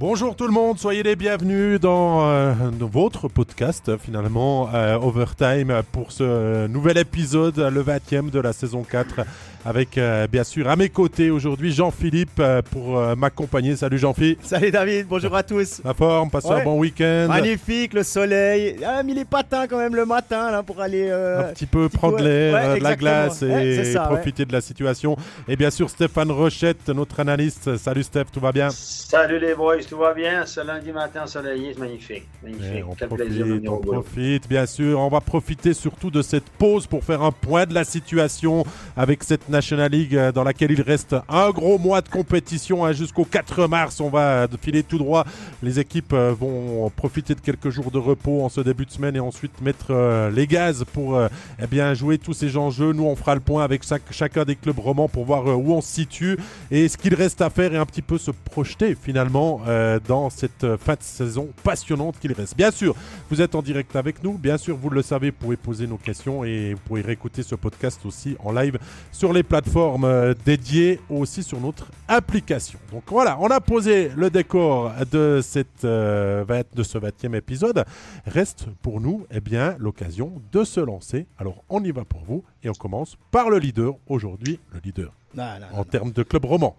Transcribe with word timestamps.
Bonjour 0.00 0.36
tout 0.36 0.46
le 0.46 0.52
monde, 0.52 0.78
soyez 0.78 1.02
les 1.02 1.16
bienvenus 1.16 1.80
dans 1.80 2.24
euh, 2.24 2.54
votre 2.78 3.26
podcast 3.26 3.98
finalement 3.98 4.72
euh, 4.72 4.94
Overtime 4.94 5.82
pour 5.90 6.12
ce 6.12 6.68
nouvel 6.68 6.98
épisode, 6.98 7.58
le 7.58 7.82
20e 7.82 8.30
de 8.30 8.38
la 8.38 8.52
saison 8.52 8.84
4 8.84 9.26
avec 9.64 9.98
euh, 9.98 10.26
bien 10.26 10.44
sûr 10.44 10.68
à 10.68 10.76
mes 10.76 10.88
côtés 10.88 11.30
aujourd'hui 11.30 11.72
Jean-Philippe 11.72 12.38
euh, 12.40 12.62
pour 12.62 12.98
euh, 12.98 13.14
m'accompagner. 13.16 13.76
Salut 13.76 13.98
Jean-Philippe. 13.98 14.40
Salut 14.42 14.70
David, 14.70 15.06
bonjour 15.08 15.34
à 15.34 15.42
tous. 15.42 15.80
La 15.84 15.94
forme, 15.94 16.30
passez 16.30 16.48
Ouais. 16.48 16.60
un 16.60 16.64
bon 16.64 16.78
week-end. 16.78 17.26
Magnifique, 17.28 17.92
le 17.92 18.02
soleil. 18.02 18.76
Ah, 18.86 19.02
mis 19.02 19.14
les 19.14 19.24
patins 19.24 19.66
quand 19.66 19.78
même 19.78 19.94
le 19.94 20.06
matin 20.06 20.50
là 20.50 20.62
pour 20.62 20.80
aller. 20.80 21.08
euh, 21.10 21.50
Un 21.50 21.52
petit 21.52 21.66
peu 21.66 21.88
petit 21.88 21.98
prendre 21.98 22.18
l'air, 22.18 22.54
ouais, 22.72 22.78
de 22.78 22.84
la 22.84 22.96
glace 22.96 23.42
et, 23.42 23.46
Ouais, 23.48 23.94
profiter 24.06 24.44
de 24.44 24.52
la 24.52 24.60
situation. 24.60 25.16
Et 25.48 25.56
bien 25.56 25.70
sûr 25.70 25.90
Stéphane 25.90 26.30
Rochette, 26.30 26.88
notre 26.88 27.20
analyste. 27.20 27.76
Salut 27.76 28.02
Steph, 28.04 28.26
tout 28.32 28.40
va 28.40 28.52
bien? 28.52 28.68
Salut 28.70 29.38
les 29.38 29.54
boys, 29.54 29.82
tout 29.88 29.98
va 29.98 30.14
bien? 30.14 30.46
Ce 30.46 30.60
lundi 30.64 30.92
matin 30.92 31.22
ensoleillé, 31.24 31.72
c'est 31.74 31.80
magnifique. 31.80 32.24
Magnifique. 32.42 32.64
Eh, 32.76 32.82
on 32.84 32.94
Quel 32.94 33.08
profite, 33.08 33.26
plaisir 33.26 33.46
de 33.46 33.52
venir 33.54 33.72
on 33.72 33.78
profite, 33.78 34.48
bien 34.48 34.66
sûr. 34.66 35.00
On 35.00 35.08
va 35.08 35.20
profiter 35.20 35.74
surtout 35.74 36.10
de 36.10 36.22
cette 36.22 36.48
pause 36.58 36.86
pour 36.86 37.02
faire 37.04 37.22
un 37.22 37.32
point 37.32 37.66
de 37.66 37.74
la 37.74 37.84
situation 37.84 38.64
avec 38.96 39.24
cette 39.24 39.47
National 39.48 39.90
League 39.90 40.16
euh, 40.16 40.32
dans 40.32 40.44
laquelle 40.44 40.70
il 40.70 40.82
reste 40.82 41.16
un 41.28 41.50
gros 41.50 41.78
mois 41.78 42.00
de 42.00 42.08
compétition 42.08 42.84
hein, 42.84 42.92
jusqu'au 42.92 43.24
4 43.24 43.66
mars. 43.66 44.00
On 44.00 44.10
va 44.10 44.46
filer 44.60 44.82
tout 44.82 44.98
droit. 44.98 45.24
Les 45.62 45.78
équipes 45.78 46.12
euh, 46.12 46.34
vont 46.38 46.90
profiter 46.90 47.34
de 47.34 47.40
quelques 47.40 47.70
jours 47.70 47.90
de 47.90 47.98
repos 47.98 48.42
en 48.42 48.48
ce 48.48 48.60
début 48.60 48.86
de 48.86 48.90
semaine 48.90 49.16
et 49.16 49.20
ensuite 49.20 49.60
mettre 49.60 49.86
euh, 49.90 50.30
les 50.30 50.46
gaz 50.46 50.84
pour 50.92 51.16
euh, 51.16 51.28
eh 51.62 51.66
bien 51.66 51.94
jouer 51.94 52.18
tous 52.18 52.32
ces 52.32 52.56
enjeux. 52.56 52.92
Nous, 52.92 53.04
on 53.04 53.16
fera 53.16 53.34
le 53.34 53.40
point 53.40 53.64
avec 53.64 53.82
chacun 54.10 54.44
des 54.44 54.56
clubs 54.56 54.78
romans 54.78 55.08
pour 55.08 55.24
voir 55.24 55.48
euh, 55.48 55.54
où 55.54 55.72
on 55.72 55.80
se 55.80 55.92
situe 55.92 56.38
et 56.70 56.88
ce 56.88 56.96
qu'il 56.96 57.14
reste 57.14 57.40
à 57.40 57.50
faire 57.50 57.74
et 57.74 57.76
un 57.76 57.86
petit 57.86 58.02
peu 58.02 58.18
se 58.18 58.30
projeter 58.30 58.96
finalement 59.00 59.60
euh, 59.66 59.98
dans 60.06 60.30
cette 60.30 60.64
euh, 60.64 60.76
fin 60.76 60.94
de 60.94 61.02
saison 61.02 61.48
passionnante 61.62 62.16
qu'il 62.20 62.32
reste. 62.32 62.56
Bien 62.56 62.70
sûr, 62.70 62.94
vous 63.30 63.40
êtes 63.40 63.54
en 63.54 63.62
direct 63.62 63.96
avec 63.96 64.22
nous. 64.22 64.38
Bien 64.38 64.58
sûr, 64.58 64.76
vous 64.76 64.90
le 64.90 65.02
savez, 65.02 65.30
vous 65.30 65.36
pouvez 65.36 65.56
poser 65.56 65.86
nos 65.86 65.96
questions 65.96 66.44
et 66.44 66.74
vous 66.74 66.80
pouvez 66.86 67.02
réécouter 67.02 67.42
ce 67.42 67.54
podcast 67.54 68.00
aussi 68.04 68.36
en 68.44 68.52
live 68.52 68.78
sur 69.12 69.32
les 69.32 69.37
plateformes 69.42 70.04
euh, 70.04 70.34
dédiées 70.44 71.00
aussi 71.10 71.42
sur 71.42 71.60
notre 71.60 71.86
application. 72.06 72.78
Donc 72.92 73.04
voilà, 73.08 73.38
on 73.40 73.48
a 73.48 73.60
posé 73.60 74.10
le 74.16 74.30
décor 74.30 74.92
de, 75.10 75.40
cette, 75.42 75.84
euh, 75.84 76.44
20 76.46 76.74
de 76.74 76.82
ce 76.82 76.98
20e 76.98 77.34
épisode. 77.34 77.84
Reste 78.26 78.66
pour 78.82 79.00
nous 79.00 79.26
eh 79.30 79.40
bien, 79.40 79.76
l'occasion 79.78 80.40
de 80.52 80.64
se 80.64 80.80
lancer. 80.80 81.26
Alors 81.38 81.62
on 81.68 81.82
y 81.84 81.90
va 81.90 82.04
pour 82.04 82.22
vous 82.24 82.44
et 82.62 82.68
on 82.68 82.74
commence 82.74 83.16
par 83.30 83.50
le 83.50 83.58
leader 83.58 83.94
aujourd'hui, 84.08 84.58
le 84.72 84.80
leader 84.80 85.12
non, 85.34 85.44
non, 85.44 85.66
non. 85.72 85.80
en 85.80 85.84
termes 85.84 86.12
de 86.12 86.22
club 86.22 86.44
roman. 86.44 86.76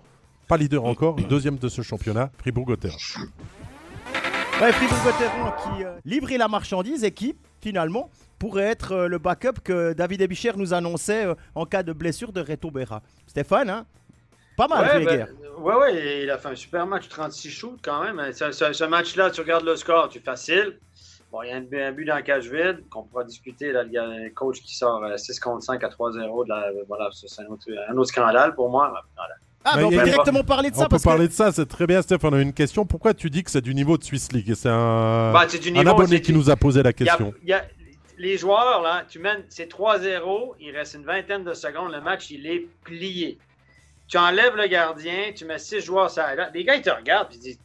Pas 0.48 0.58
leader 0.58 0.84
encore, 0.86 1.16
deuxième 1.16 1.58
de 1.58 1.70
ce 1.70 1.84
championnat, 1.84 2.32
Fribourg-Gotteron. 2.40 2.98
Ouais, 4.62 4.72
Fribourg-Gotteron 4.72 5.52
qui 5.64 5.84
euh, 5.84 5.92
livrait 6.06 6.38
la 6.38 6.48
marchandise 6.48 7.04
et 7.04 7.12
qui, 7.12 7.36
finalement, 7.62 8.10
pourrait 8.38 8.64
être 8.66 8.94
euh, 8.94 9.08
le 9.08 9.18
backup 9.18 9.60
que 9.64 9.94
David 9.94 10.22
Ebicher 10.22 10.52
nous 10.56 10.74
annonçait 10.74 11.26
euh, 11.26 11.36
en 11.56 11.66
cas 11.66 11.84
de 11.84 11.94
blessure 11.94 12.32
de 12.32 12.42
Reto 12.42 12.72
Berra. 12.72 13.02
Stéphane, 13.28 13.70
hein? 13.70 13.86
Pas 14.58 14.68
mal, 14.68 14.98
Ouais, 14.98 15.06
ben, 15.06 15.28
ouais, 15.60 15.76
ouais, 15.76 16.24
il 16.24 16.30
a 16.32 16.38
fait 16.38 16.50
un 16.50 16.56
super 16.56 16.86
match, 16.86 17.08
36 17.08 17.50
shoots 17.50 17.80
quand 17.82 18.04
même. 18.04 18.34
Ce, 18.34 18.52
ce- 18.52 18.74
ce 18.74 18.84
match-là, 18.84 19.32
tu 19.32 19.40
regardes 19.42 19.64
le 19.66 19.76
score, 19.78 20.10
tu 20.10 20.20
facile. 20.20 20.78
Bon, 21.32 21.44
il 21.44 21.50
y 21.50 21.52
a 21.52 21.58
un, 21.58 21.62
but- 21.62 21.80
un 21.82 21.92
but 21.94 22.06
dans 22.06 22.16
la 22.16 22.24
cage 22.24 22.50
vide 22.52 22.84
qu'on 22.90 23.04
pourra 23.04 23.24
discuter. 23.24 23.72
Là, 23.72 23.84
il 23.84 23.92
y 23.94 23.98
a 23.98 24.04
un 24.04 24.30
coach 24.32 24.62
qui 24.62 24.76
sort 24.76 25.04
euh, 25.04 25.16
6 25.16 25.40
contre 25.40 25.64
5 25.64 25.82
à 25.84 25.88
3-0. 25.90 26.44
de 26.44 26.50
la- 26.50 26.72
Voilà, 26.88 27.10
c'est 27.14 27.42
un 27.42 27.46
autre, 27.48 27.68
un 27.90 27.96
autre 27.96 28.10
scandale 28.10 28.54
pour 28.56 28.70
moi. 28.70 28.92
Voilà. 29.16 29.36
Ah, 29.66 29.74
Mais 29.78 29.84
on 29.84 29.90
peut 29.90 30.04
directement 30.04 30.44
parler 30.44 30.72
de 30.72 30.76
On 30.76 30.80
ça 30.80 30.86
peut 30.86 30.92
parce 30.92 31.04
parler 31.04 31.28
de 31.28 31.34
ça, 31.34 31.52
c'est 31.52 31.66
très 31.68 31.86
bien, 31.86 32.02
Stéphane. 32.02 32.34
On 32.34 32.38
a 32.38 32.42
une 32.42 32.54
question. 32.54 32.86
Pourquoi 32.86 33.14
tu 33.14 33.30
dis 33.30 33.44
que 33.44 33.52
c'est 33.52 33.62
du 33.62 33.76
niveau 33.76 33.98
de 33.98 34.04
Swiss 34.04 34.32
League? 34.32 34.54
C'est 34.56 34.70
un, 34.70 35.34
Bah, 35.34 35.46
un 35.46 35.86
abonné 35.88 36.08
c'est 36.18 36.22
qui 36.22 36.34
nous 36.34 36.50
a 36.50 36.56
posé 36.56 36.82
la 36.82 36.92
Il 36.92 37.06
y 37.06 37.10
a- 37.10 37.12
question. 37.12 37.34
il 37.44 37.50
y 37.50 37.54
a- 37.54 37.66
les 38.18 38.38
joueurs, 38.38 38.82
là, 38.82 39.04
tu 39.08 39.20
mènes, 39.20 39.44
c'est 39.50 39.68
3-0, 39.70 40.56
il 40.60 40.76
reste 40.76 40.96
une 40.96 41.06
vingtaine 41.06 41.44
de 41.44 41.54
secondes, 41.54 41.92
le 41.92 42.02
match, 42.02 42.30
il 42.32 42.46
est 42.48 42.68
plié. 42.84 43.38
Tu 44.08 44.18
enlèves 44.18 44.56
le 44.56 44.68
gardien, 44.68 45.32
tu 45.36 45.46
mets 45.46 45.60
six 45.60 45.82
joueurs 45.82 46.10
sur 46.10 46.24
la 46.24 46.36
glace. 46.36 46.52
Les 46.54 46.64
gars, 46.64 46.76
ils 46.76 46.82
te 46.82 46.90
regardent 46.90 47.32
et 47.34 47.36
ils 47.36 47.40
disent 47.42 47.60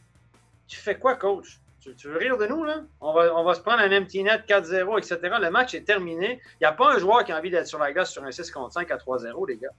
Tu 0.67 0.77
fais 0.77 0.95
quoi, 0.97 1.15
coach? 1.15 1.59
Tu, 1.79 1.93
tu 1.95 2.07
veux 2.07 2.17
rire 2.17 2.37
de 2.37 2.45
nous, 2.47 2.63
là? 2.63 2.81
On 2.99 3.13
va, 3.13 3.35
on 3.35 3.43
va 3.43 3.53
se 3.53 3.59
prendre 3.61 3.79
un 3.81 3.91
empty 4.01 4.23
net 4.23 4.41
4-0, 4.47 4.97
etc. 4.97 5.17
Le 5.39 5.49
match 5.51 5.73
est 5.75 5.81
terminé. 5.85 6.39
Il 6.53 6.57
n'y 6.63 6.65
a 6.67 6.71
pas 6.71 6.95
un 6.95 6.99
joueur 6.99 7.23
qui 7.23 7.31
a 7.31 7.37
envie 7.37 7.51
d'être 7.51 7.67
sur 7.67 7.77
la 7.79 7.91
glace 7.91 8.11
sur 8.11 8.23
un 8.23 8.31
6 8.31 8.49
contre 8.51 8.73
5 8.73 8.89
à 8.91 8.97
3-0, 8.97 9.45
les 9.47 9.57
gars. 9.57 9.69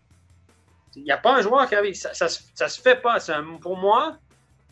Il 0.97 1.05
n'y 1.05 1.13
a 1.13 1.19
pas 1.19 1.37
un 1.37 1.43
joueur 1.43 1.69
qui 1.69 1.75
a 1.75 1.81
envie. 1.81 1.95
Ça, 1.95 2.13
ça, 2.15 2.29
se- 2.29 2.81
fait 2.81 2.97
pas. 3.03 3.19
Pour 3.61 3.77
moi, 3.77 4.17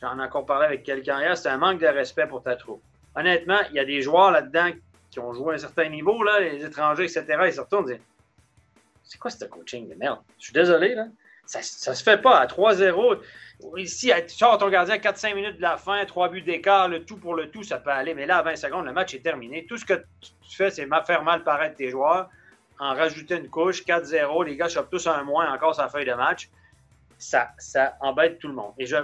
j'en 0.00 0.18
ai 0.18 0.22
encore 0.22 0.46
parlé 0.46 0.66
avec 0.66 0.82
quelqu'un 0.82 1.20
hier, 1.20 1.36
c'est 1.36 1.48
un 1.48 1.58
manque 1.58 1.80
de 1.80 1.86
respect 1.86 2.26
pour 2.26 2.42
ta 2.42 2.56
troupe. 2.56 2.82
Honnêtement, 3.14 3.58
il 3.70 3.76
y 3.76 3.78
a 3.78 3.84
des 3.84 4.02
joueurs 4.02 4.30
là-dedans 4.30 4.70
qui 5.10 5.20
ont 5.20 5.32
joué 5.32 5.52
à 5.52 5.54
un 5.56 5.58
certain 5.58 5.88
niveau, 5.88 6.22
là, 6.24 6.40
les 6.40 6.64
étrangers, 6.64 7.04
etc. 7.04 7.24
Ils 7.46 7.52
se 7.52 7.60
retournent 7.60 7.90
et 7.90 7.94
disent 7.96 8.02
C'est 9.04 9.18
quoi 9.18 9.30
ce 9.30 9.44
coaching 9.44 9.88
de 9.88 9.94
merde? 9.94 10.18
Je 10.38 10.44
suis 10.44 10.52
désolé, 10.52 10.94
là. 10.94 11.06
Ça, 11.46 11.60
ça 11.62 11.94
se 11.94 12.02
fait 12.02 12.20
pas 12.22 12.38
à 12.38 12.46
3-0. 12.46 13.20
Ici, 13.76 14.10
tu 14.26 14.34
sors 14.34 14.56
ton 14.58 14.70
gardien 14.70 14.96
4-5 14.96 15.34
minutes 15.34 15.56
de 15.58 15.62
la 15.62 15.76
fin, 15.76 16.02
3 16.06 16.30
buts 16.30 16.40
d'écart, 16.42 16.88
le 16.88 17.04
tout 17.04 17.18
pour 17.18 17.34
le 17.34 17.50
tout, 17.50 17.62
ça 17.62 17.78
peut 17.78 17.90
aller. 17.90 18.14
Mais 18.14 18.24
là, 18.26 18.38
à 18.38 18.42
20 18.42 18.56
secondes, 18.56 18.86
le 18.86 18.92
match 18.92 19.14
est 19.14 19.20
terminé. 19.22 19.66
Tout 19.66 19.76
ce 19.76 19.84
que 19.84 20.02
tu 20.22 20.56
fais, 20.56 20.70
c'est 20.70 20.88
faire 21.06 21.22
mal 21.22 21.44
paraître 21.44 21.76
tes 21.76 21.90
joueurs, 21.90 22.30
en 22.78 22.94
rajouter 22.94 23.36
une 23.36 23.48
couche, 23.48 23.84
4-0. 23.84 24.44
Les 24.46 24.56
gars 24.56 24.68
chopent 24.68 24.90
tous 24.90 25.06
un 25.06 25.22
moins 25.22 25.52
encore 25.52 25.74
sa 25.74 25.88
feuille 25.88 26.06
de 26.06 26.14
match. 26.14 26.48
Ça, 27.18 27.48
ça 27.58 27.94
embête 28.00 28.38
tout 28.38 28.48
le 28.48 28.54
monde. 28.54 28.72
Et 28.78 28.86
je. 28.86 28.96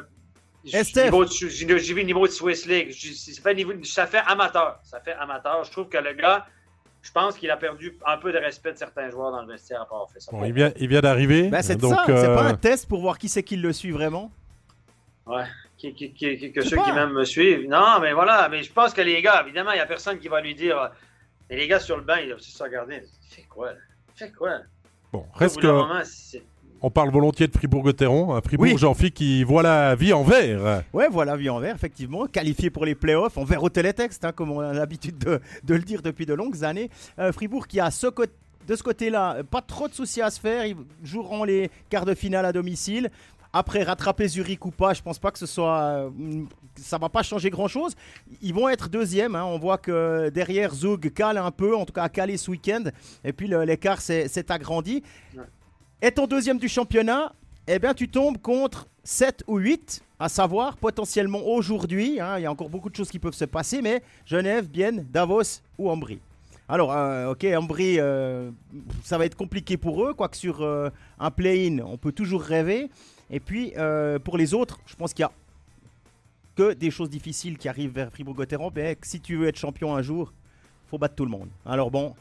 J'ai 0.65 0.83
vu 0.83 2.01
le 2.01 2.03
niveau 2.03 2.27
de 2.27 2.33
Swiss 2.33 2.67
League. 2.67 2.93
Ça 2.93 3.43
fait, 3.43 3.55
niveau- 3.55 3.73
ça 3.85 4.07
fait 4.07 4.21
amateur. 4.27 4.79
Ça 4.83 5.01
fait 5.01 5.13
amateur. 5.15 5.65
Je 5.65 5.71
trouve 5.71 5.89
que 5.89 5.97
le 5.97 6.13
gars, 6.13 6.47
je 7.03 7.11
pense 7.13 7.37
qu'il 7.39 7.51
a 7.51 7.57
perdu 7.57 7.97
un 8.07 8.19
peu 8.19 8.31
de 8.33 8.37
respect 8.39 8.73
de 8.73 8.77
certains 8.79 9.09
joueurs 9.11 9.33
dans 9.33 9.41
le 9.41 9.51
vestiaire 9.51 9.81
après 9.81 9.95
avoir 9.95 10.11
fait 10.11 10.21
ça. 10.21 10.31
Bon, 10.33 10.45
il 10.45 10.53
vient, 10.53 10.71
il 10.77 10.89
vient 10.89 11.01
d'arriver. 11.01 11.49
Ben, 11.49 11.63
c'est 11.63 11.81
c'est 11.81 11.87
euh, 12.11 12.35
pas 12.35 12.43
un 12.43 12.55
test 12.55 12.89
pour 12.89 13.01
voir 13.01 13.17
qui 13.19 13.29
c'est 13.31 13.43
qui 13.43 13.57
le 13.57 13.73
suit 13.73 13.91
vraiment 13.91 14.31
Ouais. 15.27 15.45
Qui- 15.79 15.95
qui- 15.95 16.13
qui- 16.13 16.37
qui- 16.37 16.53
que 16.53 16.61
ceux 16.61 16.77
qui 16.77 16.83
pas. 16.83 16.93
même 16.93 17.13
me 17.13 17.25
suivent. 17.25 17.67
Non, 17.69 17.99
mais 18.01 18.13
voilà. 18.13 18.49
Mais 18.51 18.63
je 18.63 18.71
pense 18.71 18.93
que 18.93 19.01
les 19.01 19.23
gars, 19.23 19.43
évidemment, 19.43 19.71
il 19.71 19.77
n'y 19.77 19.81
a 19.81 19.87
personne 19.87 20.19
qui 20.19 20.29
va 20.29 20.41
lui 20.43 20.55
dire. 20.55 20.91
Mais 21.51 21.57
les 21.57 21.67
gars 21.67 21.81
sur 21.81 21.97
le 21.97 22.05
banc, 22.05 22.15
ils 22.23 22.29
doivent 22.29 22.41
se 22.41 22.63
regarder. 22.63 23.03
Il 23.31 23.35
fait 23.35 23.47
quoi, 23.49 23.73
là? 23.73 23.79
Il 24.15 24.19
fait 24.19 24.33
quoi? 24.33 24.51
là? 24.51 24.61
Bon, 25.13 25.27
reste 25.35 25.61
que 25.61 25.67
moment, 25.67 26.01
on 26.83 26.91
parle 26.91 27.11
volontiers 27.11 27.49
de 27.49 27.53
Fribourg-Gotteron. 27.53 28.33
Un 28.35 28.41
Fribourg, 28.41 28.69
Oui. 28.69 28.79
Jean-Philippe, 28.79 29.15
qui 29.15 29.43
voit 29.45 29.63
la 29.63 29.95
vie 29.97 30.13
en 30.13 30.23
vert. 30.23 30.83
Ouais, 30.93 31.09
voilà, 31.11 31.37
vie 31.37 31.51
en 31.51 31.59
vert, 31.59 31.75
effectivement. 31.75 32.27
Qualifié 32.27 32.71
pour 32.71 32.85
les 32.87 32.95
playoffs, 32.95 33.37
en 33.37 33.45
vert 33.45 33.63
au 33.63 33.69
télétexte, 33.69 34.25
hein, 34.25 34.33
comme 34.33 34.51
on 34.53 34.61
a 34.61 34.73
l'habitude 34.73 35.19
de, 35.19 35.41
de 35.65 35.75
le 35.75 35.83
dire 35.83 36.01
depuis 36.03 36.25
de 36.25 36.35
longues 36.35 36.65
années. 36.65 36.89
Euh, 37.19 37.33
Fribourg 37.33 37.67
qui 37.67 37.81
a 37.81 37.91
ce 37.91 38.07
de 38.67 38.77
ce 38.77 38.83
côté-là 38.83 39.43
pas 39.51 39.63
trop 39.63 39.89
de 39.89 39.95
soucis 39.95 40.23
à 40.23 40.31
se 40.31 40.39
faire. 40.41 40.65
Ils 40.65 40.77
joueront 41.03 41.45
les 41.45 41.71
quarts 41.89 42.05
de 42.07 42.15
finale 42.15 42.47
à 42.47 42.53
domicile. 42.53 43.11
Après, 43.53 43.83
rattraper 43.83 44.29
Zurich 44.29 44.65
ou 44.65 44.71
pas, 44.71 44.95
je 44.95 45.03
pense 45.03 45.19
pas 45.19 45.31
que 45.33 45.39
ce 45.39 45.47
soit. 45.47 45.81
euh, 45.81 46.11
ça 46.77 46.99
va 46.99 47.09
pas 47.09 47.23
changer 47.23 47.51
grand-chose. 47.51 47.95
Ils 48.43 48.55
vont 48.55 48.69
être 48.69 48.89
deuxième. 48.89 49.35
hein. 49.35 49.45
On 49.45 49.59
voit 49.59 49.77
que 49.79 50.29
derrière, 50.31 50.73
Zug 50.75 51.13
cale 51.13 51.37
un 51.37 51.51
peu, 51.51 51.75
en 51.77 51.85
tout 51.85 51.93
cas 51.93 52.05
a 52.05 52.09
calé 52.09 52.37
ce 52.37 52.51
week-end. 52.51 52.85
Et 53.25 53.33
puis 53.33 53.49
l'écart 53.49 54.01
s'est 54.01 54.29
s'est 54.29 54.51
agrandi. 54.53 55.03
Ouais. 55.37 55.43
Étant 56.01 56.27
deuxième 56.27 56.59
du 56.59 56.69
championnat, 56.69 57.33
eh 57.67 57.79
bien, 57.79 57.93
tu 57.93 58.09
tombes 58.09 58.39
contre 58.39 58.87
7 59.05 59.43
ou 59.49 59.59
8, 59.59 60.03
à 60.19 60.29
savoir 60.29 60.77
potentiellement 60.77 61.45
aujourd'hui. 61.45 62.21
hein, 62.21 62.39
il 62.39 62.43
y 62.43 62.47
a 62.47 62.53
encore 62.53 62.69
beaucoup 62.71 62.89
de 62.89 62.97
choses 62.97 63.11
qui 63.11 63.19
peuvent 63.19 63.35
se 63.35 63.45
passer, 63.45 63.83
mais 63.83 64.03
Genève, 64.25 64.69
Bienne, 64.69 65.07
Davos 65.11 65.61
ou 65.79 65.91
Ambry. 65.91 66.21
Alors, 66.69 66.93
euh, 66.93 67.33
ok, 67.33 67.45
Ambry, 67.57 67.97
euh, 67.99 68.51
ça 69.03 69.19
va 69.19 69.27
être 69.27 69.37
compliqué 69.37 69.77
pour 69.77 70.05
eux, 70.05 70.15
quoique 70.15 70.37
sur 70.37 70.63
euh, 70.63 70.89
un 71.19 71.31
play-in, 71.33 71.81
on 71.85 71.97
peut 71.99 72.13
toujours 72.13 72.43
rêver. 72.43 72.89
Et 73.31 73.41
puis, 73.41 73.73
euh, 73.77 74.19
pour 74.19 74.37
les 74.37 74.55
autres, 74.55 74.79
je 74.87 74.95
pense 74.97 75.13
qu'il 75.15 75.23
y 75.23 75.27
a 75.27 75.33
que 76.57 76.73
des 76.75 76.91
choses 76.91 77.11
difficiles 77.11 77.57
qui 77.59 77.69
arrivent 77.69 77.93
vers 77.93 78.11
Fribourg-Gotteron. 78.11 78.71
Mais 78.75 78.97
si 79.03 79.21
tu 79.21 79.37
veux 79.37 79.49
être 79.49 79.57
champion 79.59 79.95
un 79.95 80.03
jour, 80.03 80.33
faut 80.91 80.99
battre 80.99 81.15
tout 81.15 81.25
le 81.25 81.31
monde. 81.31 81.49
Alors 81.65 81.91
bon, 81.91 82.15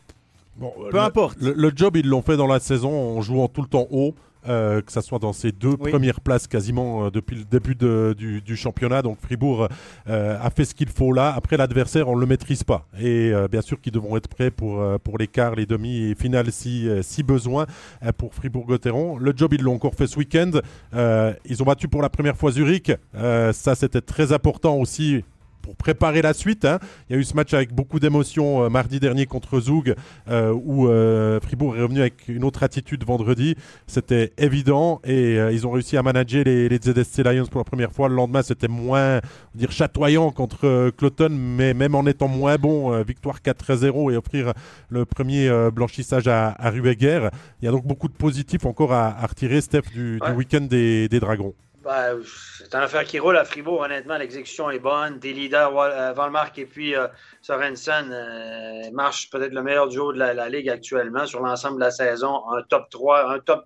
Bon, 0.57 0.71
peu 0.91 0.97
le- 0.97 0.99
importe. 0.99 1.39
Le, 1.41 1.53
le 1.53 1.71
job, 1.75 1.95
ils 1.97 2.07
l'ont 2.07 2.21
fait 2.21 2.37
dans 2.37 2.47
la 2.47 2.59
saison 2.59 3.17
en 3.17 3.21
jouant 3.21 3.47
tout 3.47 3.61
le 3.61 3.67
temps 3.67 3.87
haut. 3.91 4.13
Euh, 4.47 4.81
que 4.81 4.91
ça 4.91 5.01
soit 5.01 5.19
dans 5.19 5.33
ces 5.33 5.51
deux 5.51 5.75
Oui. 5.79 5.91
premières 5.91 6.21
places 6.21 6.47
quasiment 6.47 7.05
euh, 7.05 7.09
depuis 7.11 7.35
le 7.35 7.43
début 7.43 7.75
de- 7.75 8.15
du, 8.17 8.41
du 8.41 8.55
championnat. 8.55 9.01
Donc 9.01 9.17
Fribourg 9.21 9.67
euh, 10.07 10.37
a 10.41 10.49
fait 10.49 10.65
ce 10.65 10.73
qu'il 10.73 10.89
faut 10.89 11.11
là. 11.11 11.33
Après 11.35 11.57
l'adversaire, 11.57 12.07
on 12.07 12.15
ne 12.15 12.21
le 12.21 12.25
maîtrise 12.27 12.63
pas. 12.63 12.85
Et 12.99 13.31
bien 13.51 13.61
sûr 13.61 13.79
qu'ils 13.81 13.91
devront 13.93 14.15
être 14.17 14.27
prêts 14.27 14.51
pour, 14.51 14.81
pour 15.01 15.17
les 15.17 15.27
quarts, 15.27 15.55
les 15.55 15.65
demi 15.65 16.09
et 16.11 16.15
finales 16.15 16.51
si, 16.51 16.87
si 17.01 17.23
besoin 17.23 17.65
pour 18.17 18.33
Fribourg-Gotteron. 18.33 19.17
Le 19.17 19.33
job, 19.35 19.53
ils 19.53 19.61
l'ont 19.61 19.75
encore 19.75 19.95
fait 19.95 20.07
ce 20.07 20.17
week-end. 20.17 20.51
Ils 20.93 21.61
ont 21.61 21.65
battu 21.65 21.87
pour 21.87 22.01
la 22.01 22.09
première 22.09 22.37
fois 22.37 22.51
Zurich. 22.51 22.91
Ça, 23.13 23.75
c'était 23.75 24.01
très 24.01 24.31
important 24.33 24.75
aussi 24.77 25.23
pour 25.61 25.75
préparer 25.75 26.21
la 26.21 26.33
suite. 26.33 26.65
hein. 26.65 26.79
Il 27.09 27.13
y 27.13 27.15
a 27.17 27.19
eu 27.19 27.23
ce 27.23 27.33
match 27.35 27.53
avec 27.53 27.73
beaucoup 27.73 27.99
d'émotions 27.99 28.63
euh, 28.63 28.69
mardi 28.69 28.99
dernier 28.99 29.25
contre 29.25 29.59
Zoug, 29.59 29.93
euh, 30.29 30.51
où 30.53 30.87
euh, 30.87 31.39
Fribourg 31.39 31.75
est 31.77 31.81
revenu 31.81 31.99
avec 32.01 32.27
une 32.27 32.43
autre 32.43 32.63
attitude 32.63 33.03
vendredi. 33.05 33.55
C'était 33.87 34.33
évident 34.37 35.01
et 35.03 35.37
euh, 35.37 35.51
ils 35.51 35.65
ont 35.67 35.71
réussi 35.71 35.97
à 35.97 36.03
manager 36.03 36.43
les, 36.43 36.69
les 36.69 36.77
ZSC 36.77 37.23
Lions 37.23 37.45
pour 37.47 37.59
la 37.59 37.65
première 37.65 37.91
fois. 37.91 38.09
Le 38.09 38.15
lendemain, 38.15 38.41
c'était 38.41 38.67
moins 38.67 39.19
dire, 39.55 39.71
chatoyant 39.71 40.31
contre 40.31 40.89
Cloton, 40.97 41.29
mais 41.31 41.73
même 41.73 41.95
en 41.95 42.05
étant 42.05 42.27
moins 42.27 42.55
bon, 42.57 43.01
victoire 43.03 43.39
4-0 43.39 44.13
et 44.13 44.17
offrir 44.17 44.53
le 44.89 45.05
premier 45.05 45.49
blanchissage 45.73 46.27
à, 46.27 46.55
à 46.57 46.69
Rueger. 46.69 47.29
Il 47.61 47.65
y 47.65 47.67
a 47.67 47.71
donc 47.71 47.85
beaucoup 47.85 48.07
de 48.07 48.13
positifs 48.13 48.65
encore 48.65 48.93
à, 48.93 49.07
à 49.07 49.25
retirer, 49.27 49.61
Steph, 49.61 49.83
du, 49.93 50.19
week-end 50.35 50.61
des, 50.61 51.07
des 51.09 51.19
Dragons. 51.19 51.53
Ben, 51.81 52.21
c'est 52.57 52.75
une 52.75 52.81
affaire 52.81 53.05
qui 53.05 53.19
roule 53.19 53.37
à 53.37 53.45
Fribourg, 53.45 53.79
honnêtement. 53.79 54.17
L'exécution 54.17 54.69
est 54.69 54.79
bonne. 54.79 55.17
Des 55.19 55.31
leaders, 55.31 55.77
euh, 55.77 56.11
Valmark 56.11 56.57
et 56.57 56.65
puis 56.65 56.93
euh, 56.93 57.07
Sorensen 57.41 58.11
euh, 58.11 58.91
marchent 58.91 59.29
peut-être 59.29 59.53
le 59.53 59.63
meilleur 59.63 59.87
duo 59.87 60.11
de 60.11 60.17
la, 60.17 60.49
Ligue 60.49 60.69
actuellement 60.69 61.25
sur 61.25 61.39
l'ensemble 61.39 61.75
de 61.75 61.85
la 61.85 61.91
saison. 61.91 62.49
Un 62.49 62.63
top 62.63 62.89
3, 62.89 63.31
un 63.31 63.39
top 63.39 63.65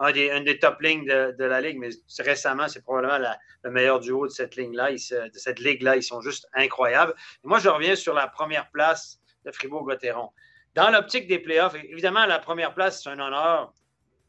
un 0.00 0.12
des, 0.12 0.28
une 0.28 0.44
des 0.44 0.58
top 0.58 0.80
lignes 0.82 1.06
de, 1.06 1.44
la 1.44 1.60
Ligue, 1.60 1.78
mais 1.78 1.88
récemment, 2.18 2.68
c'est 2.68 2.82
probablement 2.82 3.18
le 3.62 3.70
meilleur 3.70 4.00
duo 4.00 4.26
de 4.26 4.32
cette 4.32 4.56
ligne-là, 4.56 4.90
de 4.90 5.38
cette 5.38 5.60
Ligue-là. 5.60 5.96
Ils 5.96 6.02
sont 6.02 6.20
juste 6.20 6.48
incroyables. 6.52 7.14
Moi, 7.44 7.60
je 7.60 7.68
reviens 7.68 7.94
sur 7.94 8.12
la 8.12 8.26
première 8.26 8.68
place 8.72 9.20
de 9.46 9.52
Fribourg-Gotteron. 9.52 10.30
Dans 10.74 10.90
l'optique 10.90 11.28
des 11.28 11.38
playoffs, 11.38 11.76
évidemment, 11.76 12.26
la 12.26 12.40
première 12.40 12.74
place, 12.74 13.02
c'est 13.02 13.10
un 13.10 13.20
honneur 13.20 13.72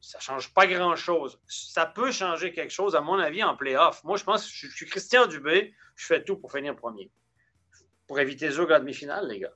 ça 0.05 0.19
change 0.19 0.53
pas 0.53 0.67
grand-chose. 0.67 1.39
Ça 1.47 1.85
peut 1.87 2.11
changer 2.11 2.53
quelque 2.53 2.71
chose, 2.71 2.95
à 2.95 3.01
mon 3.01 3.17
avis, 3.17 3.43
en 3.43 3.55
playoff. 3.55 4.03
Moi, 4.03 4.17
je 4.17 4.23
pense 4.23 4.45
que 4.45 4.51
je, 4.53 4.67
je 4.67 4.75
suis 4.75 4.85
Christian 4.85 5.25
Dubé, 5.25 5.73
je 5.95 6.05
fais 6.05 6.23
tout 6.23 6.37
pour 6.37 6.51
finir 6.51 6.75
premier. 6.75 7.09
Pour 8.07 8.19
éviter 8.19 8.51
Zug 8.51 8.71
à 8.71 8.79
demi-finale, 8.79 9.27
les 9.27 9.39
gars. 9.39 9.53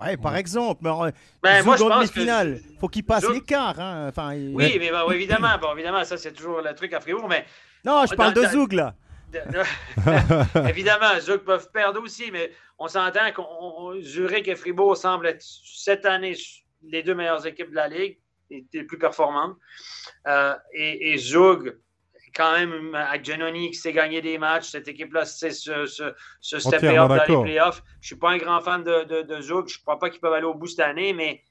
Ouais, 0.00 0.16
par 0.16 0.34
exemple. 0.36 0.80
Mais, 0.82 0.90
euh, 0.90 1.10
Ben, 1.42 1.58
Zoug 1.58 1.66
moi, 1.66 1.76
je 1.76 1.82
en 1.84 1.88
que... 1.88 1.94
demi-finale. 1.94 2.60
Faut 2.80 2.88
qu'il 2.88 3.04
passe 3.04 3.28
l'écart. 3.28 3.78
Hein. 3.78 4.08
Enfin, 4.08 4.34
il- 4.34 4.54
Oui, 4.54 4.76
mais 4.78 4.90
bon, 4.90 5.10
évidemment, 5.10 5.56
bon, 5.60 5.72
évidemment, 5.74 6.04
ça, 6.04 6.16
c'est 6.16 6.32
toujours 6.32 6.60
le 6.62 6.74
truc 6.74 6.92
à 6.94 7.00
Fribourg, 7.00 7.28
mais 7.28 7.44
Non, 7.84 8.06
je 8.06 8.14
parle 8.14 8.32
de 8.32 8.44
Zoug 8.46 8.72
là. 8.72 8.94
de- 9.30 9.40
de- 9.52 10.68
évidemment, 10.70 11.20
Zug 11.20 11.40
peuvent 11.40 11.70
perdre 11.70 12.00
aussi, 12.02 12.30
mais 12.30 12.50
on 12.78 12.88
s'entend 12.88 13.30
qu'on 13.32 13.44
on- 13.46 14.00
Zurich 14.00 14.48
et 14.48 14.56
Fribourg 14.56 14.96
semblent 14.96 15.26
être 15.26 15.42
cette 15.42 16.06
année 16.06 16.34
les 16.82 17.02
deux 17.02 17.14
meilleures 17.14 17.46
équipes 17.46 17.70
de 17.70 17.74
la 17.76 17.88
Ligue, 17.88 18.18
les 18.72 18.84
plus 18.84 18.98
performantes. 18.98 19.56
Euh, 20.26 20.54
et, 20.72 21.12
et 21.12 21.18
Zug, 21.18 21.78
quand 22.34 22.52
même, 22.52 22.94
avec 22.94 23.24
Giannoni 23.24 23.70
qui 23.70 23.76
s'est 23.76 23.92
gagné 23.92 24.20
des 24.20 24.38
matchs, 24.38 24.70
cette 24.70 24.88
équipe-là 24.88 25.24
sait 25.24 25.50
se, 25.50 25.86
se, 25.86 26.12
se 26.40 26.58
stepper 26.58 26.88
Entièrement 26.88 27.14
up 27.14 27.28
dans 27.28 27.38
les 27.40 27.44
playoffs. 27.44 27.82
Je 28.00 28.04
ne 28.04 28.06
suis 28.06 28.16
pas 28.16 28.30
un 28.30 28.38
grand 28.38 28.60
fan 28.60 28.82
de, 28.82 29.04
de, 29.04 29.22
de 29.22 29.40
Zug. 29.40 29.68
Je 29.68 29.78
ne 29.78 29.82
crois 29.82 29.98
pas 29.98 30.10
qu'ils 30.10 30.20
peuvent 30.20 30.32
aller 30.32 30.46
au 30.46 30.54
bout 30.54 30.66
cette 30.66 30.80
année, 30.80 31.12
mais 31.12 31.42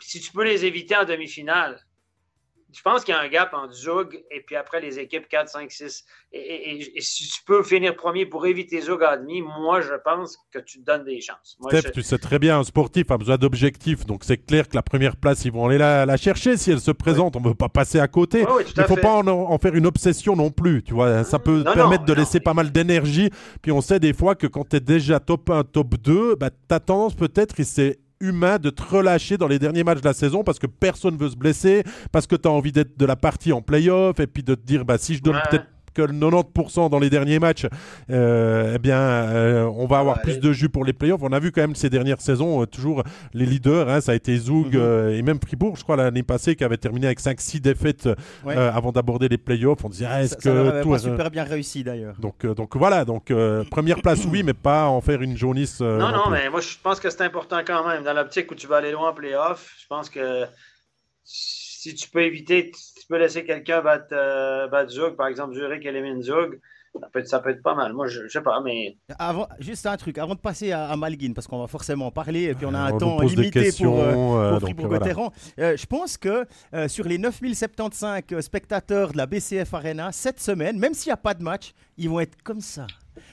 si 0.00 0.20
tu 0.20 0.30
peux 0.32 0.44
les 0.44 0.64
éviter 0.64 0.96
en 0.96 1.04
demi-finale, 1.04 1.80
je 2.70 2.82
pense 2.82 3.02
qu'il 3.02 3.14
y 3.14 3.16
a 3.16 3.20
un 3.20 3.28
gap 3.28 3.54
entre 3.54 3.72
Zug 3.72 4.22
et 4.30 4.42
puis 4.42 4.54
après 4.54 4.80
les 4.82 4.98
équipes 4.98 5.26
4, 5.28 5.48
5, 5.48 5.70
6. 5.70 6.04
Et, 6.32 6.38
et- 6.38 6.70
et- 6.82 6.98
et 6.98 7.00
si 7.00 7.26
tu 7.26 7.42
peux 7.44 7.62
finir 7.62 7.96
premier 7.96 8.26
pour 8.26 8.46
éviter 8.46 8.80
Zug 8.82 9.02
à 9.02 9.16
demi, 9.16 9.40
moi, 9.40 9.80
je 9.80 9.94
pense 10.04 10.38
que 10.52 10.58
tu 10.58 10.80
te 10.80 10.84
donnes 10.84 11.04
des 11.04 11.20
chances. 11.22 11.56
Moi, 11.60 11.70
Steph, 11.70 11.88
je- 11.88 11.92
tu 11.92 12.02
sais 12.02 12.18
très 12.18 12.38
bien, 12.38 12.58
un 12.58 12.64
sportif 12.64 13.10
a 13.10 13.16
besoin 13.16 13.38
d'objectifs, 13.38 14.04
donc 14.04 14.22
c'est 14.22 14.36
clair 14.36 14.68
que 14.68 14.74
la 14.76 14.82
première 14.82 15.16
place, 15.16 15.46
ils 15.46 15.52
vont 15.52 15.66
aller 15.66 15.78
la, 15.78 16.04
la 16.04 16.16
chercher 16.18 16.58
si 16.58 16.70
elle 16.70 16.80
se 16.80 16.90
présente. 16.90 17.36
On 17.36 17.40
ne 17.40 17.48
veut 17.48 17.54
pas 17.54 17.70
passer 17.70 18.00
à 18.00 18.08
côté. 18.08 18.44
Oui, 18.44 18.52
oui, 18.58 18.64
tout 18.64 18.72
Il 18.76 18.80
ne 18.82 18.86
faut 18.86 18.96
fait. 18.96 19.00
pas 19.00 19.14
en, 19.14 19.26
en 19.26 19.58
faire 19.58 19.74
une 19.74 19.86
obsession 19.86 20.36
non 20.36 20.50
plus, 20.50 20.82
tu 20.82 20.92
vois. 20.92 21.24
Ça 21.24 21.38
peut 21.38 21.62
Non, 21.62 21.72
permettre 21.72 22.02
non, 22.02 22.08
de 22.08 22.14
non, 22.14 22.20
laisser 22.20 22.40
pas 22.40 22.52
mal 22.54 22.70
d'énergie. 22.70 23.30
Puis 23.62 23.72
on 23.72 23.80
sait 23.80 23.98
des 23.98 24.12
fois 24.12 24.34
que 24.34 24.46
quand 24.46 24.68
tu 24.68 24.76
es 24.76 24.80
déjà 24.80 25.20
top 25.20 25.48
1, 25.48 25.64
top 25.64 25.94
2, 25.96 26.34
bah, 26.36 26.50
tu 26.50 26.74
as 26.74 26.80
tendance 26.80 27.14
peut-être, 27.14 27.58
et 27.60 27.64
c'est 27.64 27.98
humain, 28.20 28.58
de 28.58 28.70
te 28.70 28.82
relâcher 28.82 29.36
dans 29.36 29.48
les 29.48 29.58
derniers 29.58 29.84
matchs 29.84 30.00
de 30.00 30.04
la 30.06 30.12
saison 30.14 30.42
parce 30.44 30.58
que 30.58 30.66
personne 30.66 31.16
veut 31.16 31.30
se 31.30 31.36
blesser, 31.36 31.82
parce 32.12 32.26
que 32.26 32.36
tu 32.36 32.48
as 32.48 32.50
envie 32.50 32.72
d'être 32.72 32.98
de 32.98 33.06
la 33.06 33.16
partie 33.16 33.52
en 33.52 33.62
playoff, 33.62 34.18
et 34.20 34.26
puis 34.26 34.42
de 34.42 34.54
te 34.54 34.64
dire, 34.66 34.84
bah, 34.84 34.98
si 34.98 35.14
je 35.14 35.22
donne 35.22 35.36
Ouais. 35.36 35.42
peut-être 35.50 35.66
que 35.98 36.02
le 36.02 36.12
90% 36.18 36.90
dans 36.90 36.98
les 36.98 37.10
derniers 37.10 37.38
matchs, 37.38 37.66
euh, 38.10 38.72
eh 38.76 38.78
bien, 38.78 38.98
euh, 39.00 39.64
on 39.64 39.86
va 39.86 39.98
avoir 39.98 40.16
Ouais, 40.16 40.22
plus 40.22 40.32
allez. 40.32 40.40
de 40.40 40.52
jus 40.52 40.68
pour 40.68 40.84
les 40.84 40.92
playoffs. 40.92 41.20
On 41.22 41.32
a 41.32 41.38
vu 41.40 41.50
quand 41.52 41.60
même 41.60 41.74
ces 41.74 41.90
dernières 41.90 42.20
saisons, 42.20 42.62
euh, 42.62 42.66
toujours 42.66 43.02
les 43.34 43.46
leaders, 43.46 43.88
hein, 43.88 44.00
ça 44.00 44.12
a 44.12 44.14
été 44.14 44.36
Zoug 44.36 44.74
Mhm. 44.74 44.80
euh, 44.80 45.16
et 45.16 45.22
même 45.22 45.38
Fribourg, 45.44 45.76
je 45.76 45.82
crois, 45.82 45.96
l'année 45.96 46.22
passée, 46.22 46.54
qui 46.56 46.64
avait 46.64 46.76
terminé 46.76 47.06
avec 47.06 47.20
5-6 47.20 47.60
défaites 47.60 48.08
Ouais. 48.44 48.54
avant 48.56 48.92
d'aborder 48.92 49.28
les 49.28 49.38
playoffs. 49.38 49.84
On 49.84 49.88
disait, 49.88 50.06
ah, 50.08 50.22
est-ce 50.22 50.34
Ça, 50.36 50.40
ça 50.40 50.50
que 50.50 50.68
avait 50.68 50.82
tout 50.82 50.90
pas 50.90 50.98
super 50.98 51.30
bien 51.30 51.44
réussi 51.44 51.82
d'ailleurs. 51.84 52.14
donc, 52.18 52.44
euh, 52.44 52.54
donc 52.54 52.76
voilà, 52.76 53.04
donc 53.04 53.30
euh, 53.30 53.64
première 53.70 54.00
place, 54.00 54.24
oui, 54.30 54.42
mais 54.42 54.54
pas 54.54 54.86
en 54.86 55.00
faire 55.00 55.20
une 55.22 55.36
jaunisse. 55.36 55.80
euh, 55.80 55.98
Non, 55.98 56.10
non, 56.12 56.30
mais 56.30 56.48
moi, 56.50 56.60
je 56.60 56.76
pense 56.82 57.00
que 57.00 57.10
c'est 57.10 57.22
important 57.22 57.58
quand 57.66 57.86
même. 57.88 58.04
Dans 58.04 58.12
l'optique 58.14 58.50
où 58.50 58.54
tu 58.54 58.66
vas 58.66 58.76
aller 58.76 58.92
loin 58.92 59.10
en 59.10 59.14
playoff, 59.14 59.74
je 59.80 59.86
pense 59.88 60.08
que 60.10 60.44
si 61.24 61.94
tu 61.94 62.08
peux 62.10 62.22
éviter, 62.22 62.70
peux 63.08 63.18
laisser 63.18 63.44
quelqu'un 63.44 63.82
battre, 63.82 64.08
euh, 64.12 64.68
battre 64.68 64.90
Zug, 64.90 65.16
par 65.16 65.26
exemple, 65.26 65.54
Zurich 65.54 65.84
élimine 65.84 66.22
Zug, 66.22 66.60
ça 67.00 67.08
peut, 67.12 67.18
être, 67.20 67.28
ça 67.28 67.38
peut 67.40 67.50
être 67.50 67.62
pas 67.62 67.74
mal. 67.74 67.92
Moi, 67.92 68.06
je, 68.08 68.22
je 68.22 68.28
sais 68.28 68.40
pas, 68.40 68.60
mais 68.60 68.96
Avant, 69.18 69.46
juste 69.60 69.86
un 69.86 69.96
truc, 69.96 70.18
avant 70.18 70.34
de 70.34 70.40
passer 70.40 70.72
à, 70.72 70.88
à 70.88 70.96
Malguin, 70.96 71.32
parce 71.34 71.46
qu'on 71.46 71.60
va 71.60 71.66
forcément 71.66 72.06
en 72.06 72.10
parler, 72.10 72.44
et 72.44 72.54
puis 72.54 72.66
on 72.66 72.74
a 72.74 72.78
un 72.78 72.92
on 72.92 72.98
temps 72.98 73.20
limité 73.20 73.42
des 73.42 73.50
questions. 73.50 73.92
pour, 73.92 74.02
euh, 74.02 74.12
euh, 74.12 74.50
pour 74.52 74.60
Fribourg-Gotteron. 74.60 75.30
Euh, 75.58 75.76
je 75.76 75.86
pense 75.86 76.16
que 76.16 76.46
euh, 76.74 76.88
sur 76.88 77.06
les 77.06 77.18
9075 77.18 78.22
euh, 78.32 78.40
spectateurs 78.40 79.12
de 79.12 79.18
la 79.18 79.26
BCF 79.26 79.72
Arena, 79.74 80.10
cette 80.12 80.40
semaine, 80.40 80.78
même 80.78 80.94
s'il 80.94 81.10
n'y 81.10 81.14
a 81.14 81.18
pas 81.18 81.34
de 81.34 81.42
match, 81.42 81.72
ils 81.98 82.08
vont 82.08 82.20
être 82.20 82.42
comme 82.42 82.60
ça. 82.60 82.86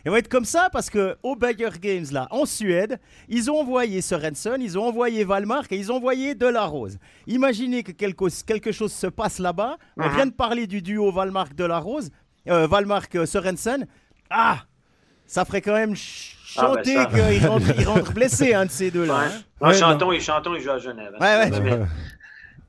Ils 0.06 0.12
vont 0.12 0.18
être 0.18 0.28
comme 0.28 0.46
ça 0.46 0.70
parce 0.72 0.90
que 0.90 1.16
au 1.24 1.36
Bayer 1.36 1.70
Games, 1.82 2.06
là, 2.12 2.28
en 2.32 2.46
Suède, 2.46 3.00
ils 3.30 3.50
ont 3.52 3.60
envoyé 3.60 4.02
Sorensen, 4.02 4.62
ils 4.62 4.78
ont 4.78 4.84
envoyé 4.86 5.24
Valmark 5.24 5.72
et 5.72 5.78
ils 5.78 5.92
ont 5.92 5.96
envoyé 5.96 6.36
Delarose. 6.36 6.98
Imaginez 7.28 7.84
que 7.84 7.92
quelque, 7.92 8.26
quelque 8.46 8.72
chose 8.72 8.94
se 8.94 9.08
passe 9.08 9.40
là-bas. 9.40 9.78
On 9.98 10.08
Mhm. 10.08 10.16
vient 10.16 10.26
de 10.28 10.32
parler 10.34 10.68
du 10.68 10.82
duo 10.82 11.12
Valmark-Delarose, 11.12 12.10
euh, 12.50 12.68
Valmark-Sorensen. 12.68 13.88
Ah 14.30 14.60
Ça 15.28 15.44
ferait 15.46 15.62
quand 15.62 15.74
même 15.74 15.94
Ah, 15.94 15.96
ben 15.96 16.84
chanter 16.84 16.96
ça. 16.96 17.06
qu'il 17.08 17.48
rentre, 17.48 17.66
il 17.80 17.88
rentre 17.88 18.14
blessé, 18.14 18.54
un 18.54 18.66
de 18.66 18.72
ces 18.72 18.92
deux-là. 18.92 19.18
ouais. 19.18 19.26
hein. 19.26 19.68
Ouais, 19.68 19.74
Chanton, 19.74 20.12
il, 20.12 20.22
Chanton, 20.22 20.54
il 20.56 20.62
joue 20.62 20.70
à 20.72 20.78
Genève. 20.80 21.14
hein. 21.20 21.50
Ouais, 21.50 21.52
ouais. 21.52 21.80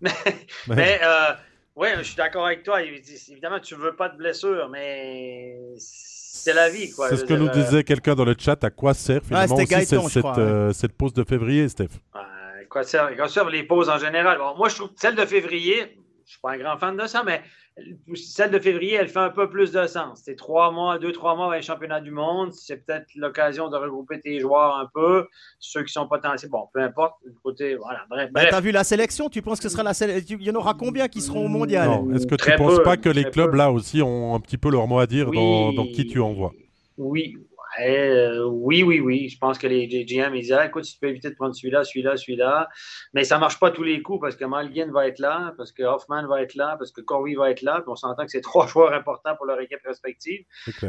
Mais, 0.00 0.10
mais, 0.68 1.00
euh, 1.02 1.32
ouais, 1.76 1.94
je 1.98 2.02
suis 2.02 2.16
d'accord 2.16 2.46
avec 2.46 2.62
toi. 2.62 2.82
Évidemment, 2.82 3.60
tu 3.60 3.74
veux 3.74 3.94
pas 3.94 4.08
de 4.08 4.16
blessure, 4.16 4.68
mais 4.70 5.54
c'est 6.36 6.52
la 6.52 6.68
vie, 6.68 6.90
quoi. 6.90 7.08
C'est 7.08 7.16
ce 7.16 7.24
que 7.24 7.34
nous 7.34 7.48
euh, 7.48 7.52
disait 7.52 7.84
quelqu'un 7.84 8.14
dans 8.14 8.24
le 8.24 8.34
chat. 8.38 8.62
À 8.62 8.70
quoi 8.70 8.94
sert 8.94 9.22
finalement 9.22 9.54
aussi 9.54 9.66
Gaëtan, 9.66 10.02
cette, 10.02 10.12
je 10.12 10.18
crois, 10.20 10.34
cette, 10.34 10.44
euh, 10.44 10.72
cette 10.72 10.92
pause 10.92 11.12
de 11.12 11.24
février, 11.24 11.68
Steph? 11.68 11.88
Euh, 12.14 12.18
quoi 12.68 12.82
servent, 12.84 13.16
quoi 13.16 13.28
servent 13.28 13.50
les 13.50 13.64
pauses 13.64 13.88
en 13.88 13.98
général? 13.98 14.38
Bon, 14.38 14.54
moi, 14.56 14.68
je 14.68 14.76
trouve 14.76 14.88
que 14.88 15.00
celle 15.00 15.14
de 15.14 15.24
février, 15.24 15.98
je 16.24 16.30
suis 16.32 16.40
pas 16.40 16.52
un 16.52 16.58
grand 16.58 16.78
fan 16.78 16.96
de 16.96 17.06
ça, 17.06 17.22
mais 17.24 17.42
celle 18.14 18.50
de 18.50 18.58
février, 18.58 18.94
elle 18.94 19.08
fait 19.08 19.18
un 19.18 19.28
peu 19.30 19.50
plus 19.50 19.70
de 19.72 19.86
sens. 19.86 20.22
C'est 20.24 20.34
trois 20.36 20.70
mois, 20.70 20.98
deux, 20.98 21.12
trois 21.12 21.34
mois 21.36 21.46
avant 21.46 21.54
les 21.54 21.62
championnats 21.62 22.00
du 22.00 22.10
monde. 22.10 22.52
C'est 22.54 22.84
peut-être 22.86 23.06
l'occasion 23.16 23.68
de 23.68 23.76
regrouper 23.76 24.18
tes 24.20 24.40
joueurs 24.40 24.76
un 24.76 24.88
peu. 24.94 25.26
Ceux 25.58 25.82
qui 25.84 25.92
sont 25.92 26.08
potentiels, 26.08 26.50
bon, 26.50 26.68
peu 26.72 26.80
importe. 26.80 27.14
Du 27.26 27.34
côté, 27.42 27.74
voilà, 27.76 28.00
bref. 28.08 28.30
Bref. 28.32 28.48
T'as 28.50 28.60
vu 28.60 28.70
la 28.72 28.82
sélection? 28.84 29.28
Tu 29.28 29.42
penses 29.42 29.58
que 29.58 29.64
ce 29.64 29.68
sera 29.68 29.82
la 29.82 29.92
sélection 29.94 30.38
Il 30.40 30.46
y 30.46 30.50
en 30.50 30.54
aura 30.54 30.72
combien 30.74 31.08
qui 31.08 31.20
seront 31.20 31.44
au 31.44 31.48
mondial? 31.48 31.90
Est-ce 32.14 32.26
que 32.26 32.34
tu 32.34 32.38
Très 32.38 32.56
penses 32.56 32.76
peu, 32.78 32.82
pas 32.82 32.96
que 32.96 33.10
les 33.10 33.24
clubs 33.24 33.50
peu. 33.50 33.56
là 33.58 33.70
aussi 33.70 34.00
ont 34.00 34.34
un 34.34 34.40
petit 34.40 34.56
peu 34.58 34.70
leur 34.70 34.86
mot 34.86 34.98
à 34.98 35.06
dire 35.06 35.28
Oui. 35.28 35.36
dans, 35.36 35.72
dans 35.72 35.86
qui 35.86 36.06
tu 36.06 36.18
envoies? 36.20 36.52
Oui, 36.98 37.36
euh, 37.80 38.44
oui, 38.44 38.82
oui, 38.82 39.00
oui. 39.00 39.28
Je 39.28 39.38
pense 39.38 39.58
que 39.58 39.66
les 39.66 39.86
GM, 39.86 40.34
ils 40.34 40.42
disent 40.42 40.52
ah, 40.52 40.66
écoute, 40.66 40.84
si 40.84 40.94
tu 40.94 41.00
peux 41.00 41.08
éviter 41.08 41.30
de 41.30 41.34
prendre 41.34 41.54
celui-là, 41.54 41.84
celui-là, 41.84 42.16
celui-là. 42.16 42.68
Mais 43.14 43.24
ça 43.24 43.36
ne 43.36 43.40
marche 43.40 43.58
pas 43.60 43.70
tous 43.70 43.82
les 43.82 44.02
coups 44.02 44.20
parce 44.20 44.36
que 44.36 44.44
Malgin 44.44 44.90
va 44.92 45.06
être 45.08 45.18
là, 45.18 45.52
parce 45.56 45.72
que 45.72 45.82
Hoffman 45.82 46.26
va 46.26 46.42
être 46.42 46.54
là, 46.54 46.76
parce 46.78 46.92
que 46.92 47.00
Corey 47.00 47.34
va 47.34 47.50
être 47.50 47.62
là. 47.62 47.76
Puis 47.80 47.88
on 47.88 47.96
s'entend 47.96 48.24
que 48.24 48.30
c'est 48.30 48.40
trois 48.50 48.66
joueurs 48.66 48.92
importants 48.92 49.34
pour 49.36 49.46
leur 49.46 49.60
équipe 49.60 49.80
respective. 49.84 50.44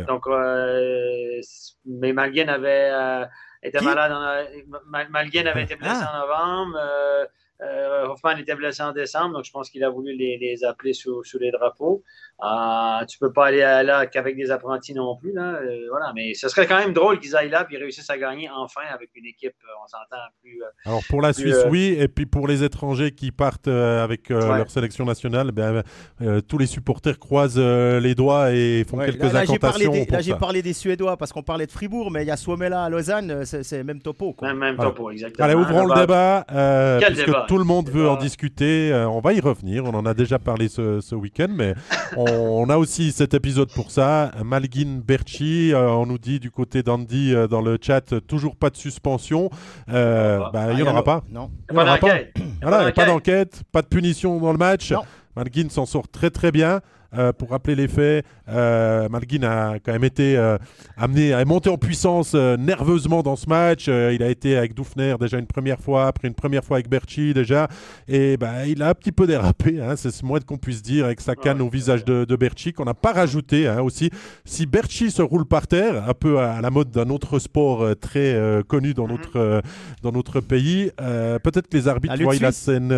Donc, 0.08 0.27
euh, 0.27 1.39
mais 1.86 2.13
Malgin 2.13 2.48
avait 2.50 2.89
euh, 2.91 3.25
été 3.63 3.77
Qui? 3.79 3.86
malade. 3.86 4.12
En, 4.12 4.79
Mal- 4.88 5.10
Malgin 5.10 5.48
avait 5.48 5.63
été 5.63 5.75
blessé 5.75 6.01
Ah. 6.03 6.12
en 6.15 6.20
novembre. 6.27 6.77
euh, 6.82 7.25
euh, 7.63 8.06
Hoffman 8.10 8.38
était 8.38 8.53
blessé 8.53 8.84
en 8.84 8.91
décembre, 8.91 9.34
donc 9.34 9.44
je 9.46 9.51
pense 9.51 9.72
qu'il 9.72 9.84
a 9.84 9.89
voulu 9.89 10.13
les, 10.15 10.38
les 10.38 10.63
appeler 10.63 10.94
sous, 10.94 11.24
sous 11.24 11.39
les 11.39 11.50
drapeaux. 11.50 12.03
Euh, 12.44 13.06
tu 13.06 13.17
peux 13.17 13.34
pas 13.34 13.48
aller 13.48 13.63
à- 13.63 13.82
là 13.82 14.06
qu'avec 14.06 14.36
des 14.36 14.51
apprentis 14.51 14.94
non 14.94 15.15
plus. 15.17 15.34
Là, 15.34 15.56
euh, 15.56 15.88
voilà. 15.89 16.12
Mais 16.15 16.34
ce 16.36 16.48
serait 16.50 16.67
quand 16.67 16.77
même 16.77 16.94
drôle 16.94 17.20
qu'ils 17.20 17.36
aillent 17.36 17.50
là 17.50 17.65
et 17.72 17.77
réussissent 17.77 18.10
à 18.12 18.17
gagner 18.17 18.48
enfin 18.56 18.82
avec 18.94 19.10
une 19.15 19.25
équipe, 19.25 19.56
euh, 19.65 19.84
on 19.84 19.88
s'entend, 19.88 20.22
plus. 20.44 20.62
euh, 20.62 20.67
Alors 20.86 21.01
pour 21.10 21.22
la 21.22 21.34
Suisse, 21.34 21.56
euh, 21.56 21.70
oui, 21.70 21.96
et 21.98 22.08
puis 22.08 22.27
pour 22.27 22.48
les 22.48 22.63
étrangers 22.63 23.12
qui 23.12 23.32
partent 23.32 23.67
euh, 23.67 24.03
avec 24.03 24.29
euh, 24.29 24.48
Ouais. 24.51 24.58
leur 24.60 24.70
sélection 24.70 25.03
nationale, 25.06 25.51
ben, 25.51 25.82
euh, 26.22 26.41
tous 26.41 26.60
les 26.60 26.67
supporters 26.67 27.17
croisent 27.17 27.56
euh, 27.58 28.00
les 28.00 28.13
doigts 28.13 28.51
et 28.51 28.86
font 28.88 28.98
Ouais, 28.98 29.08
quelques 29.08 29.24
là, 29.24 29.32
là, 29.34 29.46
j'ai 29.46 29.58
parlé, 29.58 29.86
incantations. 29.86 29.91
des, 29.91 30.06
pour 30.06 30.13
là, 30.15 30.22
j'ai 30.22 30.32
ça. 30.32 30.38
parlé 30.38 30.62
des 30.62 30.74
Suédois 30.74 31.17
parce 31.17 31.34
qu'on 31.34 31.41
parlait 31.44 31.65
de 31.65 31.72
Fribourg, 31.72 32.12
mais 32.12 32.24
il 32.24 32.27
y 32.27 32.32
a 32.32 32.38
Suomela 32.38 32.84
à 32.84 32.89
Lausanne, 32.89 33.46
c'est, 33.46 33.63
c'est 33.63 33.84
même 33.84 34.00
topo. 34.01 34.34
Quoi. 34.34 34.53
même, 34.53 34.77
topo, 34.77 35.10
exactement. 35.10 35.46
Allez, 35.46 35.56
ouvrons 35.56 35.84
le 35.88 35.89
Là-bas. 35.89 36.01
débat. 36.01 36.46
euh, 36.51 37.00
Quel 37.00 37.13
puisque 37.13 37.25
débat? 37.25 37.46
tout 37.48 37.58
le 37.58 37.63
monde 37.63 37.89
veut 37.89 38.08
en 38.08 38.15
discuter. 38.17 38.91
Euh, 38.94 39.10
on 39.10 39.22
va 39.22 39.34
y 39.34 39.39
revenir. 39.39 39.86
On 39.86 39.94
en 39.96 40.06
a 40.06 40.13
déjà 40.13 40.38
parlé 40.38 40.67
ce, 40.67 41.01
ce 41.01 41.15
week-end, 41.15 41.48
mais 41.50 41.74
on, 42.15 42.25
a 42.69 42.77
aussi 42.77 43.12
cet 43.12 43.34
épisode 43.34 43.72
pour 43.72 43.91
ça. 43.91 44.31
Malguin 44.43 45.01
Berchi, 45.05 45.74
euh, 45.74 45.89
on 45.89 46.05
nous 46.05 46.17
dit 46.17 46.39
du 46.39 46.51
côté 46.51 46.84
d'Andy 46.84 47.34
euh, 47.34 47.48
dans 47.48 47.62
le 47.62 47.77
chat, 47.81 48.13
toujours 48.27 48.55
pas 48.55 48.69
de 48.69 48.77
suspension. 48.77 49.50
Bah, 49.88 50.51
il 50.72 50.75
n'y 50.75 50.84
en 50.84 50.91
aura 50.91 51.03
pas. 51.03 51.24
Non. 51.29 51.51
Il 51.69 51.75
n'y 51.75 51.81
aura 51.81 51.98
pas. 51.98 52.17
Voilà, 52.62 52.91
pas 52.91 53.05
d'enquête, 53.05 53.63
pas 53.72 53.81
de 53.81 53.88
punition 53.88 54.39
dans 54.39 54.51
le 54.51 54.57
match. 54.57 54.93
Malguin 55.36 55.69
s'en 55.69 55.86
sort 55.86 56.07
très 56.07 56.29
très 56.29 56.51
bien. 56.51 56.81
Euh, 57.14 57.32
pour 57.32 57.52
rappeler 57.52 57.76
les 57.76 57.88
faits, 57.88 58.26
euh, 58.50 59.08
Malguin 59.10 59.44
a 59.44 59.80
quand 59.80 59.94
même 59.94 60.04
été 60.04 60.38
euh, 60.38 60.58
amené 60.98 61.34
à 61.34 61.44
monter 61.46 61.70
en 61.70 61.78
puissance 61.78 62.34
nerveusement 62.34 63.24
dans 63.24 63.36
ce 63.36 63.48
match. 63.48 63.88
il 63.88 64.22
a 64.22 64.30
été 64.30 64.58
avec 64.58 64.74
Doufner 64.74 65.16
déjà 65.20 65.38
une 65.40 65.48
première 65.48 65.80
fois, 65.80 66.08
après 66.08 66.28
une 66.28 66.34
première 66.34 66.64
fois 66.64 66.78
avec 66.78 66.90
Berchi 66.90 67.34
déjà. 67.34 67.68
Et 68.08 68.38
bah, 68.38 68.66
il 68.66 68.84
a 68.84 68.90
un 68.90 68.94
petit 68.94 69.12
peu 69.12 69.26
dérapé, 69.26 69.82
hein, 69.82 69.96
c'est 69.96 70.12
ce 70.12 70.26
moins 70.26 70.40
qu'on 70.40 70.58
puisse 70.58 70.82
dire, 70.82 71.06
avec 71.06 71.22
sa 71.22 71.36
canne 71.36 71.62
au 71.62 71.70
visage 71.70 72.04
de, 72.04 72.26
de 72.26 72.36
Berchi, 72.36 72.74
qu'on 72.74 72.86
n'a 72.86 72.94
pas 72.94 73.14
rajouté 73.14 73.68
hein, 73.68 73.82
aussi. 73.82 74.10
Si 74.46 74.66
Berchi 74.66 75.12
se 75.12 75.22
roule 75.22 75.46
par 75.46 75.68
terre, 75.68 76.08
un 76.08 76.14
peu 76.14 76.40
à, 76.40 76.62
la 76.62 76.70
mode 76.70 76.92
d'un 76.92 77.10
autre 77.10 77.40
sport 77.40 77.86
très 78.00 78.40
connu 78.68 78.94
dans, 78.94 79.08
mhm. 79.08 79.12
notre, 79.12 79.62
dans 80.02 80.12
notre 80.12 80.42
pays, 80.42 80.92
peut-être 80.98 81.68
que 81.68 81.78
les 81.78 81.88
arbitres 81.88 82.22
voient 82.22 82.36
la 82.36 82.52
scène, 82.52 82.90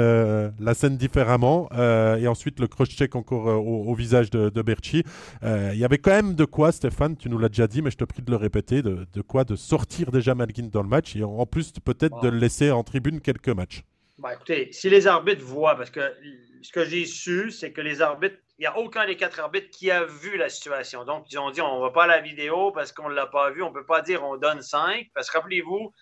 la 0.59 0.73
scène 0.73 0.97
différemment. 0.97 1.69
et 1.73 2.27
ensuite, 2.27 2.59
le 2.59 2.67
cross-check 2.67 3.15
encore 3.15 3.45
au 3.45 3.93
visage 3.99 4.29
de, 4.31 4.49
de 4.49 4.61
Berchi. 4.61 5.03
Euh, 5.43 5.71
il 5.73 5.79
y 5.79 5.85
avait 5.85 5.99
quand 5.99 6.11
même 6.11 6.33
de 6.33 6.45
quoi, 6.45 6.71
Stéphane, 6.71 7.15
tu 7.17 7.29
nous 7.29 7.37
l'as 7.37 7.49
déjà 7.49 7.67
dit, 7.67 7.81
mais 7.81 7.91
je 7.91 7.97
te 7.97 8.03
prie 8.03 8.23
de 8.23 8.31
le 8.31 8.37
répéter, 8.37 8.81
de, 8.81 9.21
quoi 9.21 9.43
de 9.43 9.55
sortir 9.55 10.11
déjà 10.11 10.33
Malguin 10.33 10.69
dans 10.71 10.81
le 10.81 10.89
match 10.89 11.15
et 11.15 11.23
en 11.23 11.45
plus 11.45 11.73
peut-être 11.83 12.19
de 12.21 12.29
le 12.29 12.37
laisser 12.37 12.71
en 12.71 12.83
tribune 12.83 13.21
quelques 13.21 13.49
matchs. 13.49 13.83
Bah, 14.17 14.33
écoutez, 14.33 14.69
si 14.71 14.89
les 14.89 15.07
arbitres 15.07 15.43
voient, 15.43 15.75
parce 15.75 15.89
que 15.91 16.01
ce 16.61 16.71
que 16.71 16.83
j'ai 16.83 17.05
su, 17.05 17.51
c'est 17.51 17.71
que 17.71 17.81
les 17.81 18.01
arbitres, 18.01 18.35
il 18.57 18.63
n'y 18.63 18.67
a 18.67 18.77
aucun 18.77 19.05
des 19.05 19.15
quatre 19.15 19.39
arbitres 19.39 19.69
qui 19.71 19.89
a 19.91 20.03
vu 20.03 20.37
la 20.37 20.49
situation. 20.49 21.05
Donc, 21.05 21.31
ils 21.31 21.39
ont 21.39 21.51
dit 21.51 21.61
on 21.61 21.77
ne 21.77 21.81
va 21.81 21.91
pas 21.91 22.03
à 22.03 22.07
la 22.07 22.19
vidéo 22.19 22.71
parce 22.73 22.91
qu'on 22.91 23.09
ne 23.09 23.13
l'a 23.13 23.27
pas 23.27 23.49
vu. 23.51 23.63
On 23.63 23.69
ne 23.69 23.73
peut 23.73 23.85
pas 23.85 24.01
dire 24.01 24.23
on 24.23 24.35
donne 24.35 24.61
5. 24.61 25.09
Parce 25.13 25.31
que 25.31 25.37
rappelez-vous, 25.37 25.93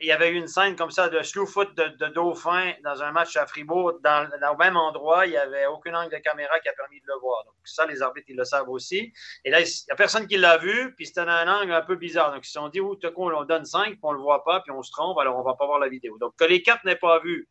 il 0.00 0.06
y 0.06 0.12
avait 0.12 0.30
eu 0.30 0.34
une 0.34 0.46
scène 0.46 0.76
comme 0.76 0.90
ça 0.90 1.08
de 1.08 1.22
slow 1.22 1.44
foot 1.44 1.76
de, 1.76 2.06
Dauphin 2.08 2.72
dans 2.84 3.02
un 3.02 3.10
match 3.10 3.36
à 3.36 3.46
Fribourg. 3.46 3.94
Dans, 4.02 4.28
au 4.52 4.56
même 4.56 4.76
endroit, 4.76 5.26
il 5.26 5.30
n'y 5.30 5.36
avait 5.36 5.66
aucun 5.66 5.92
angle 5.94 6.12
de 6.12 6.18
caméra 6.18 6.60
qui 6.60 6.68
a 6.68 6.72
permis 6.72 7.00
de 7.00 7.06
le 7.08 7.18
voir. 7.20 7.44
Donc, 7.44 7.54
ça, 7.64 7.84
les 7.86 8.00
arbitres, 8.00 8.28
ils 8.30 8.36
le 8.36 8.44
savent 8.44 8.68
aussi. 8.68 9.12
Et 9.44 9.50
là, 9.50 9.60
il 9.60 9.64
n'y 9.64 9.90
a 9.90 9.96
personne 9.96 10.28
qui 10.28 10.36
l'a 10.36 10.56
vu, 10.56 10.94
puis 10.94 11.06
c'était 11.06 11.20
un 11.20 11.48
angle 11.48 11.72
un 11.72 11.82
peu 11.82 11.96
bizarre. 11.96 12.32
Donc, 12.32 12.44
ils 12.44 12.48
se 12.48 12.52
sont 12.52 12.68
dit, 12.68 12.78
tout 12.78 13.10
coup, 13.10 13.28
on 13.28 13.44
donne 13.44 13.64
5, 13.64 13.86
puis 13.86 13.98
on 14.02 14.12
ne 14.12 14.18
le 14.18 14.22
voit 14.22 14.44
pas, 14.44 14.60
puis 14.60 14.70
on 14.70 14.82
se 14.82 14.92
trompe, 14.92 15.18
alors 15.18 15.36
on 15.36 15.40
ne 15.40 15.44
va 15.44 15.54
pas 15.54 15.66
voir 15.66 15.80
la 15.80 15.88
vidéo. 15.88 16.16
Donc, 16.18 16.36
que 16.36 16.44
les 16.44 16.62
quatre 16.62 16.84
n'aient 16.84 16.96
pas 16.96 17.18
vu, 17.18 17.48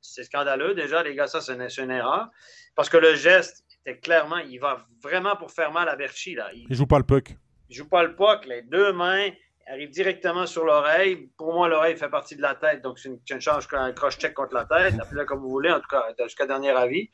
c'est 0.00 0.24
scandaleux 0.24 0.74
déjà, 0.74 1.02
les 1.02 1.14
gars, 1.14 1.26
ça, 1.26 1.42
c'est 1.42 1.52
une, 1.52 1.90
erreur. 1.90 2.28
Parce 2.74 2.88
que 2.88 2.96
le 2.96 3.14
geste 3.14 3.66
était 3.84 3.98
clairement, 3.98 4.38
il 4.38 4.58
va 4.58 4.86
vraiment 5.02 5.36
pour 5.36 5.50
faire 5.50 5.70
mal 5.70 5.88
à 5.90 5.96
Berchi. 5.96 6.34
Là. 6.34 6.48
Il 6.54 6.66
ne 6.68 6.74
joue 6.74 6.86
pas 6.86 6.98
le 6.98 7.04
puck. 7.04 7.36
Il 7.68 7.76
joue 7.76 7.88
pas 7.88 8.02
le 8.02 8.16
puck, 8.16 8.46
les 8.46 8.62
deux 8.62 8.92
mains 8.94 9.30
arrive 9.70 9.90
directement 9.90 10.46
sur 10.46 10.64
l'oreille. 10.64 11.30
Pour 11.36 11.54
moi, 11.54 11.68
l'oreille 11.68 11.96
fait 11.96 12.08
partie 12.08 12.36
de 12.36 12.42
la 12.42 12.54
tête, 12.54 12.82
donc 12.82 12.98
c'est 12.98 13.08
une, 13.08 13.20
une 13.30 13.40
change 13.40 13.68
un 13.72 13.92
cross-check 13.92 14.34
contre 14.34 14.54
la 14.54 14.64
tête. 14.64 14.94
Appelez-le 15.00 15.24
comme 15.24 15.40
vous 15.40 15.48
voulez, 15.48 15.70
en 15.70 15.80
tout 15.80 15.88
cas, 15.88 16.04
jusqu'à 16.24 16.46
dernier 16.46 16.70
avis. 16.70 17.10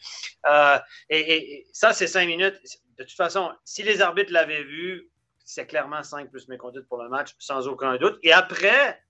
Euh, 0.47 0.79
et, 1.11 1.67
ça, 1.73 1.93
c'est 1.93 2.07
cinq 2.07 2.27
minutes. 2.27 2.59
De 2.99 3.05
toute 3.05 3.17
façon, 3.17 3.53
si 3.65 3.83
les 3.83 4.01
arbitres 4.01 4.33
l'avaient 4.33 4.65
vu, 4.65 5.11
c'est 5.45 5.67
clairement 5.67 6.03
cinq 6.03 6.31
plus 6.31 6.49
méconduite 6.49 6.89
pour 6.89 7.03
le 7.03 7.09
match, 7.09 7.35
sans 7.39 7.69
aucun 7.69 7.97
doute. 7.97 8.19
Et 8.23 8.33
après, 8.33 9.01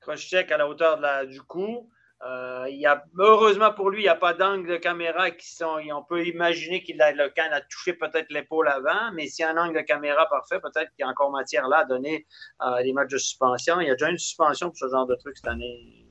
cross-check 0.00 0.50
à 0.50 0.56
la 0.56 0.68
hauteur 0.68 0.96
de 0.96 1.02
la, 1.02 1.24
du 1.24 1.40
coup, 1.40 1.90
euh, 2.26 2.66
il 2.68 2.78
y 2.78 2.86
a, 2.86 3.04
heureusement 3.16 3.72
pour 3.72 3.90
lui, 3.90 4.00
il 4.00 4.04
n'y 4.04 4.08
a 4.08 4.16
pas 4.16 4.34
d'angle 4.34 4.68
de 4.68 4.76
caméra 4.76 5.30
qui 5.30 5.54
sont. 5.54 5.78
On 5.94 6.02
peut 6.02 6.26
imaginer 6.26 6.82
qu'il 6.82 7.00
a 7.00 7.12
le 7.12 7.28
can 7.28 7.52
a 7.52 7.60
touché 7.60 7.92
peut-être 7.92 8.30
l'épaule 8.30 8.68
avant, 8.68 9.12
mais 9.14 9.28
s'il 9.28 9.44
y 9.44 9.46
a 9.46 9.52
un 9.52 9.56
angle 9.56 9.76
de 9.76 9.82
caméra 9.82 10.28
parfait, 10.28 10.58
peut-être 10.60 10.90
qu'il 10.96 11.00
y 11.00 11.02
a 11.04 11.08
encore 11.08 11.30
matière 11.30 11.68
là 11.68 11.78
à 11.78 11.84
donner 11.84 12.26
euh, 12.62 12.82
des 12.82 12.92
matchs 12.92 13.12
de 13.12 13.18
suspension. 13.18 13.80
Il 13.80 13.86
y 13.86 13.90
a 13.90 13.94
déjà 13.94 14.10
une 14.10 14.18
suspension 14.18 14.68
pour 14.68 14.78
ce 14.78 14.88
genre 14.88 15.06
de 15.06 15.14
truc 15.14 15.36
cette 15.36 15.46
année. 15.46 16.06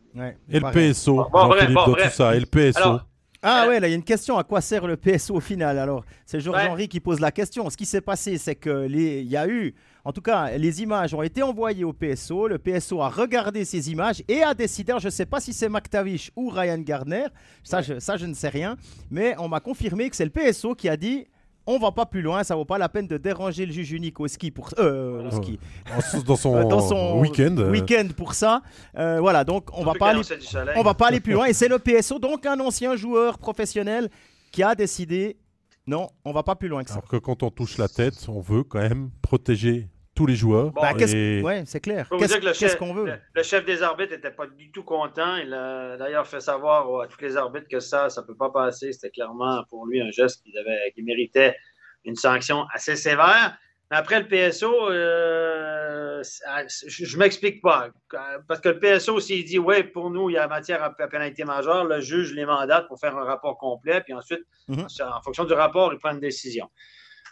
et 0.49 0.59
le 0.61 0.71
PSO, 0.71 1.27
tout 1.85 2.09
ça, 2.09 2.35
et 2.35 2.39
le 2.39 2.45
PSO. 2.45 3.01
ah 3.41 3.65
euh, 3.65 3.67
ouais, 3.67 3.79
là 3.81 3.87
il 3.87 3.91
y 3.91 3.93
a 3.93 3.97
une 3.97 4.03
question. 4.03 4.37
À 4.37 4.45
quoi 4.45 4.61
sert 4.61 4.87
le 4.87 4.95
PSO 4.95 5.35
au 5.35 5.41
final 5.41 5.77
Alors, 5.77 6.05
c'est 6.25 6.39
Georges-Henri 6.39 6.87
qui 6.87 7.01
pose 7.01 7.19
la 7.19 7.33
question. 7.33 7.69
Ce 7.69 7.75
qui 7.75 7.85
s'est 7.85 7.99
passé, 7.99 8.37
c'est 8.37 8.55
qu'il 8.55 8.95
y 8.95 9.35
a 9.35 9.45
eu 9.45 9.75
en 10.07 10.13
tout 10.13 10.21
cas, 10.21 10.51
les 10.57 10.81
images 10.81 11.13
ont 11.13 11.21
été 11.21 11.43
envoyées 11.43 11.83
au 11.83 11.91
PSO. 11.91 12.47
Le 12.47 12.57
PSO 12.57 13.01
a 13.01 13.09
regardé 13.09 13.65
ces 13.65 13.91
images 13.91 14.23
et 14.29 14.41
a 14.41 14.53
décidé, 14.53 14.93
je 14.99 15.07
ne 15.07 15.11
sais 15.11 15.25
pas 15.25 15.41
si 15.41 15.51
c'est 15.51 15.67
McTavish 15.67 16.31
ou 16.37 16.47
Ryan 16.47 16.77
Gardner, 16.77 17.25
ça, 17.61 17.81
je, 17.81 17.99
ça 17.99 18.15
je 18.15 18.25
ne 18.25 18.33
sais 18.33 18.47
rien, 18.47 18.77
mais 19.11 19.35
on 19.37 19.49
m'a 19.49 19.59
confirmé 19.59 20.09
que 20.09 20.15
c'est 20.15 20.23
le 20.23 20.31
PSO 20.31 20.75
qui 20.75 20.87
a 20.87 20.95
dit 20.95 21.27
on 21.65 21.77
va 21.77 21.91
pas 21.91 22.05
plus 22.05 22.21
loin, 22.21 22.45
ça 22.45 22.55
vaut 22.55 22.63
pas 22.63 22.77
la 22.77 22.87
peine 22.87 23.05
de 23.05 23.17
déranger 23.17 23.65
le 23.65 23.73
juge 23.73 23.91
unique 23.91 24.21
au 24.21 24.29
ski 24.29 24.49
pour 24.49 24.69
euh, 24.79 25.29
ski. 25.29 25.59
dans 26.25 26.37
son, 26.37 26.55
euh, 26.55 27.19
week-end. 27.19 27.57
Week-end 27.69 28.07
pour 28.15 28.33
ça. 28.33 28.61
Euh, 28.97 29.19
voilà, 29.19 29.43
donc 29.43 29.77
on 29.77 29.83
va 29.83 29.93
pas 29.93 30.11
aller, 30.11 30.21
on 30.77 30.83
va 30.83 30.93
pas 30.93 31.07
aller 31.07 31.19
plus 31.19 31.33
loin 31.33 31.47
et 31.47 31.53
c'est 31.53 31.67
le 31.67 31.79
PSO 31.79 32.17
donc 32.19 32.45
un 32.45 32.61
ancien 32.61 32.95
joueur 32.95 33.37
professionnel 33.39 34.09
qui 34.53 34.63
a 34.63 34.73
décidé 34.73 35.35
non, 35.85 36.09
on 36.25 36.33
va 36.33 36.43
pas 36.43 36.55
plus 36.55 36.67
loin 36.67 36.83
que 36.83 36.89
ça. 36.89 36.97
Alors 36.97 37.09
que 37.09 37.15
quand 37.15 37.43
on 37.43 37.49
touche 37.49 37.77
la 37.77 37.87
tête, 37.87 38.27
on 38.27 38.41
veut 38.41 38.63
quand 38.63 38.79
même 38.79 39.09
protéger 39.21 39.87
tous 40.17 40.25
les 40.25 40.35
joueurs. 40.35 40.71
Bah, 40.71 40.93
ouais, 40.93 41.63
c'est 41.65 41.79
clair. 41.79 42.09
Qu'est-ce 42.09 42.75
qu'on 42.75 42.93
veut? 42.93 43.13
Le, 43.33 43.43
chef 43.43 43.63
des 43.65 43.83
arbitres 43.83 44.13
n'était 44.13 44.31
pas 44.31 44.47
du 44.47 44.71
tout 44.71 44.83
content. 44.83 45.35
Il 45.37 45.53
a 45.53 45.95
d'ailleurs 45.95 46.27
fait 46.27 46.41
savoir 46.41 47.01
à 47.01 47.07
tous 47.07 47.21
les 47.21 47.37
arbitres 47.37 47.67
que 47.69 47.79
ça, 47.79 48.09
ça 48.09 48.21
ne 48.21 48.27
peut 48.27 48.35
pas 48.35 48.49
passer. 48.49 48.91
C'était 48.91 49.11
clairement 49.11 49.63
pour 49.69 49.85
lui 49.85 50.01
un 50.01 50.09
geste 50.09 50.43
qui 50.43 51.03
méritait 51.03 51.55
une 52.03 52.15
sanction 52.15 52.65
assez 52.73 52.95
sévère. 52.95 53.57
Mais 53.91 53.97
après, 53.97 54.19
le 54.19 54.27
PSO, 54.27 54.89
euh, 54.89 56.21
je 56.21 57.15
ne 57.15 57.19
m'explique 57.19 57.61
pas. 57.61 57.89
Parce 58.47 58.59
que 58.59 58.69
le 58.69 58.79
PSO, 58.79 59.19
s'il 59.19 59.45
dit, 59.45 59.59
oui, 59.59 59.83
pour 59.83 60.09
nous, 60.09 60.29
il 60.29 60.33
y 60.33 60.37
a 60.37 60.47
matière 60.47 60.83
à 60.83 60.91
pénalité 60.91 61.45
majeure, 61.45 61.85
le 61.85 62.01
juge 62.01 62.33
les 62.33 62.45
mandate 62.45 62.87
pour 62.87 62.99
faire 62.99 63.15
un 63.15 63.23
rapport 63.23 63.57
complet, 63.57 64.01
puis 64.01 64.13
ensuite, 64.13 64.41
mhm. 64.67 64.87
en 65.01 65.21
fonction 65.21 65.45
du 65.45 65.53
rapport, 65.53 65.93
il 65.93 65.99
prend 65.99 66.11
une 66.11 66.19
décision. 66.19 66.69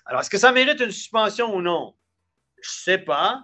Alors, 0.05 0.21
est-ce 0.21 0.29
que 0.29 0.37
ça 0.37 0.51
mérite 0.51 0.79
une 0.79 0.91
suspension 0.91 1.53
ou 1.53 1.61
non? 1.61 1.93
Je 2.61 2.69
sais 2.69 2.97
pas. 2.97 3.43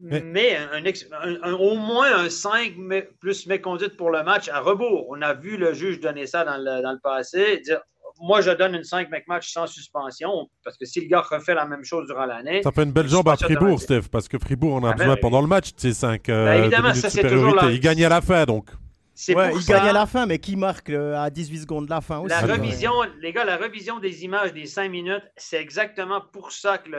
Mais, 0.00 0.56
un, 0.56 1.52
au 1.54 1.74
moins 1.74 2.24
un 2.24 2.30
5 2.30 2.74
plus 3.18 3.46
méconduite 3.46 3.96
pour 3.96 4.10
le 4.10 4.22
match 4.22 4.48
à 4.48 4.60
rebours. 4.60 5.06
On 5.08 5.20
a 5.22 5.34
vu 5.34 5.56
le 5.56 5.74
juge 5.74 5.98
donner 5.98 6.26
ça 6.26 6.44
dans 6.44 6.56
le, 6.56 6.82
dans 6.82 6.92
le 6.92 7.00
passé, 7.00 7.60
dire 7.64 7.80
moi, 8.20 8.40
je 8.40 8.50
donne 8.50 8.74
une 8.74 8.84
5 8.84 9.08
match 9.26 9.52
sans 9.52 9.66
suspension, 9.66 10.48
parce 10.64 10.76
que 10.76 10.84
si 10.84 11.00
le 11.00 11.08
gars 11.08 11.20
refait 11.20 11.54
la 11.54 11.66
même 11.66 11.84
chose 11.84 12.06
durant 12.06 12.26
l'année. 12.26 12.62
Ça 12.62 12.72
fait 12.72 12.82
une 12.82 12.92
belle 12.92 13.08
jambe 13.08 13.28
à 13.28 13.36
Fribourg, 13.36 13.80
Steph, 13.80 14.08
parce 14.10 14.28
que 14.28 14.38
Fribourg, 14.38 14.74
on 14.74 14.84
a 14.84 14.90
ah 14.90 14.92
ben 14.92 14.98
besoin 14.98 15.16
pendant 15.16 15.40
le 15.40 15.46
match 15.46 15.74
de 15.74 15.80
ces 15.80 15.92
5 15.92 16.28
euh, 16.28 16.44
ben 16.44 16.62
évidemment, 16.62 16.94
ça, 16.94 17.10
supériorité. 17.10 17.66
Il 17.74 17.80
gagne 17.80 18.04
à 18.04 18.08
la 18.08 18.20
fin, 18.20 18.44
donc 18.44 18.70
il 19.26 19.64
gagne 19.66 19.88
à 19.88 19.92
la 19.92 20.06
fin, 20.06 20.26
mais 20.26 20.38
qui 20.38 20.56
marque 20.56 20.90
à 20.90 21.30
18 21.30 21.62
secondes 21.62 21.86
de 21.86 21.90
la 21.90 22.00
fin 22.00 22.18
aussi. 22.18 22.28
La 22.28 22.40
revision, 22.40 22.92
les 23.20 23.32
gars, 23.32 23.44
la 23.44 23.56
revision 23.56 23.98
des 23.98 24.24
images 24.24 24.52
des 24.52 24.66
5 24.66 24.88
minutes, 24.88 25.24
c'est 25.36 25.60
exactement 25.60 26.20
pour 26.20 26.52
ça 26.52 26.78
que, 26.78 26.90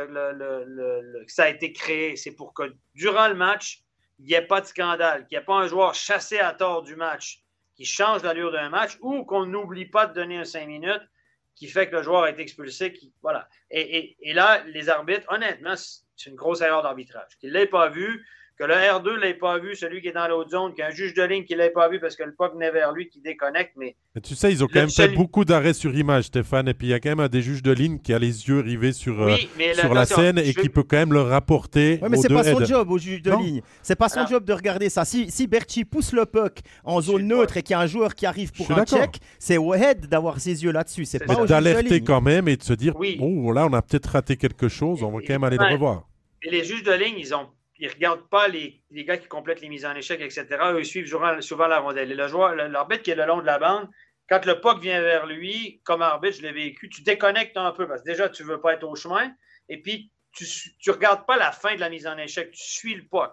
ça 1.28 1.44
a 1.44 1.50
été 1.50 1.72
créé. 1.72 2.16
C'est 2.18 2.32
pour 2.32 2.54
que 2.54 2.76
durant 2.94 3.28
le 3.28 3.36
match, 3.36 3.84
il 4.20 4.26
n'y 4.26 4.34
ait 4.34 4.46
pas 4.46 4.60
de 4.60 4.66
scandale, 4.66 5.26
qu'il 5.28 5.38
n'y 5.38 5.42
ait 5.42 5.46
pas 5.46 5.56
un 5.56 5.68
joueur 5.68 5.96
chassé 5.96 6.40
à 6.40 6.54
tort 6.54 6.84
du 6.84 6.96
match 6.96 7.42
qui 7.76 7.86
change 7.86 8.24
l'allure 8.24 8.52
d'un 8.52 8.70
match 8.70 8.98
ou 9.00 9.24
qu'on 9.24 9.46
n'oublie 9.46 9.86
pas 9.86 10.06
de 10.06 10.14
donner 10.14 10.38
un 10.38 10.46
5 10.46 10.68
minutes 10.68 11.08
qui 11.56 11.68
fait 11.68 11.90
que 11.90 11.96
le 11.96 12.04
joueur 12.04 12.28
est 12.28 12.40
expulsé. 12.40 12.92
Qui, 12.92 13.14
voilà. 13.22 13.48
Et, 13.72 14.18
et 14.22 14.34
là, 14.34 14.62
les 14.68 14.90
arbitres, 14.90 15.26
honnêtement, 15.30 15.76
c'est 15.78 16.30
une 16.30 16.36
grosse 16.36 16.62
erreur 16.62 16.84
d'arbitrage. 16.84 17.38
Qu'ils 17.40 17.50
ne 17.50 17.60
l'aient 17.60 17.68
pas 17.68 17.90
vu, 17.90 18.26
que 18.60 18.66
le 18.66 18.74
R2 18.74 19.16
ne 19.16 19.22
l'ait 19.22 19.34
pas 19.36 19.58
vu, 19.58 19.74
celui 19.74 20.02
qui 20.02 20.10
est 20.10 20.14
dans 20.14 20.28
l'autre 20.28 20.50
zone, 20.50 20.74
qu'un 20.74 20.90
juge 20.90 21.14
de 21.14 21.24
ligne 21.24 21.46
qui 21.46 21.54
ne 21.54 21.60
l'ait 21.60 21.70
pas 21.70 21.88
vu 21.88 22.02
parce 22.02 22.18
que 22.18 22.24
le 22.24 22.34
puck 22.34 22.54
venait 22.54 22.72
vers 22.72 22.92
lui, 22.92 23.08
qui 23.08 23.22
déconnecte. 23.22 23.72
Mais, 23.78 23.96
tu 24.22 24.36
sais, 24.36 24.52
ils 24.52 24.62
ont 24.66 24.68
quand 24.68 24.82
même 24.82 24.90
fait 24.90 25.08
beaucoup 25.08 25.46
d'arrêts 25.46 25.74
sur 25.74 25.96
image, 25.96 26.26
Stéphane. 26.26 26.68
Et 26.68 26.74
puis 26.74 26.88
il 26.88 26.90
y 26.90 26.94
a 26.94 27.00
quand 27.00 27.10
même 27.10 27.22
un 27.22 27.30
des 27.30 27.42
juges 27.42 27.64
de 27.64 27.72
ligne 27.72 28.00
qui 28.00 28.14
a 28.14 28.20
les 28.20 28.50
yeux 28.50 28.60
rivés 28.60 28.92
sur, 28.92 29.22
euh, 29.22 29.38
sur 29.76 29.94
la 29.94 30.06
scène 30.06 30.38
et 30.38 30.54
qui 30.54 30.68
peut 30.68 30.84
quand 30.84 30.98
même 30.98 31.14
le 31.14 31.22
rapporter. 31.22 32.00
Oui, 32.02 32.10
mais 32.12 32.18
c'est 32.18 32.28
pas 32.28 32.44
son 32.44 32.66
job 32.66 32.92
au 32.92 32.98
juge 32.98 33.22
de 33.22 33.32
ligne. 33.32 33.62
C'est 33.82 33.96
pas 33.96 34.10
son 34.10 34.28
job 34.28 34.44
de 34.44 34.52
regarder 34.52 34.90
ça. 34.90 35.06
Si, 35.06 35.32
si 35.32 35.48
Berti 35.48 35.86
pousse 35.86 36.12
le 36.12 36.26
puck 36.26 36.60
en 36.84 37.00
zone 37.00 37.28
neutre 37.28 37.56
et 37.56 37.64
qu'il 37.64 37.72
y 37.72 37.76
a 37.76 37.80
un 37.80 37.88
joueur 37.88 38.14
qui 38.14 38.26
arrive 38.26 38.52
pour 38.52 38.70
un 38.72 38.84
check, 38.84 39.20
c'est 39.40 39.58
Wahed 39.58 40.08
d'avoir 40.08 40.42
ses 40.42 40.66
yeux 40.66 40.74
là-dessus. 40.74 41.06
C'est 41.06 41.26
pas 41.26 41.46
d'alerter 41.46 42.02
quand 42.02 42.20
même 42.20 42.50
et 42.50 42.58
de 42.58 42.64
se 42.64 42.74
dire 42.74 42.94
oh 42.98 43.54
là, 43.54 43.68
on 43.68 43.74
a 43.74 43.82
peut-être 43.82 44.08
raté 44.08 44.36
quelque 44.36 44.68
chose, 44.68 45.02
on 45.02 45.12
va 45.12 45.20
quand 45.22 45.34
même 45.34 45.46
aller 45.46 45.58
le 45.58 45.72
revoir. 45.72 46.10
Et 46.42 46.52
les 46.52 46.64
juges 46.66 46.84
de 46.84 46.94
ligne, 46.94 47.16
ils 47.18 47.34
ont 47.34 47.48
ils 47.80 47.88
ne 47.88 47.94
regardent 47.94 48.30
pas 48.30 48.48
les, 48.48 48.84
gars 48.92 49.18
qui 49.18 49.28
complètent 49.28 49.62
les 49.62 49.70
mises 49.70 49.86
en 49.86 49.96
échec, 49.96 50.20
etc. 50.20 50.46
Eux, 50.66 50.80
ils 50.80 50.86
suivent 50.86 51.08
souvent 51.08 51.68
la 51.68 51.80
rondelle. 51.80 52.16
Le 52.16 52.28
joueur, 52.28 52.56
l'arbitre 52.56 53.04
qui 53.04 53.12
est 53.12 53.16
le 53.16 53.26
long 53.26 53.40
de 53.40 53.46
la 53.46 53.58
bande, 53.58 53.90
quand 54.28 54.46
le 54.46 54.60
puck 54.60 54.80
vient 54.80 55.02
vers 55.02 55.26
lui, 55.26 55.82
comme 55.86 56.02
arbitre, 56.02 56.38
je 56.38 56.42
l'ai 56.44 56.52
vécu, 56.52 56.90
tu 56.90 57.02
déconnectes 57.02 57.58
un 57.58 57.72
peu 57.72 57.88
parce 57.88 58.02
que 58.02 58.06
déjà, 58.06 58.30
tu 58.30 58.44
ne 58.44 58.50
veux 58.50 58.62
pas 58.62 58.74
être 58.74 58.84
au 58.84 58.96
chemin. 58.96 59.34
Et 59.70 59.82
puis, 59.82 60.12
tu 60.34 60.46
ne 60.88 60.92
regardes 60.92 61.26
pas 61.26 61.38
la 61.38 61.52
fin 61.52 61.74
de 61.74 61.80
la 61.80 61.90
mise 61.90 62.06
en 62.06 62.18
échec, 62.18 62.52
tu 62.52 62.62
suis 62.62 62.96
le 62.96 63.08
puck. 63.08 63.32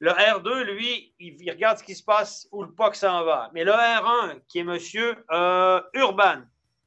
Le 0.00 0.10
R2, 0.10 0.62
lui, 0.62 1.14
il, 1.20 1.48
regarde 1.48 1.78
ce 1.78 1.84
qui 1.84 1.94
se 1.94 2.02
passe 2.02 2.48
où 2.50 2.64
le 2.64 2.72
POC 2.72 2.96
s'en 2.96 3.22
va. 3.24 3.50
Mais 3.54 3.62
le 3.62 3.70
R1, 3.70 4.40
qui 4.48 4.58
est 4.58 4.64
monsieur 4.64 5.14
euh, 5.30 5.80
Urban, 5.94 6.42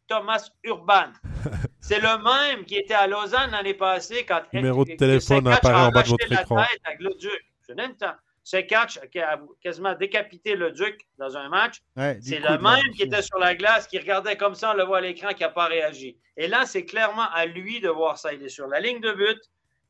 Thomas 0.08 0.50
Urban, 0.64 1.12
c'est 1.82 2.00
le 2.00 2.24
même 2.24 2.66
qui 2.66 2.76
était 2.76 2.94
à 2.94 3.08
Lausanne 3.08 3.52
l'année 3.52 3.74
passée 3.74 4.26
quand 4.26 4.42
Numéro 4.54 4.86
de 4.86 4.94
téléphone 4.94 5.48
apparaît 5.48 5.88
en 5.88 5.90
bas 5.90 6.04
de 6.04 6.10
votre 6.10 6.32
écran. 6.32 6.58
Avec 6.58 7.00
le 7.00 7.14
Duc. 7.16 7.46
Je 7.68 7.74
n'aime 7.74 7.96
pas. 7.96 8.18
C'est 8.44 8.68
catch 8.68 9.00
qui 9.12 9.20
a 9.20 9.42
quasiment 9.60 9.96
décapité 9.96 10.56
le 10.56 10.72
Duc 10.72 11.00
dans 11.18 11.36
un 11.36 11.50
match. 11.50 11.82
c'est 11.96 12.40
le 12.40 12.60
même 12.60 12.94
qui 12.96 13.02
était 13.04 13.24
sur 13.24 13.40
la 13.40 13.56
glace, 13.56 13.88
qui 13.88 13.98
regardait 13.98 14.38
comme 14.38 14.54
ça, 14.54 14.72
on 14.72 14.78
le 14.78 14.84
voit 14.84 15.00
à 15.00 15.02
l'écran, 15.02 15.30
qui 15.34 15.42
n'a 15.42 15.50
pas 15.50 15.66
réagi. 15.66 16.16
Et 16.38 16.48
là, 16.48 16.66
c'est 16.66 16.86
clairement 16.86 17.28
à 17.34 17.48
lui 17.48 17.80
de 17.80 17.90
voir 17.90 18.20
ça. 18.20 18.34
Il 18.34 18.44
est 18.44 18.50
sur 18.50 18.68
la 18.68 18.80
ligne 18.80 19.02
de 19.02 19.12
but. 19.14 19.40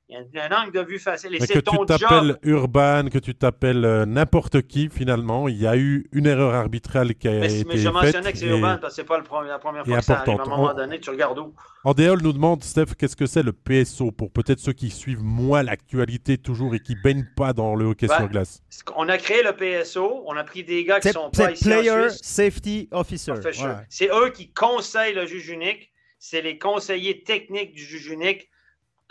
Il 0.08 0.28
y 0.36 0.40
a 0.40 0.46
un 0.46 0.64
angle 0.64 0.72
de 0.72 0.82
vue 0.82 1.00
facile. 1.00 1.34
Et 1.34 1.40
c'est 1.40 1.64
ton 1.64 1.84
que 1.84 1.94
tu 1.94 2.00
t'appelles 2.00 2.38
Urban, 2.44 3.08
que 3.12 3.18
tu 3.18 3.34
t'appelles 3.34 3.84
euh, 3.84 4.06
n'importe 4.06 4.62
qui, 4.62 4.88
finalement, 4.90 5.48
il 5.48 5.60
y 5.60 5.66
a 5.66 5.76
eu 5.76 6.08
une 6.12 6.28
erreur 6.28 6.54
arbitrale 6.54 7.16
qui 7.16 7.28
a 7.28 7.32
mais, 7.32 7.62
été 7.62 7.68
mais 7.68 7.78
je 7.78 7.90
mentionnais 7.90 8.32
que 8.32 8.38
c'est 8.38 8.46
Urban 8.46 8.78
parce 8.80 8.94
que 8.94 9.02
c'est 9.02 9.08
pas 9.08 9.18
le 9.18 9.24
premier, 9.24 9.50
la 9.50 9.58
première 9.58 9.84
fois 9.84 9.98
que 9.98 10.04
ça 10.04 10.20
arrive. 10.20 10.40
À 10.40 10.44
un 10.44 10.46
moment 10.46 10.74
donné, 10.76 11.00
tu 11.00 11.10
regardes 11.10 11.40
où? 11.40 11.56
Andéol 11.84 12.22
nous 12.22 12.34
demande, 12.34 12.64
Steph, 12.64 12.94
qu'est-ce 12.98 13.16
que 13.16 13.26
c'est 13.26 13.42
le 13.42 13.52
PSO 13.52 14.12
pour 14.12 14.32
peut-être 14.32 14.60
ceux 14.60 14.74
qui 14.74 14.92
suivent 14.92 15.24
moins 15.24 15.64
l'actualité 15.64 16.38
toujours 16.38 16.76
et 16.76 16.80
qui 16.80 16.96
baignent 17.04 17.28
pas 17.36 17.54
dans 17.54 17.74
le 17.74 17.86
hockey 17.86 18.08
sur 18.08 18.28
glace? 18.28 18.62
On 18.96 19.10
a 19.10 19.18
créé 19.18 19.42
le 19.42 19.54
PSO, 19.54 20.24
on 20.28 20.38
a 20.38 20.44
pris 20.44 20.64
des 20.64 20.84
gars 20.84 21.00
qui 21.00 21.10
sont 21.10 21.32
pas 21.32 21.52
ici 21.52 21.64
Player 21.64 22.10
Safety 22.10 22.90
Officer. 22.92 23.34
C'est 23.90 24.10
eux 24.10 24.30
qui 24.30 24.52
conseillent 24.52 25.16
le 25.16 25.26
juge 25.26 25.50
unique. 25.50 25.92
C'est 26.20 26.42
les 26.42 26.58
conseillers 26.58 27.24
techniques 27.24 27.74
du 27.74 27.84
juge 27.84 28.08
unique 28.08 28.50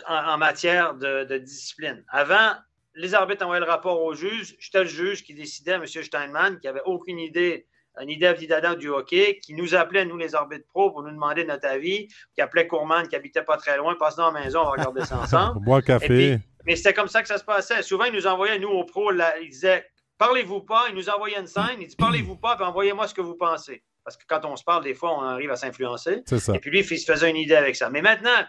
en, 0.07 0.37
matière 0.37 0.95
de, 0.95 1.37
discipline. 1.37 2.03
Avant, 2.09 2.53
les 2.95 3.13
arbitres 3.13 3.43
envoyaient 3.43 3.63
le 3.63 3.69
rapport 3.69 4.01
au 4.01 4.13
juge. 4.13 4.55
J'étais 4.59 4.83
le 4.83 4.89
juge 4.89 5.23
qui 5.23 5.33
décidait, 5.33 5.73
M. 5.73 5.85
Steinman, 5.85 6.59
qui 6.59 6.67
n'avait 6.67 6.81
aucune 6.85 7.19
idée, 7.19 7.67
une 7.99 8.09
idée 8.09 8.33
d'Adam 8.47 8.75
du 8.75 8.89
hockey, 8.89 9.39
qui 9.41 9.53
nous 9.53 9.75
appelait, 9.75 10.05
nous, 10.05 10.17
les 10.17 10.35
arbitres 10.35 10.67
pro, 10.67 10.91
pour 10.91 11.03
nous 11.03 11.11
demander 11.11 11.45
notre 11.45 11.67
avis, 11.67 12.07
qui 12.33 12.41
appelait 12.41 12.67
Courman, 12.67 13.07
qui 13.07 13.15
habitait 13.15 13.43
pas 13.43 13.57
très 13.57 13.77
loin, 13.77 13.95
passe 13.95 14.15
dans 14.15 14.31
la 14.31 14.43
maison, 14.43 14.61
on 14.61 14.65
va 14.65 14.71
regarder 14.71 15.05
ça 15.05 15.19
ensemble. 15.19 15.59
Bois 15.65 15.81
café. 15.81 16.39
mais 16.65 16.75
c'était 16.75 16.93
comme 16.93 17.07
ça 17.07 17.21
que 17.21 17.27
ça 17.27 17.37
se 17.37 17.45
passait. 17.45 17.81
Souvent, 17.83 18.05
ils 18.05 18.13
nous 18.13 18.27
envoyaient, 18.27 18.59
nous, 18.59 18.69
aux 18.69 18.85
pros, 18.85 19.11
là, 19.11 19.37
ils 19.39 19.49
disaient 19.49 19.85
Parlez-vous 20.17 20.61
pas, 20.61 20.85
ils 20.89 20.95
nous 20.95 21.09
envoyaient 21.09 21.39
une 21.39 21.47
scène, 21.47 21.77
ils 21.79 21.87
disent 21.87 21.95
Parlez-vous 21.95 22.37
pas, 22.37 22.55
puis 22.55 22.65
envoyez-moi 22.65 23.07
ce 23.07 23.13
que 23.13 23.21
vous 23.21 23.35
pensez. 23.35 23.83
Parce 24.05 24.17
que 24.17 24.23
quand 24.27 24.45
on 24.45 24.55
se 24.55 24.63
parle, 24.63 24.83
des 24.83 24.93
fois, 24.93 25.17
on 25.17 25.21
arrive 25.21 25.51
à 25.51 25.55
s'influencer. 25.55 26.23
Et 26.53 26.59
puis 26.59 26.69
lui, 26.69 26.79
il 26.81 26.99
se 26.99 27.11
faisait 27.11 27.29
une 27.29 27.35
idée 27.35 27.55
avec 27.55 27.75
ça. 27.75 27.89
Mais 27.89 28.01
maintenant, 28.01 28.45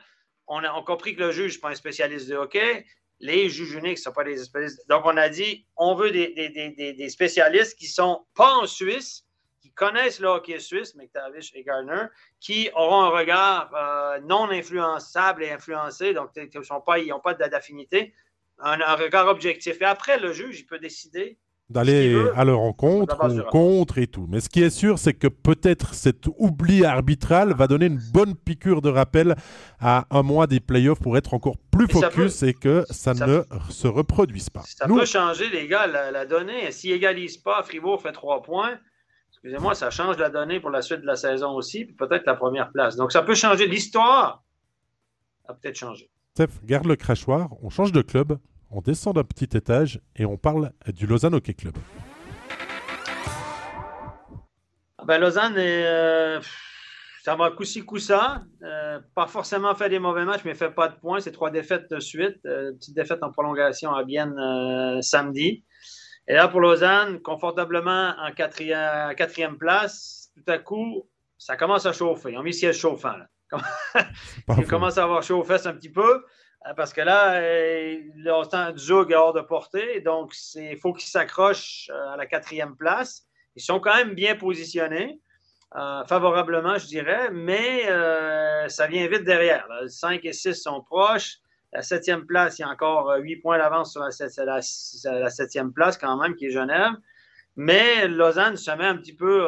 on 0.48 0.62
a, 0.62 0.82
compris 0.82 1.14
que 1.16 1.20
le 1.20 1.32
juge 1.32 1.54
n'est 1.54 1.60
pas 1.60 1.70
un 1.70 1.74
spécialiste 1.74 2.28
de 2.28 2.36
hockey. 2.36 2.86
Les 3.18 3.48
juges 3.48 3.72
uniques 3.72 3.98
ne 3.98 4.02
sont 4.02 4.12
pas 4.12 4.24
des 4.24 4.36
spécialistes. 4.36 4.86
Donc, 4.88 5.02
on 5.04 5.16
a 5.16 5.28
dit, 5.28 5.66
on 5.76 5.94
veut 5.94 6.10
des, 6.10 7.08
spécialistes 7.08 7.78
qui 7.78 7.86
ne 7.86 7.90
sont 7.90 8.26
pas 8.34 8.54
en 8.56 8.66
Suisse, 8.66 9.24
qui 9.60 9.72
connaissent 9.72 10.20
le 10.20 10.28
hockey 10.28 10.58
suisse, 10.60 10.94
McTavish 10.94 11.52
et 11.54 11.64
Gardner, 11.64 12.06
qui 12.40 12.70
auront 12.74 13.02
un 13.02 13.08
regard 13.08 13.72
euh, 13.74 14.20
non 14.20 14.50
influençable 14.50 15.44
et 15.44 15.50
influencé, 15.50 16.12
donc 16.12 16.30
ils 16.36 17.08
n'ont 17.08 17.20
pas 17.20 17.34
d'affinité, 17.34 18.14
un, 18.58 18.80
un, 18.80 18.94
regard 18.94 19.28
objectif. 19.28 19.80
Et 19.80 19.84
après, 19.84 20.18
le 20.18 20.32
juge, 20.32 20.60
il 20.60 20.66
peut 20.66 20.78
décider 20.78 21.38
d'aller 21.68 22.16
à 22.36 22.44
leur 22.44 22.58
rencontre 22.58 23.18
ou 23.28 23.42
contre 23.50 23.98
et 23.98 24.06
tout. 24.06 24.26
Mais 24.28 24.40
ce 24.40 24.48
qui 24.48 24.62
est 24.62 24.70
sûr, 24.70 24.98
c'est 24.98 25.14
que 25.14 25.26
peut-être 25.26 25.94
cet 25.94 26.26
oubli 26.38 26.84
arbitral 26.84 27.54
va 27.54 27.66
donner 27.66 27.86
une 27.86 28.00
bonne 28.12 28.36
piqûre 28.36 28.82
de 28.82 28.88
rappel 28.88 29.34
à 29.80 30.06
un 30.10 30.22
mois 30.22 30.46
des 30.46 30.60
playoffs 30.60 31.00
pour 31.00 31.16
être 31.16 31.34
encore 31.34 31.56
plus 31.72 31.88
focus 31.88 32.42
et 32.44 32.54
que 32.54 32.84
ça, 32.90 33.14
ne 33.14 33.42
se 33.70 33.88
reproduise 33.88 34.48
pas. 34.48 34.62
Ça 34.64 34.86
peut 34.86 35.04
changer, 35.04 35.48
les 35.48 35.66
gars, 35.66 35.86
la, 35.86 36.24
donnée. 36.24 36.70
S'ils 36.70 36.92
n'égalisent 36.92 37.38
pas, 37.38 37.62
Fribourg 37.64 38.00
fait 38.00 38.12
trois 38.12 38.42
points. 38.42 38.78
Excusez-moi, 39.30 39.74
ça 39.74 39.90
change 39.90 40.18
la 40.18 40.30
donnée 40.30 40.60
pour 40.60 40.70
la 40.70 40.82
suite 40.82 41.00
de 41.00 41.06
la 41.06 41.16
saison 41.16 41.50
aussi, 41.52 41.84
puis 41.84 41.94
peut-être 41.94 42.26
la 42.26 42.34
première 42.34 42.70
place. 42.70 42.96
Donc 42.96 43.12
ça 43.12 43.22
peut 43.22 43.34
changer. 43.34 43.66
L'histoire 43.66 44.44
a 45.48 45.54
peut-être 45.54 45.76
changé. 45.76 46.10
Steph, 46.34 46.60
garde 46.64 46.86
le 46.86 46.96
crachoir, 46.96 47.48
on 47.62 47.70
change 47.70 47.92
de 47.92 48.02
club, 48.02 48.38
on 48.70 48.80
descend 48.80 49.14
d'un 49.14 49.24
petit 49.24 49.56
étage 49.56 50.00
et 50.16 50.24
on 50.24 50.36
parle 50.36 50.72
du 50.88 51.06
Lausanne 51.06 51.34
Hockey 51.34 51.54
Club. 51.54 51.74
Ah 54.98 55.04
ben, 55.04 55.20
Lausanne, 55.20 55.54
euh, 55.56 56.40
ça 57.22 57.36
va 57.36 57.50
coup-ci, 57.50 57.84
coup-ça. 57.84 58.42
Euh, 58.62 59.00
pas 59.14 59.26
forcément 59.26 59.74
fait 59.74 59.88
des 59.88 59.98
mauvais 59.98 60.24
matchs, 60.24 60.42
mais 60.44 60.54
fait 60.54 60.70
pas 60.70 60.88
de 60.88 60.96
points. 60.96 61.20
C'est 61.20 61.32
trois 61.32 61.50
défaites 61.50 61.90
de 61.90 62.00
suite. 62.00 62.38
Euh, 62.46 62.72
petite 62.72 62.96
défaite 62.96 63.22
en 63.22 63.30
prolongation 63.30 63.92
à 63.92 64.04
Bienne 64.04 65.00
samedi. 65.02 65.64
Et 66.28 66.34
là, 66.34 66.48
pour 66.48 66.60
Lausanne, 66.60 67.20
confortablement 67.22 68.14
en 68.18 68.32
quatrième, 68.32 69.14
quatrième 69.14 69.58
place, 69.58 70.32
tout 70.34 70.50
à 70.50 70.58
coup, 70.58 71.08
ça 71.38 71.56
commence 71.56 71.86
à 71.86 71.92
chauffer. 71.92 72.32
Ils 72.32 72.38
ont 72.38 72.42
mis 72.42 72.54
siège 72.54 72.78
chauffant. 72.78 73.14
Ils 74.58 74.66
commencent 74.66 74.98
à 74.98 75.04
avoir 75.04 75.22
chaud 75.22 75.44
un 75.48 75.72
petit 75.72 75.90
peu. 75.90 76.24
Euh, 76.64 76.74
parce 76.74 76.92
que 76.92 77.00
là, 77.00 77.34
euh, 77.34 77.98
le 78.16 78.76
Zug 78.78 79.12
est 79.12 79.14
hors 79.14 79.32
de 79.32 79.40
portée, 79.40 80.00
donc 80.00 80.34
il 80.54 80.78
faut 80.78 80.92
qu'ils 80.92 81.08
s'accrochent 81.08 81.90
euh, 81.92 82.12
à 82.12 82.16
la 82.16 82.26
quatrième 82.26 82.76
place. 82.76 83.24
Ils 83.54 83.62
sont 83.62 83.80
quand 83.80 83.94
même 83.94 84.14
bien 84.14 84.36
positionnés, 84.36 85.20
favorablement, 85.72 86.78
je 86.78 86.86
dirais, 86.86 87.30
mais 87.32 87.84
ça 88.68 88.86
vient 88.86 89.06
vite 89.08 89.24
derrière. 89.24 89.66
5 89.88 90.22
et 90.26 90.34
6 90.34 90.54
sont 90.54 90.82
proches. 90.82 91.38
La 91.72 91.80
septième 91.80 92.26
place, 92.26 92.58
il 92.58 92.62
y 92.62 92.64
a 92.66 92.68
encore 92.68 93.14
8 93.18 93.36
points 93.36 93.56
d'avance 93.56 93.92
sur 93.92 94.02
la, 94.02 95.30
septième 95.30 95.72
place 95.72 95.96
quand 95.96 96.18
même, 96.18 96.34
qui 96.34 96.46
est 96.46 96.50
Genève. 96.50 96.92
Mais 97.56 98.08
Lausanne 98.08 98.58
se 98.58 98.70
met 98.72 98.84
un 98.84 98.98
petit 98.98 99.16
peu 99.16 99.46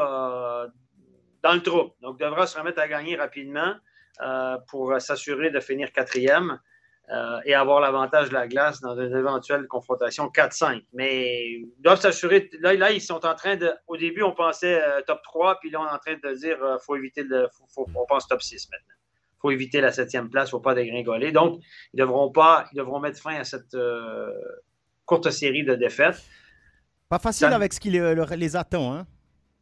dans 1.42 1.52
le 1.52 1.60
trou. 1.60 1.92
Donc, 2.00 2.18
devra 2.18 2.46
se 2.46 2.58
remettre 2.58 2.80
à 2.80 2.88
gagner 2.88 3.14
rapidement 3.16 3.74
pour 4.68 4.98
s'assurer 5.02 5.50
de 5.50 5.60
finir 5.60 5.92
quatrième. 5.92 6.58
Euh, 7.10 7.40
et 7.46 7.54
avoir 7.54 7.80
l'avantage 7.80 8.28
de 8.28 8.34
la 8.34 8.46
glace 8.46 8.82
dans 8.82 8.94
une 8.98 9.16
éventuelle 9.16 9.66
confrontation 9.66 10.26
4-5. 10.26 10.82
Mais 10.92 11.52
ils 11.52 11.72
doivent 11.78 12.00
s'assurer. 12.00 12.50
Là, 12.60 12.74
là, 12.74 12.90
ils 12.90 13.00
sont 13.00 13.24
en 13.24 13.34
train 13.34 13.56
de. 13.56 13.72
Au 13.86 13.96
début, 13.96 14.22
on 14.22 14.34
pensait 14.34 14.82
euh, 14.82 15.00
top 15.06 15.22
3, 15.22 15.58
puis 15.58 15.70
là, 15.70 15.80
on 15.80 15.86
est 15.86 15.90
en 15.90 15.98
train 15.98 16.16
de 16.22 16.34
dire 16.34 16.62
euh, 16.62 16.76
faut 16.84 16.96
éviter 16.96 17.22
le. 17.22 17.48
Faut, 17.74 17.86
on 17.94 18.04
pense 18.04 18.28
top 18.28 18.42
6 18.42 18.68
maintenant. 18.70 18.94
Il 19.36 19.40
faut 19.40 19.50
éviter 19.50 19.80
la 19.80 19.90
septième 19.90 20.28
place, 20.28 20.48
il 20.48 20.54
ne 20.54 20.58
faut 20.58 20.60
pas 20.60 20.74
dégringoler. 20.74 21.32
Donc, 21.32 21.62
ils 21.94 21.98
devront 21.98 22.30
pas. 22.30 22.66
Ils 22.72 22.76
devront 22.76 23.00
mettre 23.00 23.22
fin 23.22 23.36
à 23.36 23.44
cette 23.44 23.74
courte 25.06 25.30
série 25.30 25.64
de 25.64 25.76
défaites. 25.76 26.22
Pas 27.08 27.18
facile 27.18 27.46
avec 27.46 27.72
ce 27.72 27.80
qui 27.80 27.88
les, 27.88 28.14
les 28.36 28.56
attend, 28.56 28.92
hein? 28.92 29.06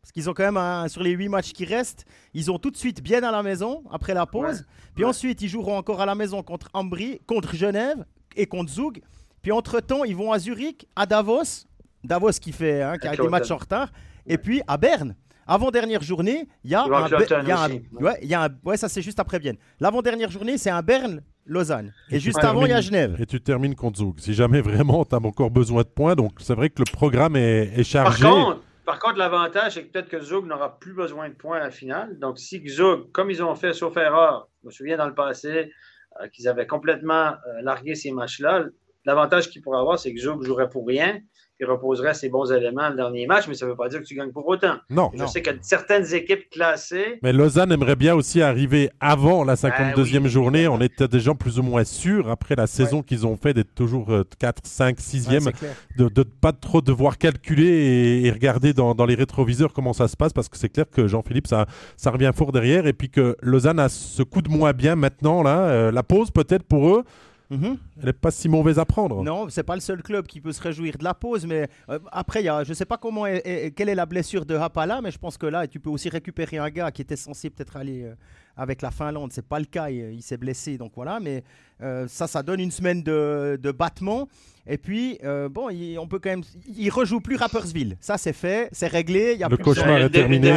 Parce 0.06 0.12
qu'ils 0.12 0.30
ont 0.30 0.34
quand 0.34 0.52
même, 0.52 0.88
sur 0.88 1.02
les 1.02 1.10
huit 1.10 1.28
matchs 1.28 1.52
qui 1.52 1.64
restent, 1.64 2.04
ils 2.32 2.48
ont 2.52 2.60
tout 2.60 2.70
de 2.70 2.76
suite 2.76 3.02
bien 3.02 3.24
à 3.24 3.32
la 3.32 3.42
maison 3.42 3.82
après 3.90 4.14
la 4.14 4.24
pause. 4.24 4.64
Puis 4.94 5.04
ensuite, 5.04 5.42
ils 5.42 5.48
joueront 5.48 5.76
encore 5.76 6.00
à 6.00 6.06
la 6.06 6.14
maison 6.14 6.44
contre 6.44 6.70
Ambry, 6.74 7.20
contre 7.26 7.56
Genève 7.56 8.04
et 8.36 8.46
contre 8.46 8.70
Zug. 8.70 9.02
Puis 9.42 9.50
entre-temps, 9.50 10.04
ils 10.04 10.14
vont 10.14 10.30
à 10.30 10.38
Zurich, 10.38 10.86
à 10.94 11.06
Davos. 11.06 11.66
Davos 12.04 12.30
qui 12.40 12.52
fait 12.52 12.82
hein, 12.82 12.98
qui 12.98 13.08
a 13.08 13.16
des 13.16 13.26
matchs 13.26 13.50
en 13.50 13.56
retard. 13.56 13.90
Et 14.28 14.38
puis 14.38 14.62
à 14.68 14.76
Berne. 14.76 15.16
Avant-dernière 15.44 16.02
journée, 16.04 16.46
il 16.62 16.70
y 16.70 16.76
a 16.76 16.84
un. 16.84 17.08
Y 17.08 17.50
a 17.50 17.68
ouais, 18.00 18.18
y 18.22 18.34
a 18.34 18.44
un, 18.44 18.48
ouais, 18.64 18.76
ça 18.76 18.88
c'est 18.88 19.02
juste 19.02 19.18
après 19.18 19.40
Bienne. 19.40 19.56
L'avant-dernière 19.80 20.30
journée, 20.30 20.56
c'est 20.56 20.70
un 20.70 20.82
Berne. 20.82 21.20
Lausanne. 21.48 21.92
Et, 22.10 22.18
juste 22.18 22.42
avant, 22.42 22.64
il 22.64 22.70
y 22.70 22.72
a 22.72 22.80
Genève. 22.80 23.16
Et 23.20 23.26
tu 23.26 23.40
termines 23.40 23.74
contre 23.74 23.98
Zug. 23.98 24.14
Si 24.18 24.34
jamais 24.34 24.60
vraiment 24.60 25.04
tu 25.04 25.14
as 25.14 25.18
encore 25.18 25.50
besoin 25.50 25.82
de 25.82 25.88
points, 25.88 26.14
donc 26.14 26.32
c'est 26.38 26.54
vrai 26.54 26.70
que 26.70 26.82
le 26.82 26.92
programme 26.92 27.36
est, 27.36 27.72
est 27.76 27.84
chargé. 27.84 28.22
Par 28.22 28.32
contre, 28.32 28.60
par 28.86 29.00
contre, 29.00 29.18
l'avantage, 29.18 29.74
c'est 29.74 29.84
que 29.84 29.92
peut-être 29.92 30.08
que 30.08 30.20
Zug 30.20 30.46
n'aura 30.46 30.78
plus 30.78 30.94
besoin 30.94 31.28
de 31.28 31.34
points 31.34 31.56
à 31.56 31.60
la 31.60 31.70
finale. 31.72 32.18
Donc, 32.20 32.38
si 32.38 32.66
Zug, 32.68 33.10
comme 33.10 33.30
ils 33.30 33.42
ont 33.42 33.56
fait, 33.56 33.72
sauf 33.72 33.96
erreur, 33.96 34.48
je 34.62 34.68
me 34.68 34.70
souviens 34.70 34.96
dans 34.96 35.08
le 35.08 35.14
passé, 35.14 35.72
euh, 36.20 36.28
qu'ils 36.28 36.46
avaient 36.46 36.68
complètement 36.68 37.32
euh, 37.32 37.62
largué 37.62 37.96
ces 37.96 38.12
matchs-là, 38.12 38.64
l'avantage 39.06 39.48
qu'ils 39.48 39.62
pourraient 39.62 39.80
avoir, 39.80 39.98
c'est 39.98 40.12
que 40.12 40.20
Zug 40.20 40.42
jouerait 40.42 40.68
pour 40.68 40.86
rien 40.86 41.20
qui 41.58 41.64
reposerait 41.64 42.14
ses 42.14 42.28
bons 42.28 42.52
éléments 42.52 42.90
le 42.90 42.96
dernier 42.96 43.26
match, 43.26 43.48
mais 43.48 43.54
ça 43.54 43.64
ne 43.64 43.70
veut 43.70 43.76
pas 43.76 43.88
dire 43.88 44.00
que 44.00 44.04
tu 44.04 44.14
gagnes 44.14 44.30
pour 44.30 44.46
autant. 44.46 44.74
Non. 44.90 45.10
Je 45.14 45.24
sais 45.24 45.40
que 45.40 45.50
certaines 45.62 46.12
équipes 46.14 46.50
classées. 46.50 47.18
Mais 47.22 47.32
Lausanne 47.32 47.72
aimerait 47.72 47.96
bien 47.96 48.14
aussi 48.14 48.42
arriver 48.42 48.90
avant 49.00 49.42
la 49.42 49.54
52e 49.54 50.20
ben 50.20 50.26
journée. 50.26 50.68
On 50.68 50.80
était 50.80 51.08
déjà 51.08 51.32
plus 51.34 51.58
ou 51.58 51.62
moins 51.62 51.84
sûr, 51.84 52.28
après 52.28 52.56
la 52.56 52.66
saison 52.66 53.02
qu'ils 53.02 53.26
ont 53.26 53.36
fait, 53.36 53.54
d'être 53.54 53.74
toujours 53.74 54.12
4, 54.38 54.66
5, 54.66 54.98
6e, 54.98 55.52
de 55.96 56.04
ne 56.04 56.22
pas 56.24 56.52
trop 56.52 56.82
devoir 56.82 57.16
calculer 57.16 58.22
et, 58.24 58.30
regarder 58.30 58.74
dans, 58.74 58.94
les 59.06 59.14
rétroviseurs 59.14 59.72
comment 59.72 59.94
ça 59.94 60.08
se 60.08 60.16
passe, 60.16 60.34
parce 60.34 60.50
que 60.50 60.58
c'est 60.58 60.68
clair 60.68 60.84
que 60.90 61.06
Jean-Philippe, 61.06 61.46
ça, 61.46 61.64
ça 61.96 62.10
revient 62.10 62.32
fort 62.34 62.52
derrière, 62.52 62.86
et 62.86 62.92
puis 62.92 63.08
que 63.08 63.34
Lausanne 63.40 63.78
a 63.78 63.88
ce 63.88 64.22
coup 64.22 64.42
de 64.42 64.50
moins 64.50 64.72
bien 64.74 64.94
maintenant, 64.94 65.42
là, 65.42 65.60
euh, 65.68 65.90
la 65.90 66.02
pause 66.02 66.30
peut-être 66.30 66.64
pour 66.64 66.88
eux 66.88 67.04
Mhm. 67.48 67.78
Elle 68.00 68.04
n'est 68.06 68.12
pas 68.12 68.30
si 68.32 68.48
mauvaise 68.48 68.78
à 68.78 68.84
prendre. 68.84 69.22
Non, 69.22 69.48
c'est 69.48 69.62
pas 69.62 69.74
le 69.76 69.80
seul 69.80 70.02
club 70.02 70.26
qui 70.26 70.40
peut 70.40 70.52
se 70.52 70.60
réjouir 70.60 70.98
de 70.98 71.04
la 71.04 71.14
pause, 71.14 71.46
mais 71.46 71.68
euh, 71.88 71.98
après, 72.10 72.42
il 72.42 72.46
y 72.46 72.48
a, 72.48 72.64
je 72.64 72.72
sais 72.74 72.84
pas 72.84 72.96
comment 72.96 73.24
est- 73.26 73.42
est- 73.44 73.70
quelle 73.70 73.88
est 73.88 73.94
la 73.94 74.06
blessure 74.06 74.44
de 74.44 74.56
Hapala, 74.56 75.00
mais 75.00 75.10
je 75.12 75.18
pense 75.18 75.38
que 75.38 75.46
là, 75.46 75.66
tu 75.68 75.78
peux 75.78 75.90
aussi 75.90 76.08
récupérer 76.08 76.58
un 76.58 76.70
gars 76.70 76.90
qui 76.90 77.02
était 77.02 77.14
censé 77.16 77.48
peut-être 77.50 77.76
aller 77.76 78.02
euh, 78.02 78.14
avec 78.56 78.82
la 78.82 78.90
Finlande. 78.90 79.32
C'est 79.32 79.46
pas 79.46 79.58
le 79.60 79.64
cas, 79.66 79.90
il, 79.90 80.14
il 80.14 80.22
s'est 80.22 80.36
blessé, 80.38 80.76
donc 80.76 80.92
voilà. 80.96 81.20
Mais 81.20 81.44
euh, 81.82 82.08
ça, 82.08 82.26
ça 82.26 82.42
donne 82.42 82.58
une 82.60 82.70
semaine 82.72 83.02
de, 83.02 83.58
de 83.62 83.70
battement. 83.70 84.28
Et 84.66 84.78
puis, 84.78 85.18
euh, 85.22 85.48
bon, 85.48 85.70
il, 85.70 85.96
on 86.00 86.08
peut 86.08 86.18
quand 86.18 86.30
même, 86.30 86.42
il 86.76 86.90
rejoue 86.90 87.20
plus 87.20 87.36
Rappersville. 87.36 87.96
Ça, 88.00 88.18
c'est 88.18 88.32
fait, 88.32 88.68
c'est 88.72 88.88
réglé. 88.88 89.34
Il 89.34 89.38
y 89.38 89.44
a 89.44 89.48
Le 89.48 89.56
plus 89.56 89.62
cauchemar 89.64 89.98
est 89.98 90.10
terminé. 90.10 90.52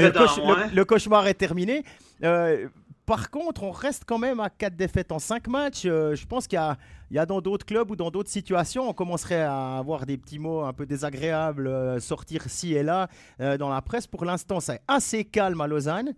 le 0.73 0.83
cauchemar 0.85 1.27
est 1.27 1.35
terminé. 1.35 1.83
Par 3.09 3.31
contre, 3.31 3.63
on 3.63 3.71
reste 3.71 4.03
quand 4.05 4.19
même 4.19 4.39
à 4.39 4.51
4 4.51 4.75
défaites 4.75 5.11
en 5.11 5.17
5 5.17 5.47
matchs. 5.47 5.83
Euh, 5.87 6.13
je 6.15 6.27
pense 6.27 6.45
qu'il 6.47 6.59
y 7.11 7.15
y 7.15 7.17
a 7.17 7.25
dans 7.25 7.41
d'autres 7.41 7.65
clubs 7.65 7.89
ou 7.89 7.95
dans 7.95 8.11
d'autres 8.11 8.29
situations, 8.29 8.87
on 8.87 8.93
commencerait 8.93 9.41
à 9.41 9.77
avoir 9.79 10.05
des 10.05 10.15
petits 10.15 10.37
mots 10.37 10.61
un 10.61 10.73
peu 10.73 10.85
désagréables 10.85 11.65
euh, 11.67 11.99
sortir 11.99 12.43
ci 12.47 12.75
et 12.75 12.83
là 12.83 13.07
euh, 13.41 13.57
dans 13.57 13.69
la 13.69 13.81
presse. 13.81 14.05
Pour 14.05 14.25
l'instant, 14.25 14.59
c'est 14.59 14.81
assez 14.87 15.25
calme 15.25 15.59
à 15.59 15.65
Lausanne. 15.65 16.13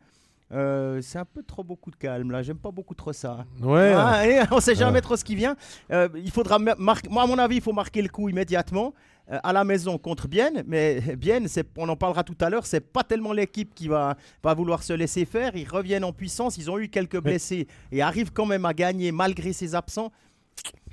Euh, 0.51 0.99
c'est 1.01 1.17
un 1.17 1.23
peu 1.23 1.43
trop 1.43 1.63
beaucoup 1.63 1.91
de 1.91 1.95
calme 1.95 2.29
là. 2.29 2.41
J'aime 2.43 2.57
pas 2.57 2.71
beaucoup 2.71 2.93
trop 2.93 3.13
ça. 3.13 3.45
Ouais. 3.61 3.93
Ah, 3.95 4.27
et 4.27 4.41
on 4.51 4.59
sait 4.59 4.75
jamais 4.75 4.95
Ouais. 4.95 5.01
trop 5.01 5.15
ce 5.15 5.23
qui 5.23 5.35
vient. 5.35 5.55
Euh, 5.93 6.09
il 6.15 6.29
faudra 6.29 6.59
mar- 6.59 6.75
marquer. 6.77 7.07
Moi, 7.09 7.23
à 7.23 7.25
mon 7.25 7.37
avis, 7.39 7.55
il 7.55 7.61
faut 7.61 7.71
marquer 7.71 8.01
le 8.01 8.09
coup 8.09 8.27
immédiatement 8.27 8.93
à 9.43 9.53
la 9.53 9.63
maison 9.63 9.97
contre 9.97 10.27
Bienne. 10.27 10.63
Mais 10.67 10.99
Bienne, 11.17 11.47
on 11.77 11.87
en 11.89 11.95
parlera 11.95 12.23
tout 12.23 12.37
à 12.41 12.49
l'heure. 12.49 12.65
C'est 12.65 12.81
pas 12.81 13.03
tellement 13.03 13.33
l'équipe 13.33 13.73
qui 13.73 13.87
va, 13.87 14.15
va 14.43 14.53
vouloir 14.53 14.83
se 14.83 14.93
laisser 14.93 15.25
faire. 15.25 15.55
Ils 15.55 15.67
reviennent 15.67 16.03
en 16.03 16.13
puissance. 16.13 16.57
Ils 16.57 16.69
ont 16.69 16.77
eu 16.79 16.89
quelques 16.89 17.19
blessés 17.21 17.67
et 17.91 18.01
arrivent 18.01 18.31
quand 18.31 18.45
même 18.45 18.65
à 18.65 18.73
gagner 18.73 19.11
malgré 19.11 19.53
ces 19.53 19.75
absents. 19.75 20.11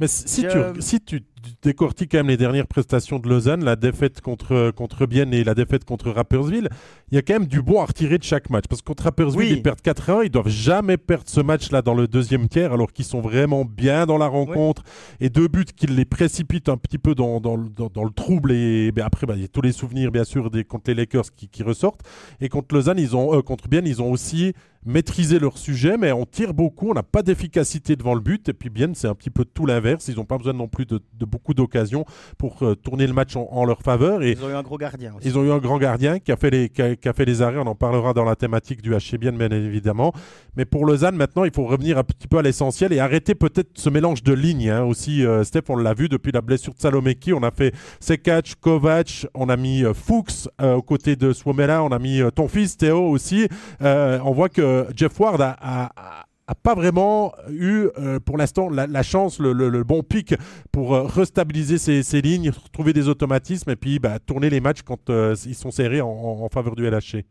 Mais 0.01 0.07
si, 0.07 0.29
si 0.29 0.43
Je- 0.43 0.73
tu, 0.73 0.81
si 0.83 1.01
tu 1.01 1.23
décortiques 1.63 2.13
quand 2.13 2.19
même 2.19 2.29
les 2.29 2.37
dernières 2.37 2.67
prestations 2.67 3.19
de 3.19 3.29
Lausanne, 3.29 3.65
la 3.65 3.77
défaite 3.77 4.21
contre, 4.21 4.71
contre 4.71 5.07
Bienne 5.07 5.33
et 5.35 5.45
la 5.45 5.55
défaite 5.55 5.85
contre 5.85 6.11
Rapperswil, 6.11 6.69
il 7.11 7.15
y 7.15 7.19
a 7.19 7.23
quand 7.23 7.35
même 7.35 7.47
du 7.47 7.63
bon 7.63 7.81
à 7.81 7.87
retirer 7.87 8.19
de 8.19 8.23
chaque 8.25 8.51
match. 8.51 8.65
Parce 8.69 8.81
que 8.83 8.87
contre 8.87 9.05
Rapperswil, 9.05 9.49
Oui. 9.49 9.55
ils 9.57 9.63
perdent 9.63 9.81
4-1, 9.81 10.23
ils 10.25 10.31
doivent 10.31 10.49
jamais 10.49 10.97
perdre 10.97 11.25
ce 11.29 11.41
match-là 11.41 11.83
dans 11.83 11.95
le 11.95 12.07
deuxième 12.09 12.49
tiers, 12.49 12.73
alors 12.73 12.93
qu'ils 12.93 13.05
sont 13.05 13.21
vraiment 13.21 13.65
bien 13.65 14.07
dans 14.07 14.19
la 14.19 14.27
rencontre. 14.27 14.83
Et 15.21 15.31
deux 15.31 15.49
buts 15.49 15.65
qui 15.65 15.87
les 15.87 16.05
précipitent 16.05 16.69
un 16.69 16.77
petit 16.77 16.99
peu 16.99 17.15
dans, 17.15 17.41
dans, 17.41 17.57
le- 17.57 17.69
dans- 17.69 17.89
dans 17.93 18.05
le 18.05 18.11
trouble. 18.11 18.53
Et 18.53 18.93
ben, 18.93 19.05
après, 19.05 19.27
ben, 19.27 19.35
il 19.37 19.43
y 19.43 19.45
a 19.45 19.49
tous 19.49 19.63
les 19.63 19.73
souvenirs, 19.73 20.11
bien 20.13 20.25
sûr, 20.25 20.51
des, 20.51 20.65
contre 20.65 20.91
les 20.91 20.95
Lakers 20.95 21.33
qui, 21.35 21.49
qui 21.49 21.63
ressortent. 21.63 22.01
Et 22.41 22.49
contre 22.49 22.75
Lausanne, 22.75 22.99
ils 22.99 23.17
ont, 23.17 23.37
euh, 23.37 23.43
contre 23.43 23.69
Bienne, 23.69 23.87
ils 23.87 24.01
ont 24.03 24.11
aussi 24.11 24.53
maîtrisé 24.87 25.39
leur 25.41 25.59
sujet, 25.59 25.99
mais 25.99 26.13
on 26.13 26.25
tire 26.25 26.55
beaucoup, 26.55 26.91
on 26.91 26.95
n'a 26.95 27.03
pas 27.03 27.23
d'efficacité 27.23 27.97
devant 27.97 28.15
le 28.15 28.21
but. 28.21 28.49
Et 28.49 28.53
puis 28.53 28.71
Bienne, 28.71 28.95
c'est 28.95 29.09
un 29.09 29.15
petit 29.15 29.29
peu 29.29 29.45
tout 29.45 29.67
l'inverse. 29.67 30.07
Ils 30.09 30.17
n'ont 30.17 30.25
pas 30.25 30.39
besoin 30.39 30.53
non 30.53 30.69
plus 30.69 30.87
de, 30.87 31.01
de 31.19 31.25
beaucoup 31.39 31.55
d'occasions 31.55 32.05
pour 32.37 32.63
euh, 32.63 32.75
tourner 32.75 33.07
le 33.07 33.13
match 33.13 33.37
en, 33.37 33.49
en 33.53 33.65
leur 33.65 33.81
faveur. 33.83 34.23
Et 34.25 34.33
Ils 34.33 34.45
ont 34.45 34.51
eu 34.51 34.55
un 34.55 34.63
gros 34.63 34.77
gardien 34.77 35.15
aussi. 35.17 35.29
ils 35.29 35.39
ont 35.39 35.45
eu 35.45 35.53
un 35.53 35.59
grand 35.59 35.79
gardien 35.79 36.19
qui 36.19 36.33
a 36.33 36.37
fait 36.37 36.51
les, 36.51 36.69
qui 36.69 36.83
a, 36.83 36.97
qui 36.97 37.09
a 37.09 37.13
fait 37.13 37.25
les 37.25 37.43
arrêts. 37.43 37.59
On 37.59 37.67
en 37.67 37.75
parlera 37.77 38.13
dans 38.13 38.25
la 38.25 38.35
thématique 38.35 38.83
du 38.83 38.91
HC 38.93 39.17
bien, 39.19 39.33
évidemment. 39.39 40.13
Mais 40.57 40.65
pour 40.65 40.85
Lausanne, 40.85 41.15
maintenant, 41.15 41.45
il 41.45 41.53
faut 41.55 41.65
revenir 41.65 41.97
un 41.99 42.03
petit 42.03 42.27
peu 42.27 42.39
à 42.39 42.43
l'essentiel 42.43 42.93
et 42.93 42.99
arrêter 42.99 43.37
peut-être 43.37 43.71
ce 43.75 43.89
mélange 43.89 44.23
de 44.25 44.33
lignes. 44.33 44.69
hein. 44.71 44.83
Aussi, 44.83 45.25
euh, 45.25 45.45
Steph, 45.45 45.63
on 45.69 45.77
l'a 45.77 45.95
vu 45.95 46.09
depuis 46.09 46.33
la 46.33 46.41
blessure 46.41 46.75
de 46.75 46.81
Salomeki. 46.81 47.33
On 47.33 47.43
a 47.45 47.53
fait 47.53 47.73
Sekac, 48.01 48.55
Kovac, 48.61 49.27
on 49.35 49.49
a 49.49 49.57
mis 49.57 49.85
euh, 49.85 49.95
Fuchs 49.95 50.49
euh, 50.61 50.75
aux 50.75 50.83
côtés 50.83 51.15
de 51.15 51.33
Swomela, 51.33 51.85
on 51.85 51.89
a 51.93 51.99
mis 52.01 52.21
ton 52.35 52.49
fils 52.49 52.77
Théo 52.77 53.01
aussi. 53.09 53.47
On 53.81 54.33
voit 54.33 54.49
que 54.49 54.87
Jeff 54.97 55.19
Ward 55.21 55.41
a- 55.41 55.57
a- 55.61 55.91
a 55.97 56.25
a 56.49 56.55
pas 56.55 56.75
vraiment 56.75 57.35
eu 57.51 57.89
euh, 57.99 58.19
pour 58.19 58.39
l'instant 58.39 58.71
la, 58.71 59.03
chance, 59.03 59.39
le, 59.39 59.85
bon 59.85 60.03
pic 60.03 60.35
pour 60.73 60.95
euh, 60.95 61.03
restabiliser 61.03 61.79
ses, 61.79 62.21
lignes, 62.23 62.51
retrouver 62.51 62.95
des 62.95 63.09
automatismes 63.09 63.71
et 63.71 63.77
puis 63.77 63.99
bah, 63.99 64.19
tourner 64.19 64.49
les 64.49 64.61
matchs 64.61 64.83
quand 64.83 65.11
euh, 65.11 65.37
ils 65.45 65.55
sont 65.55 65.71
serrés 65.71 66.01
en, 66.01 66.49
faveur 66.49 66.75
du 66.75 66.89
LHC. 66.89 67.25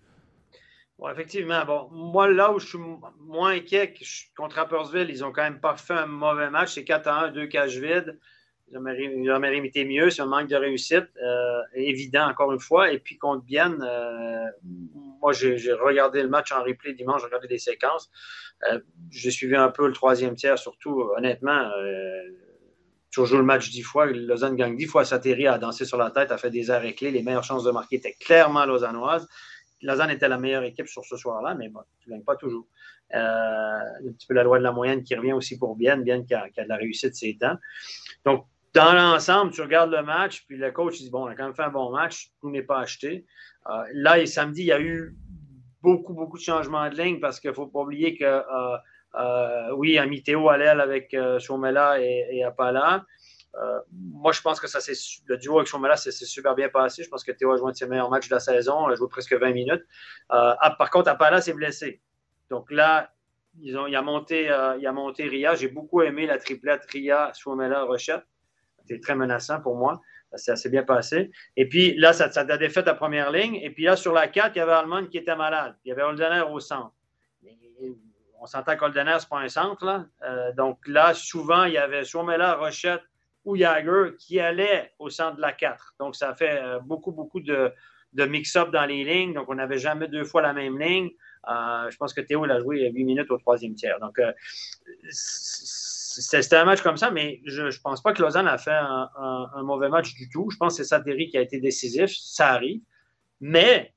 Effectivement. 1.11 1.65
Bon, 1.65 1.89
moi, 1.91 2.27
là 2.29 2.51
où 2.51 2.59
je 2.59 2.67
suis 2.67 2.79
moins 3.19 3.51
inquiet 3.51 3.93
contre 4.35 4.55
Rappersville, 4.55 5.09
ils 5.09 5.23
ont 5.23 5.31
quand 5.31 5.43
même 5.43 5.59
pas 5.59 5.75
fait 5.75 5.93
un 5.93 6.05
mauvais 6.05 6.49
match. 6.49 6.73
C'est 6.73 6.83
4 6.83 7.07
à 7.07 7.25
1, 7.25 7.31
deux 7.31 7.47
cages 7.47 7.79
vides. 7.79 8.19
Auraient 8.75 9.39
mérité 9.39 9.85
mieux. 9.85 10.09
C'est 10.09 10.21
un 10.21 10.25
manque 10.25 10.49
de 10.49 10.55
réussite 10.55 11.05
euh, 11.23 11.61
évident, 11.73 12.27
encore 12.27 12.51
une 12.51 12.59
fois. 12.59 12.91
Et 12.91 12.99
puis 12.99 13.17
contre 13.17 13.43
Bienne, 13.43 13.81
euh, 13.81 14.45
moi, 15.21 15.31
j'ai 15.31 15.55
regardé 15.73 16.21
le 16.21 16.27
match 16.27 16.51
en 16.51 16.63
replay 16.63 16.93
dimanche, 16.93 17.21
j'ai 17.21 17.27
regardé 17.27 17.47
des 17.47 17.59
séquences. 17.59 18.11
Euh, 18.69 18.79
j'ai 19.09 19.31
suivi 19.31 19.55
un 19.55 19.69
peu 19.69 19.87
le 19.87 19.93
troisième 19.93 20.35
tiers, 20.35 20.57
surtout, 20.59 21.01
honnêtement. 21.15 21.69
Tu 23.09 23.25
joues 23.25 23.37
le 23.37 23.43
match 23.43 23.69
dix 23.69 23.83
fois, 23.83 24.05
Lausanne 24.05 24.55
gagne 24.55 24.75
dix 24.75 24.85
fois, 24.85 25.05
Satéry 25.05 25.47
a 25.47 25.57
dansé 25.57 25.85
sur 25.85 25.97
la 25.97 26.11
tête, 26.11 26.31
a 26.31 26.37
fait 26.37 26.51
des 26.51 26.69
arrêts 26.69 26.93
clés. 26.93 27.09
Les 27.09 27.23
meilleures 27.23 27.45
chances 27.45 27.63
de 27.63 27.71
marquer 27.71 27.95
étaient 27.95 28.15
clairement 28.19 28.65
lausannoises. 28.65 29.27
Lausanne 29.81 30.09
était 30.09 30.27
la 30.27 30.37
meilleure 30.37 30.63
équipe 30.63 30.87
sur 30.87 31.05
ce 31.05 31.15
soir-là, 31.15 31.55
mais 31.55 31.69
bon, 31.69 31.79
tu 31.99 32.09
ne 32.09 32.15
gagnes 32.15 32.25
pas 32.25 32.35
toujours. 32.35 32.67
Un 33.13 33.79
petit 34.11 34.27
peu 34.27 34.33
la 34.33 34.43
loi 34.43 34.59
de 34.59 34.63
la 34.63 34.73
moyenne 34.73 35.03
qui 35.03 35.15
revient 35.15 35.33
aussi 35.33 35.57
pour 35.57 35.77
Bienne, 35.77 36.03
Bienne 36.03 36.25
qui 36.25 36.33
a, 36.33 36.49
qui 36.49 36.59
a 36.59 36.63
de 36.63 36.69
la 36.69 36.75
réussite 36.75 37.15
ces 37.15 37.37
temps. 37.37 37.55
Donc, 38.25 38.45
dans 38.77 38.93
l'ensemble, 38.93 39.51
tu 39.51 39.61
regardes 39.61 39.91
le 39.91 40.03
match, 40.03 40.45
puis 40.45 40.55
le 40.55 40.71
coach 40.71 40.99
dit 40.99 41.09
Bon, 41.09 41.23
on 41.23 41.27
a 41.27 41.35
quand 41.35 41.45
même 41.45 41.55
fait 41.55 41.63
un 41.63 41.71
bon 41.71 41.91
match, 41.91 42.29
tout 42.39 42.51
n'est 42.51 42.61
pas 42.61 42.79
acheté. 42.79 43.25
Euh, 43.67 43.83
là, 43.93 44.19
et 44.19 44.27
samedi, 44.27 44.61
il 44.61 44.67
y 44.67 44.71
a 44.71 44.79
eu 44.79 45.17
beaucoup, 45.81 46.13
beaucoup 46.13 46.37
de 46.37 46.43
changements 46.43 46.87
de 46.87 46.95
ligne 46.95 47.19
parce 47.19 47.39
qu'il 47.39 47.49
ne 47.49 47.55
faut 47.55 47.65
pas 47.65 47.79
oublier 47.79 48.15
que, 48.15 48.23
euh, 48.23 48.77
euh, 49.15 49.71
oui, 49.71 49.97
Amiteo 49.97 50.47
à 50.49 50.57
l'aile 50.57 50.79
avec 50.79 51.15
euh, 51.15 51.39
Chomela 51.39 51.99
et, 51.99 52.43
Apala. 52.43 53.03
Euh, 53.55 53.79
moi, 53.91 54.31
je 54.31 54.41
pense 54.41 54.59
que 54.59 54.67
ça, 54.67 54.77
le 55.25 55.37
duo 55.37 55.57
avec 55.57 55.67
Chomela, 55.67 55.97
c'est 55.97 56.11
super 56.11 56.53
bien 56.53 56.69
passé. 56.69 57.01
Je 57.01 57.09
pense 57.09 57.23
que 57.23 57.31
Théo 57.31 57.53
a 57.53 57.57
joué 57.57 57.69
un 57.69 57.71
de 57.71 57.77
ses 57.77 57.87
meilleurs 57.87 58.11
matchs 58.11 58.29
de 58.29 58.35
la 58.35 58.39
saison. 58.39 58.87
Il 58.89 58.93
a 58.93 58.95
joué 58.95 59.07
presque 59.09 59.33
20 59.33 59.53
minutes. 59.53 59.83
Ah, 60.29 60.75
par 60.77 60.91
contre, 60.91 61.09
Apala 61.09 61.41
s'est 61.41 61.53
blessé. 61.53 61.99
Donc 62.51 62.69
là, 62.69 63.11
ils 63.59 63.75
ont, 63.75 63.87
il, 63.87 63.95
a 63.95 64.03
monté, 64.03 64.51
il 64.79 64.85
a 64.85 64.91
monté 64.91 65.27
Ria. 65.27 65.55
J'ai 65.55 65.67
beaucoup 65.67 66.03
aimé 66.03 66.27
la 66.27 66.37
triplette 66.37 66.85
Ria, 66.91 67.31
Chomela, 67.33 67.81
Rochette. 67.81 68.23
C'était 68.87 68.99
très 68.99 69.15
menaçant 69.15 69.59
pour 69.59 69.75
moi. 69.75 70.01
Ça 70.35 70.55
s'est 70.55 70.69
bien 70.69 70.83
passé. 70.83 71.31
Et 71.55 71.67
puis 71.67 71.95
là, 71.97 72.13
ça, 72.13 72.25
a 72.25 72.57
défait 72.57 72.83
la 72.83 72.93
première 72.93 73.31
ligne. 73.31 73.55
Et 73.55 73.69
puis 73.69 73.83
là, 73.83 73.95
sur 73.95 74.13
la 74.13 74.27
4, 74.27 74.55
il 74.55 74.59
y 74.59 74.61
avait 74.61 74.73
Allemand 74.73 75.05
qui 75.05 75.17
était 75.17 75.35
malade. 75.35 75.75
Il 75.85 75.89
y 75.89 75.91
avait 75.91 76.03
Holdener 76.03 76.43
au 76.51 76.59
centre. 76.59 76.93
On 78.39 78.45
s'entend 78.45 78.75
qu'Holdener, 78.77 79.17
ce 79.19 79.25
n'est 79.25 79.29
pas 79.29 79.39
un 79.39 79.49
centre. 79.49 80.05
Euh, 80.23 80.51
donc 80.53 80.79
là, 80.87 81.13
souvent, 81.13 81.63
il 81.63 81.73
y 81.73 81.77
avait 81.77 82.03
Suomela, 82.03 82.55
Rochette 82.55 83.01
ou 83.45 83.55
Jagger 83.55 84.15
qui 84.19 84.39
allaient 84.39 84.93
au 84.99 85.09
centre 85.09 85.37
de 85.37 85.41
la 85.41 85.53
4. 85.53 85.95
Donc 85.99 86.15
ça 86.15 86.35
fait 86.35 86.61
euh, 86.61 86.79
beaucoup, 86.79 87.11
beaucoup 87.11 87.39
de, 87.39 87.71
de 88.13 88.25
mix-up 88.25 88.71
dans 88.71 88.85
les 88.85 89.03
lignes. 89.03 89.33
Donc 89.33 89.49
on 89.49 89.55
n'avait 89.55 89.77
jamais 89.77 90.07
deux 90.07 90.25
fois 90.25 90.41
la 90.41 90.53
même 90.53 90.77
ligne. 90.77 91.09
Euh, 91.49 91.89
je 91.89 91.97
pense 91.97 92.13
que 92.13 92.21
Théo 92.21 92.45
l'a 92.45 92.59
joué 92.59 92.89
8 92.89 93.03
minutes 93.03 93.31
au 93.31 93.37
troisième 93.37 93.75
tiers. 93.75 93.99
Donc 93.99 94.19
euh, 94.19 94.31
c'était 96.21 96.55
un 96.55 96.65
match 96.65 96.81
comme 96.81 96.97
ça, 96.97 97.11
mais 97.11 97.41
je 97.45 97.63
ne 97.63 97.71
pense 97.83 98.01
pas 98.01 98.13
que 98.13 98.21
Lausanne 98.21 98.47
a 98.47 98.57
fait 98.57 98.71
un, 98.71 99.09
un, 99.17 99.49
un, 99.55 99.63
mauvais 99.63 99.89
match 99.89 100.13
du 100.13 100.29
tout. 100.29 100.49
Je 100.51 100.57
pense 100.57 100.73
que 100.77 100.83
c'est 100.83 100.89
Satéry 100.89 101.29
qui 101.29 101.37
a 101.37 101.41
été 101.41 101.59
décisif. 101.59 102.11
Ça 102.19 102.49
arrive. 102.49 102.81
Mais, 103.39 103.93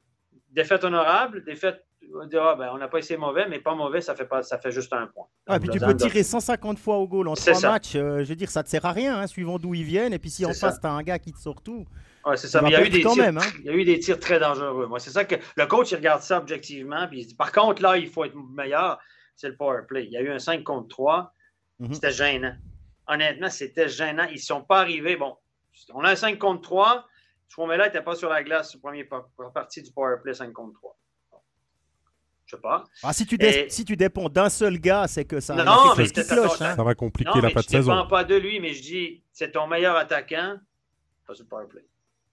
défaite 0.51 0.85
honorable, 0.85 1.45
défaite. 1.45 1.85
On 2.13 2.27
dira, 2.27 2.57
ben, 2.57 2.71
on 2.73 2.79
n'a 2.79 2.89
pas 2.89 2.99
essayé 2.99 3.17
mauvais, 3.17 3.47
mais 3.49 3.61
pas 3.61 3.75
mauvais, 3.75 4.01
ça 4.01 4.17
fait, 4.17 4.25
pas, 4.25 4.43
ça 4.43 4.59
fait 4.59 4.73
juste 4.73 4.93
un 4.93 5.07
point. 5.07 5.27
Ah, 5.47 5.61
puis 5.61 5.69
tu 5.69 5.79
peux 5.79 5.95
tirer 5.95 6.25
150 6.25 6.79
fois 6.79 6.97
au 6.97 7.07
goal 7.07 7.29
en 7.29 7.35
trois 7.35 7.55
ça. 7.55 7.71
matchs. 7.71 7.95
euh, 7.95 8.25
je 8.25 8.29
veux 8.31 8.35
dire, 8.35 8.51
ça 8.51 8.61
ne 8.61 8.65
te 8.65 8.71
sert 8.71 8.85
à 8.85 8.91
rien, 8.91 9.21
hein, 9.21 9.27
suivant 9.29 9.59
d'où 9.59 9.75
ils 9.75 9.85
viennent. 9.85 10.13
Et 10.13 10.19
puis 10.19 10.31
si 10.31 10.45
en 10.45 10.53
face, 10.53 10.81
tu 10.81 10.87
as 10.87 10.91
un 10.91 11.03
gars 11.03 11.19
qui 11.21 11.33
te 11.33 11.39
sort 11.39 11.63
tout. 11.63 11.85
Ouais, 12.25 12.37
c'est 12.37 12.49
ça. 12.49 12.63
Mais 12.63 12.71
il 12.71 12.73
y, 12.73 12.77
a 12.77 12.85
eu 12.85 12.89
des 12.89 13.01
tirs, 13.01 13.17
même, 13.17 13.39
hein. 13.39 13.47
il 13.61 13.67
y 13.67 13.69
a 13.69 13.73
eu 13.75 13.85
des 13.85 13.99
tirs 14.01 14.19
très 14.19 14.41
dangereux. 14.41 14.87
Moi, 14.87 14.99
c'est 14.99 15.11
ça 15.11 15.25
que 15.25 15.37
le 15.57 15.67
coach, 15.67 15.93
il 15.93 15.97
regarde 15.97 16.23
ça 16.23 16.39
objectivement. 16.39 17.07
Puis 17.07 17.21
il 17.21 17.23
se 17.23 17.29
dit, 17.29 17.35
par 17.37 17.53
contre, 17.53 17.81
là, 17.81 17.97
il 17.97 18.09
faut 18.09 18.25
être 18.25 18.35
meilleur. 18.35 18.99
C'est 19.37 19.49
le 19.49 19.57
power 19.57 19.83
play. 19.87 20.05
Il 20.05 20.11
y 20.11 20.17
a 20.17 20.21
eu 20.21 20.31
un 20.31 20.39
5 20.39 20.65
contre 20.65 20.89
3. 20.89 21.33
Mhm. 21.81 21.95
C'était 21.95 22.13
gênant. 22.13 22.55
Honnêtement, 23.09 23.51
c'était 23.51 23.89
gênant. 23.89 24.25
Ils 24.31 24.35
ne 24.35 24.39
sont 24.39 24.63
pas 24.63 24.81
arrivés. 24.81 25.17
Bon, 25.17 25.37
on 25.95 26.05
a 26.05 26.11
un 26.11 26.17
5 26.17 26.39
contre 26.39 26.63
3. 26.63 27.07
Chouamela 27.49 27.87
n'était 27.87 28.03
pas 28.03 28.15
sur 28.15 28.29
la 28.29 28.45
glace 28.45 28.71
sur 28.71 28.79
la 28.79 28.83
première 29.03 29.53
partie 29.53 29.83
du 29.83 29.91
power 29.91 30.17
play 30.23 30.35
5 30.35 30.53
contre 30.53 30.75
3. 30.79 30.97
Je 32.47 32.57
sais 32.57 32.61
pas. 32.63 32.85
Ah, 33.03 33.13
si, 33.13 33.27
tu 33.27 33.37
Et- 33.41 33.69
si 33.71 33.85
tu 33.85 33.97
dépends 33.97 34.29
d'un 34.29 34.49
seul 34.49 34.79
gars, 34.79 35.07
c'est 35.09 35.25
que 35.25 35.41
ça 35.41 35.55
Non, 35.55 35.95
mais 35.97 36.05
chose 36.05 36.13
qui 36.13 36.23
c'est- 36.23 36.35
cloche. 36.35 36.53
attends, 36.61 36.65
hein. 36.65 36.77
Ça 36.77 36.83
va 36.85 36.95
compliquer 36.95 37.31
Non, 37.31 37.41
la 37.41 37.51
fin 37.51 37.61
de 37.61 37.65
je 37.65 37.77
ne 37.77 37.83
saison. 37.83 37.93
dépends 37.95 38.07
pas 38.09 38.25
de 38.25 38.35
lui, 38.35 38.59
mais 38.61 38.75
je 38.75 38.83
dis, 38.83 39.23
c'est 39.33 39.53
ton 39.53 39.67
meilleur 39.69 39.97
attaquant, 39.97 40.59
pas 41.27 41.35
sur 41.35 41.45
le 41.45 41.49
power 41.49 41.67
play, 41.69 41.85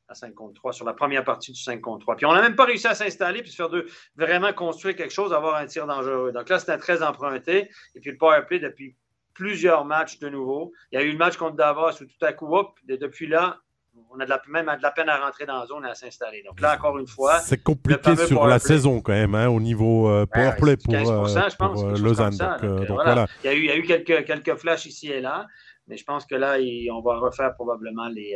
à 0.07 0.15
5 0.15 0.33
contre 0.33 0.55
3, 0.55 0.73
sur 0.73 0.85
la 0.85 0.93
première 0.93 1.23
partie 1.23 1.51
du 1.51 1.61
5 1.61 1.79
contre 1.81 2.01
3. 2.01 2.15
Puis 2.15 2.25
on 2.25 2.33
n'a 2.33 2.41
même 2.41 2.55
pas 2.55 2.65
réussi 2.65 2.87
à 2.87 2.95
s'installer 2.95 3.41
puis 3.43 3.51
se 3.51 3.55
faire 3.55 3.69
de, 3.69 3.87
vraiment 4.15 4.51
construire 4.53 4.95
quelque 4.95 5.13
chose, 5.13 5.33
avoir 5.33 5.55
un 5.55 5.67
tir 5.67 5.85
dangereux. 5.85 6.31
Donc 6.31 6.49
là, 6.49 6.57
c'était 6.59 6.77
très 6.79 7.03
emprunté. 7.03 7.69
Et 7.93 7.99
puis 7.99 8.09
le 8.11 8.17
power 8.17 8.41
play, 8.47 8.59
depuis 8.59 8.95
plusieurs 9.37 9.85
matchs 9.85 10.17
de 10.17 10.29
nouveau. 10.29 10.73
Il 10.91 10.99
y 10.99 11.01
a 11.01 11.05
eu 11.05 11.11
le 11.11 11.17
match 11.17 11.37
contre 11.37 11.55
Davos 11.55 12.01
où 12.01 12.05
tout 12.05 12.25
à 12.25 12.33
coup, 12.33 12.53
hop, 12.55 12.79
et 12.89 12.97
depuis 12.97 13.27
là, 13.27 13.59
on 14.11 14.19
a 14.19 14.25
de 14.25 14.29
la, 14.29 14.41
même 14.47 14.65
de 14.65 14.81
la 14.81 14.91
peine 14.91 15.09
à 15.09 15.17
rentrer 15.17 15.45
dans 15.45 15.59
la 15.59 15.65
zone 15.67 15.85
et 15.85 15.89
à 15.89 15.95
s'installer. 15.95 16.41
Donc 16.43 16.59
là, 16.59 16.75
encore 16.75 16.97
une 16.97 17.07
fois, 17.07 17.39
C'est 17.39 17.61
compliqué 17.61 18.15
sur 18.15 18.47
la 18.47 18.57
saison 18.57 18.99
quand 18.99 19.13
même, 19.13 19.35
hein, 19.35 19.47
au 19.47 19.59
niveau 19.59 20.09
euh, 20.09 20.25
powerplay 20.25 20.75
pour, 20.77 20.93
15%, 20.93 20.97
euh, 20.97 21.49
je 21.49 21.55
pense, 21.55 21.81
pour, 21.81 21.89
euh, 21.89 21.97
Lausanne. 21.97 22.29
comme 22.29 22.37
ça. 22.37 22.57
Donc, 22.57 22.63
euh, 22.63 22.67
Donc, 22.67 22.81
euh, 22.81 22.85
donc 22.85 22.95
voilà. 22.95 23.13
voilà. 23.13 23.27
Il 23.43 23.47
y 23.47 23.49
a 23.49 23.53
eu, 23.53 23.59
il 23.59 23.65
y 23.65 23.71
a 23.71 23.77
eu 23.77 23.83
quelques, 23.83 24.25
quelques 24.25 24.55
flashs 24.55 24.87
ici 24.87 25.11
et 25.11 25.21
là. 25.21 25.45
Mais 25.87 25.97
je 25.97 26.03
pense 26.03 26.25
que 26.25 26.35
là, 26.35 26.57
on 26.91 27.01
va 27.01 27.17
refaire 27.17 27.53
probablement 27.53 28.07
les, 28.09 28.33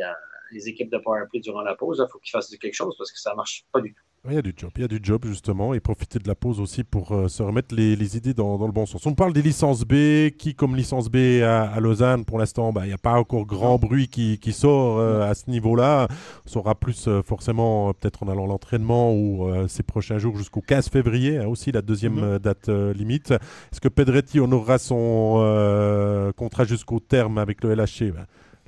les 0.52 0.68
équipes 0.68 0.90
de 0.90 0.98
powerplay 0.98 1.40
durant 1.40 1.62
la 1.62 1.74
pause. 1.74 2.02
Il 2.06 2.10
faut 2.10 2.18
qu'ils 2.18 2.30
fassent 2.30 2.56
quelque 2.56 2.74
chose 2.74 2.94
parce 2.96 3.10
que 3.10 3.18
ça 3.18 3.32
ne 3.32 3.36
marche 3.36 3.64
pas 3.72 3.80
du 3.80 3.92
tout. 3.92 4.02
Il 4.28 4.34
y 4.34 4.38
a 4.38 4.42
du 4.42 4.54
job, 4.56 4.70
il 4.76 4.82
y 4.82 4.84
a 4.84 4.88
du 4.88 5.00
job 5.02 5.26
justement, 5.26 5.74
et 5.74 5.80
profiter 5.80 6.20
de 6.20 6.28
la 6.28 6.36
pause 6.36 6.60
aussi 6.60 6.84
pour 6.84 7.10
euh, 7.10 7.26
se 7.26 7.42
remettre 7.42 7.74
les, 7.74 8.16
idées 8.16 8.34
dans, 8.34 8.56
le 8.64 8.70
bon 8.70 8.86
sens. 8.86 9.04
On 9.04 9.14
parle 9.14 9.32
des 9.32 9.42
licences 9.42 9.82
B, 9.82 10.30
qui 10.38 10.54
comme 10.54 10.76
licence 10.76 11.08
B 11.08 11.42
à, 11.42 11.80
Lausanne, 11.80 12.24
pour 12.24 12.38
l'instant, 12.38 12.72
bah, 12.72 12.82
il 12.84 12.86
n'y 12.86 12.94
a 12.94 12.98
pas 12.98 13.14
encore 13.14 13.46
grand 13.46 13.78
bruit 13.78 14.06
qui, 14.06 14.52
sort 14.52 15.00
euh, 15.00 15.28
à 15.28 15.34
ce 15.34 15.50
niveau-là. 15.50 16.06
On 16.46 16.48
saura 16.48 16.76
plus 16.76 17.08
euh, 17.08 17.22
forcément 17.22 17.92
peut-être 17.94 18.22
en 18.22 18.28
allant 18.28 18.44
à 18.44 18.46
l'entraînement 18.46 19.12
ou 19.12 19.52
ces 19.66 19.82
prochains 19.82 20.18
jours 20.18 20.36
jusqu'au 20.36 20.60
15 20.60 20.88
février, 20.88 21.38
hein, 21.38 21.48
aussi 21.48 21.72
la 21.72 21.82
deuxième 21.82 22.34
mhm. 22.34 22.38
date 22.38 22.68
limite. 22.68 23.32
Est-ce 23.32 23.80
que 23.80 23.88
Pedretti 23.88 24.38
honorera 24.38 24.78
son 24.78 26.32
contrat 26.36 26.62
jusqu'au 26.62 27.00
terme 27.00 27.38
avec 27.38 27.64
le 27.64 27.74
LHC 27.74 28.12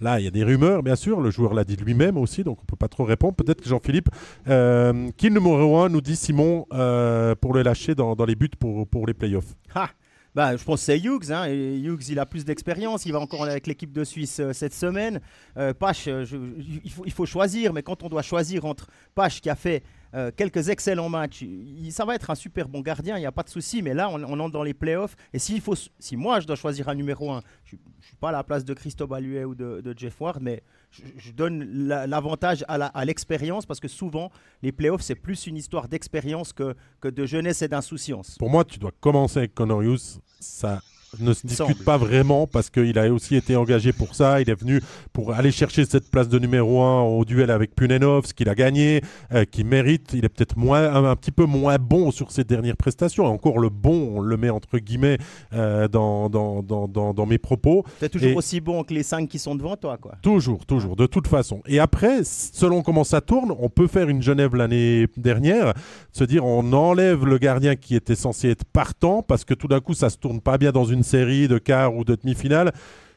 Là, 0.00 0.20
il 0.20 0.24
y 0.24 0.28
a 0.28 0.30
des 0.30 0.44
rumeurs, 0.44 0.82
bien 0.82 0.96
sûr. 0.96 1.20
Le 1.20 1.30
joueur 1.30 1.54
l'a 1.54 1.64
dit 1.64 1.76
lui-même 1.76 2.16
aussi, 2.16 2.42
donc 2.42 2.58
on 2.58 2.62
ne 2.62 2.66
peut 2.66 2.76
pas 2.76 2.88
trop 2.88 3.04
répondre. 3.04 3.34
Peut-être 3.34 3.60
que 3.60 3.68
Jean-Philippe, 3.68 4.08
euh, 4.48 5.10
qui 5.16 5.30
numéro 5.30 5.78
1 5.78 5.88
nous 5.88 6.00
dit 6.00 6.16
Simon 6.16 6.66
euh, 6.72 7.34
pour 7.34 7.54
le 7.54 7.62
lâcher 7.62 7.94
dans, 7.94 8.14
les 8.26 8.34
buts 8.34 8.50
pour, 8.58 9.06
les 9.06 9.14
playoffs 9.14 9.54
ah 9.74 9.90
bah, 10.34 10.56
je 10.56 10.64
pense 10.64 10.80
que 10.80 10.86
c'est 10.86 10.98
Hughes. 10.98 11.30
Hein, 11.30 11.46
Hughes, 11.48 12.08
il 12.08 12.18
a 12.18 12.26
plus 12.26 12.44
d'expérience. 12.44 13.06
Il 13.06 13.12
va 13.12 13.20
encore 13.20 13.44
avec 13.44 13.68
l'équipe 13.68 13.92
de 13.92 14.02
Suisse 14.02 14.40
euh, 14.40 14.52
cette 14.52 14.74
semaine. 14.74 15.20
Euh, 15.56 15.72
Pache, 15.72 16.06
il, 16.06 16.90
faut, 16.90 17.04
il 17.06 17.12
faut 17.12 17.26
choisir. 17.26 17.72
Mais 17.72 17.84
quand 17.84 18.02
on 18.02 18.08
doit 18.08 18.22
choisir 18.22 18.64
entre 18.64 18.88
Pache 19.14 19.40
qui 19.40 19.48
a 19.48 19.54
fait 19.54 19.84
euh, 20.14 20.30
quelques 20.34 20.68
excellents 20.68 21.08
matchs. 21.08 21.44
ça 21.90 22.04
va 22.04 22.14
être 22.14 22.30
un 22.30 22.34
super 22.34 22.68
bon 22.68 22.80
gardien, 22.80 23.16
il 23.16 23.20
n'y 23.20 23.26
a 23.26 23.32
pas 23.32 23.42
de 23.42 23.48
souci, 23.48 23.82
mais 23.82 23.94
là, 23.94 24.08
on, 24.10 24.22
entre 24.22 24.52
dans 24.52 24.62
les 24.62 24.74
playoffs. 24.74 25.16
Et 25.32 25.38
s'il 25.38 25.60
faut, 25.60 25.74
si 25.98 26.16
moi, 26.16 26.40
je 26.40 26.46
dois 26.46 26.56
choisir 26.56 26.88
un 26.88 26.94
numéro 26.94 27.32
1, 27.32 27.42
je 27.64 27.76
ne 27.76 27.80
suis 28.02 28.16
pas 28.16 28.28
à 28.28 28.32
la 28.32 28.44
place 28.44 28.64
de 28.64 28.74
Christophe 28.74 29.12
Alluet 29.12 29.44
ou 29.44 29.54
de, 29.54 29.94
Jeff 29.96 30.20
Ward, 30.20 30.40
mais 30.40 30.62
je, 30.90 31.32
donne 31.32 31.64
l'avantage 31.64 32.64
à 32.68 33.04
l'expérience 33.04 33.66
parce 33.66 33.80
que 33.80 33.88
souvent, 33.88 34.30
les 34.62 34.70
playoffs, 34.70 35.02
c'est 35.02 35.16
plus 35.16 35.46
une 35.46 35.56
histoire 35.56 35.88
d'expérience 35.88 36.52
que, 36.52 36.76
que 37.00 37.08
de 37.08 37.26
jeunesse 37.26 37.62
et 37.62 37.68
d'insouciance. 37.68 38.36
Pour 38.38 38.50
moi, 38.50 38.64
tu 38.64 38.78
dois 38.78 38.92
commencer 39.00 39.38
avec 39.38 39.54
Connor 39.54 39.82
Hughes. 39.82 40.20
Ça 40.38 40.80
ne 41.20 41.32
se 41.32 41.46
discute 41.46 41.84
pas 41.84 41.96
vraiment 41.96 42.46
parce 42.46 42.70
qu'il 42.70 42.98
a 42.98 43.12
aussi 43.12 43.36
été 43.36 43.56
engagé 43.56 43.92
pour 43.92 44.14
ça. 44.14 44.40
Il 44.40 44.50
est 44.50 44.60
venu 44.60 44.80
pour 45.12 45.32
aller 45.32 45.52
chercher 45.52 45.84
cette 45.84 46.10
place 46.10 46.28
de 46.28 46.38
numéro 46.38 46.82
1 46.82 47.02
au 47.02 47.24
duel 47.24 47.50
avec 47.50 47.74
Punenov, 47.74 48.26
ce 48.26 48.34
qu'il 48.34 48.48
a 48.48 48.54
gagné, 48.54 49.00
euh, 49.32 49.44
qui 49.44 49.64
mérite. 49.64 50.12
Il 50.14 50.24
est 50.24 50.28
peut-être 50.28 50.56
moins, 50.56 50.94
un, 50.94 51.16
petit 51.16 51.30
peu 51.30 51.44
moins 51.44 51.76
bon 51.78 52.10
sur 52.10 52.30
ses 52.30 52.44
dernières 52.44 52.76
prestations. 52.76 53.24
Et 53.24 53.28
encore 53.28 53.58
le 53.58 53.68
bon, 53.68 54.16
on 54.16 54.20
le 54.20 54.36
met 54.36 54.50
entre 54.50 54.78
guillemets 54.78 55.18
euh, 55.52 55.88
dans, 55.88 56.28
dans, 56.28 56.62
dans, 56.62 56.88
dans, 56.88 57.26
mes 57.26 57.38
propos. 57.38 57.84
C'est 58.00 58.08
toujours 58.08 58.36
aussi 58.36 58.60
bon 58.60 58.82
que 58.84 58.94
les 58.94 59.02
5 59.02 59.28
qui 59.28 59.38
sont 59.38 59.54
devant 59.54 59.76
toi. 59.76 59.96
Quoi. 59.96 60.16
Toujours, 60.22 60.66
toujours, 60.66 60.96
de 60.96 61.06
toute 61.06 61.28
façon. 61.28 61.62
Et 61.66 61.78
après, 61.78 62.22
selon 62.24 62.82
comment 62.82 63.04
ça 63.04 63.20
tourne, 63.20 63.52
on 63.58 63.68
peut 63.68 63.86
faire 63.86 64.08
une 64.08 64.22
Genève 64.22 64.54
l'année 64.54 65.06
dernière, 65.16 65.74
se 66.12 66.24
dire 66.24 66.44
on 66.44 66.72
enlève 66.72 67.24
le 67.24 67.38
gardien 67.38 67.76
qui 67.76 67.94
était 67.94 68.14
censé 68.14 68.50
être 68.50 68.64
partant 68.64 69.22
parce 69.22 69.44
que 69.44 69.54
tout 69.54 69.68
d'un 69.68 69.80
coup 69.80 69.94
ça 69.94 70.10
se 70.10 70.16
tourne 70.16 70.40
pas 70.40 70.58
bien 70.58 70.72
dans 70.72 70.84
une 70.84 71.02
série 71.04 71.48
de 71.48 71.58
quart 71.58 71.94
ou 71.94 72.04
de 72.04 72.14
demi-finale, 72.14 72.72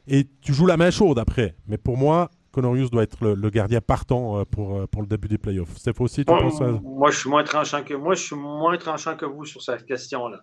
et 0.07 0.27
tu 0.41 0.53
joues 0.53 0.67
la 0.67 0.77
main 0.77 0.91
chaude 0.91 1.19
après. 1.19 1.55
Mais 1.67 1.77
pour 1.77 1.97
moi, 1.97 2.29
Conorius 2.51 2.89
doit 2.89 3.03
être 3.03 3.23
le, 3.23 3.49
gardien 3.49 3.81
partant 3.81 4.39
euh, 4.39 4.45
pour, 4.45 4.77
euh, 4.77 4.87
pour 4.87 5.01
le 5.01 5.07
début 5.07 5.27
des 5.27 5.37
playoffs. 5.37 5.77
C'est 5.77 5.95
faux 5.95 6.05
aussi, 6.05 6.21
tu 6.21 6.25
penses 6.25 6.59
Moi, 6.81 7.11
je 7.11 7.19
suis 7.19 7.29
moins 7.29 7.43
tranchant 7.43 7.83
que 7.83 7.93
moi, 7.93 8.15
je 8.15 8.23
suis 8.23 8.35
moins 8.35 8.77
tranchant 8.77 9.15
que 9.15 9.25
vous 9.25 9.45
sur 9.45 9.61
cette 9.61 9.85
question-là. 9.85 10.41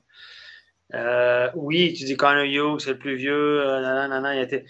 Euh, 0.95 1.51
oui, 1.55 1.93
tu 1.95 2.05
dis 2.05 2.17
Connor 2.17 2.45
Hughes, 2.45 2.81
c'est 2.81 2.93
le 2.93 2.99
plus 2.99 3.17
vieux. 3.17 3.65
il 3.65 4.41
était... 4.41 4.65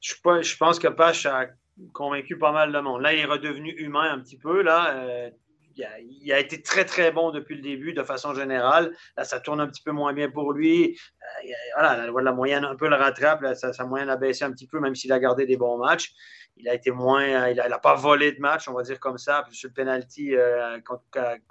je, 0.00 0.14
je 0.42 0.56
pense 0.56 0.78
que 0.78 0.88
Pache 0.88 1.26
a 1.26 1.46
convaincu 1.92 2.36
pas 2.36 2.52
mal 2.52 2.72
de 2.72 2.78
monde. 2.80 3.02
Là, 3.02 3.12
il 3.12 3.20
est 3.20 3.26
redevenu 3.26 3.70
humain 3.78 4.12
un 4.12 4.18
petit 4.18 4.38
peu. 4.38 4.62
Là, 4.62 5.30
il 5.76 6.32
a, 6.32 6.38
été 6.38 6.62
très, 6.62 6.84
très 6.84 7.12
bon 7.12 7.30
depuis 7.30 7.56
le 7.56 7.62
début, 7.62 7.92
de 7.92 8.02
façon 8.02 8.34
générale. 8.34 8.94
Là, 9.16 9.24
ça 9.24 9.40
tourne 9.40 9.60
un 9.60 9.66
petit 9.66 9.82
peu 9.82 9.92
moins 9.92 10.12
bien 10.12 10.30
pour 10.30 10.52
lui. 10.52 10.98
Euh, 11.44 11.52
voilà, 11.74 12.10
la, 12.10 12.32
moyenne 12.32 12.64
un 12.64 12.76
peu 12.76 12.88
le 12.88 12.96
rattrape. 12.96 13.44
sa, 13.54 13.84
moyenne 13.84 14.10
a 14.10 14.16
baissé 14.16 14.44
un 14.44 14.52
petit 14.52 14.66
peu, 14.66 14.80
même 14.80 14.94
s'il 14.94 15.12
a 15.12 15.18
gardé 15.18 15.46
des 15.46 15.56
bons 15.56 15.78
matchs. 15.78 16.12
Il 16.56 16.68
a 16.68 16.74
été 16.74 16.90
moins. 16.90 17.48
Il 17.48 17.56
n'a 17.56 17.78
pas 17.78 17.94
volé 17.94 18.32
de 18.32 18.40
match, 18.40 18.68
on 18.68 18.74
va 18.74 18.82
dire 18.82 19.00
comme 19.00 19.18
ça. 19.18 19.44
Sur 19.50 19.68
le 19.68 19.74
penalty 19.74 20.34
euh, 20.36 20.78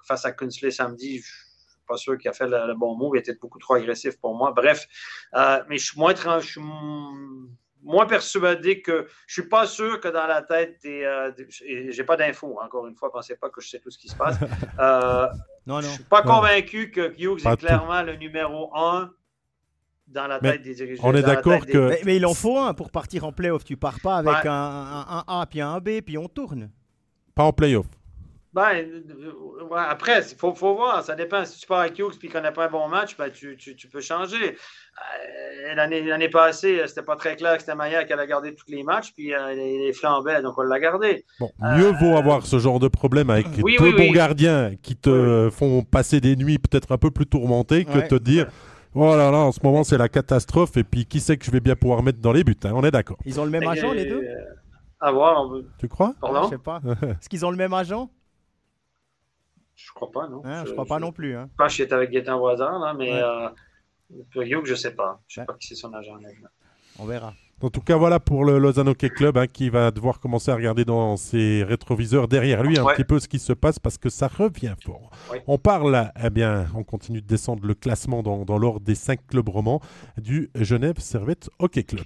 face 0.05 0.25
à 0.25 0.31
Kunsley 0.31 0.71
samedi, 0.71 1.19
je 1.19 1.33
pas 1.87 1.97
sûr 1.97 2.17
qu'il 2.17 2.29
a 2.29 2.33
fait 2.33 2.47
le, 2.47 2.75
bon 2.75 2.95
mot. 2.95 3.13
Il 3.15 3.19
était 3.19 3.33
beaucoup 3.33 3.59
trop 3.59 3.73
agressif 3.73 4.17
pour 4.19 4.35
moi. 4.35 4.53
Bref, 4.55 4.87
euh, 5.35 5.63
mais 5.67 5.77
je 5.77 5.85
suis 5.87 5.99
moins. 5.99 6.13
Je 6.13 6.59
moins 7.83 8.05
persuadé 8.05 8.81
que 8.81 9.07
je 9.27 9.33
suis 9.33 9.49
pas 9.49 9.65
sûr 9.65 9.99
que 9.99 10.07
dans 10.07 10.27
la 10.27 10.41
tête 10.41 10.79
des, 10.83 11.03
euh, 11.03 11.31
j'ai 11.89 12.03
pas 12.03 12.17
d'infos 12.17 12.59
encore 12.61 12.87
une 12.87 12.95
fois 12.95 13.11
pensez 13.11 13.35
pas 13.35 13.49
que 13.49 13.61
je 13.61 13.69
sais 13.69 13.79
tout 13.79 13.89
ce 13.89 13.97
qui 13.97 14.09
se 14.09 14.15
passe 14.15 14.37
euh, 14.79 15.27
non, 15.65 15.75
non. 15.75 15.81
je 15.81 15.87
suis 15.87 16.03
pas 16.03 16.21
convaincu 16.21 16.91
que 16.91 17.13
Hughes 17.17 17.45
est 17.45 17.57
clairement 17.57 18.01
le 18.01 18.15
numéro 18.15 18.75
un 18.75 19.11
dans 20.07 20.27
la 20.27 20.39
tête 20.39 20.63
des 20.63 20.73
dirigeants. 20.73 21.03
On 21.05 21.13
est 21.13 21.21
d'accord 21.21 21.65
que. 21.65 22.03
Mais, 22.03 22.17
il 22.17 22.25
en 22.25 22.33
faut 22.33 22.57
un 22.57 22.73
pour 22.73 22.89
partir 22.89 23.25
en 23.25 23.31
playoff. 23.31 23.63
Tu 23.63 23.77
pars 23.77 23.99
pas 24.01 24.17
avec 24.17 24.45
un, 24.45 24.51
un, 24.51 25.23
A 25.27 25.45
puis 25.47 25.61
un 25.61 25.79
B 25.79 26.01
puis 26.03 26.17
on 26.17 26.27
tourne. 26.27 26.71
Pas 27.35 27.43
en 27.43 27.53
playoff. 27.53 27.85
Ben, 28.51 28.71
euh, 28.73 29.75
après, 29.75 30.23
il 30.31 30.35
faut, 30.35 30.55
faut, 30.55 30.75
voir. 30.75 31.03
Ça 31.03 31.15
dépend. 31.15 31.45
Si 31.45 31.59
tu 31.59 31.67
pars 31.67 31.81
avec 31.81 31.99
Hughes 31.99 32.15
et 32.21 32.27
qu'on 32.27 32.41
n'a 32.41 32.51
pas 32.51 32.65
un 32.65 32.69
bon 32.69 32.87
match, 32.87 33.15
ben, 33.15 33.29
tu, 33.29 33.55
tu, 33.57 33.75
tu 33.75 33.87
peux 33.87 34.01
changer. 34.01 34.55
Euh, 35.67 35.75
L'année 35.75 36.29
passée, 36.29 36.81
c'était 36.87 37.03
pas 37.03 37.15
très 37.15 37.35
clair 37.35 37.53
que 37.53 37.59
c'était 37.59 37.75
Maya 37.75 38.05
qui 38.05 38.13
allait 38.13 38.25
garder 38.25 38.55
tous 38.55 38.65
les 38.69 38.83
matchs, 38.83 39.13
puis 39.13 39.33
euh, 39.33 39.53
les, 39.53 39.93
flambait, 39.93 40.41
donc 40.41 40.57
on 40.57 40.63
l'a 40.63 40.79
gardé. 40.79 41.25
Bon, 41.39 41.51
mieux 41.59 41.91
vaut 41.91 42.17
avoir 42.17 42.45
ce 42.45 42.57
genre 42.57 42.79
de 42.79 42.87
problème 42.87 43.29
avec 43.29 43.47
deux 43.51 43.95
bons 43.95 44.11
gardiens 44.11 44.71
qui 44.81 44.95
te 44.95 45.49
font 45.51 45.83
passer 45.83 46.19
des 46.19 46.35
nuits 46.35 46.57
peut-être 46.57 46.91
un 46.91 46.97
peu 46.97 47.11
plus 47.11 47.27
tourmentées 47.27 47.85
que 47.85 47.99
te 47.99 48.15
dire. 48.15 48.47
Oh 48.95 49.15
là 49.15 49.29
là, 49.29 49.37
en 49.37 49.51
ce 49.51 49.59
moment 49.63 49.83
c'est 49.83 49.99
la 49.99 50.09
catastrophe 50.09 50.75
et 50.75 50.83
puis 50.83 51.05
qui 51.05 51.19
sait 51.19 51.37
que 51.37 51.45
je 51.45 51.51
vais 51.51 51.59
bien 51.59 51.75
pouvoir 51.75 52.01
mettre 52.01 52.19
dans 52.19 52.33
les 52.33 52.43
buts, 52.43 52.57
hein, 52.63 52.71
on 52.73 52.83
est 52.83 52.91
d'accord. 52.91 53.17
Ils 53.23 53.39
ont 53.39 53.45
le 53.45 53.51
même 53.51 53.67
agent 53.67 53.93
les 53.93 54.05
deux? 54.05 54.23
À 54.99 55.11
voir. 55.11 55.49
Tu 55.77 55.87
crois? 55.87 56.15
Pardon? 56.19 56.43
Je 56.45 56.49
sais 56.49 56.57
pas. 56.57 56.81
Est-ce 57.03 57.29
qu'ils 57.29 57.45
ont 57.45 57.51
le 57.51 57.57
même 57.57 57.73
agent? 57.73 58.09
Je 59.85 59.91
crois 59.93 60.11
pas, 60.11 60.27
non. 60.27 60.41
Hein, 60.43 60.65
je, 60.65 60.71
crois 60.73 60.85
pas 60.85 60.99
non 60.99 61.11
plus. 61.11 61.35
Hein. 61.35 61.49
Pas 61.57 61.69
je 61.69 61.83
avec 61.93 62.11
Gaëtan 62.11 62.37
Voisin, 62.37 62.79
là, 62.79 62.93
mais 62.93 63.11
euh, 63.13 63.49
Hugh, 64.35 64.65
je 64.65 64.75
sais 64.75 64.93
pas. 64.93 65.21
Je 65.27 65.35
sais 65.35 65.45
pas 65.45 65.53
qui 65.53 65.67
c'est 65.67 65.75
son 65.75 65.93
agent. 65.93 66.17
On 66.99 67.05
verra. 67.05 67.33
En 67.61 67.69
tout 67.69 67.81
cas, 67.81 67.97
voilà 67.97 68.19
pour 68.21 68.45
le 68.45 68.57
Lausanne 68.57 68.87
Hockey 68.87 69.09
Club 69.09 69.37
hein, 69.37 69.47
qui 69.47 69.69
va 69.69 69.91
devoir 69.91 70.21
commencer 70.21 70.49
à 70.49 70.55
regarder 70.55 70.85
dans 70.85 71.17
ses 71.17 71.63
rétroviseurs 71.63 72.29
derrière 72.29 72.63
lui 72.63 72.79
un 72.79 72.85
petit 72.85 73.03
peu 73.03 73.19
ce 73.19 73.27
qui 73.27 73.39
se 73.39 73.51
passe 73.51 73.79
parce 73.79 73.97
que 73.97 74.09
ça 74.09 74.27
revient 74.27 74.75
fort. 74.83 75.11
On 75.45 75.57
parle, 75.57 76.11
eh 76.23 76.29
bien, 76.29 76.67
on 76.73 76.83
continue 76.83 77.21
de 77.21 77.27
descendre 77.27 77.65
le 77.65 77.73
classement 77.73 78.23
dans, 78.23 78.45
dans 78.45 78.57
l'ordre 78.57 78.85
des 78.85 78.95
cinq 78.95 79.27
clubs 79.27 79.47
romans 79.47 79.81
du 80.17 80.49
Genève 80.55 80.99
Servette 80.99 81.49
Hockey 81.59 81.83
Club. 81.83 82.05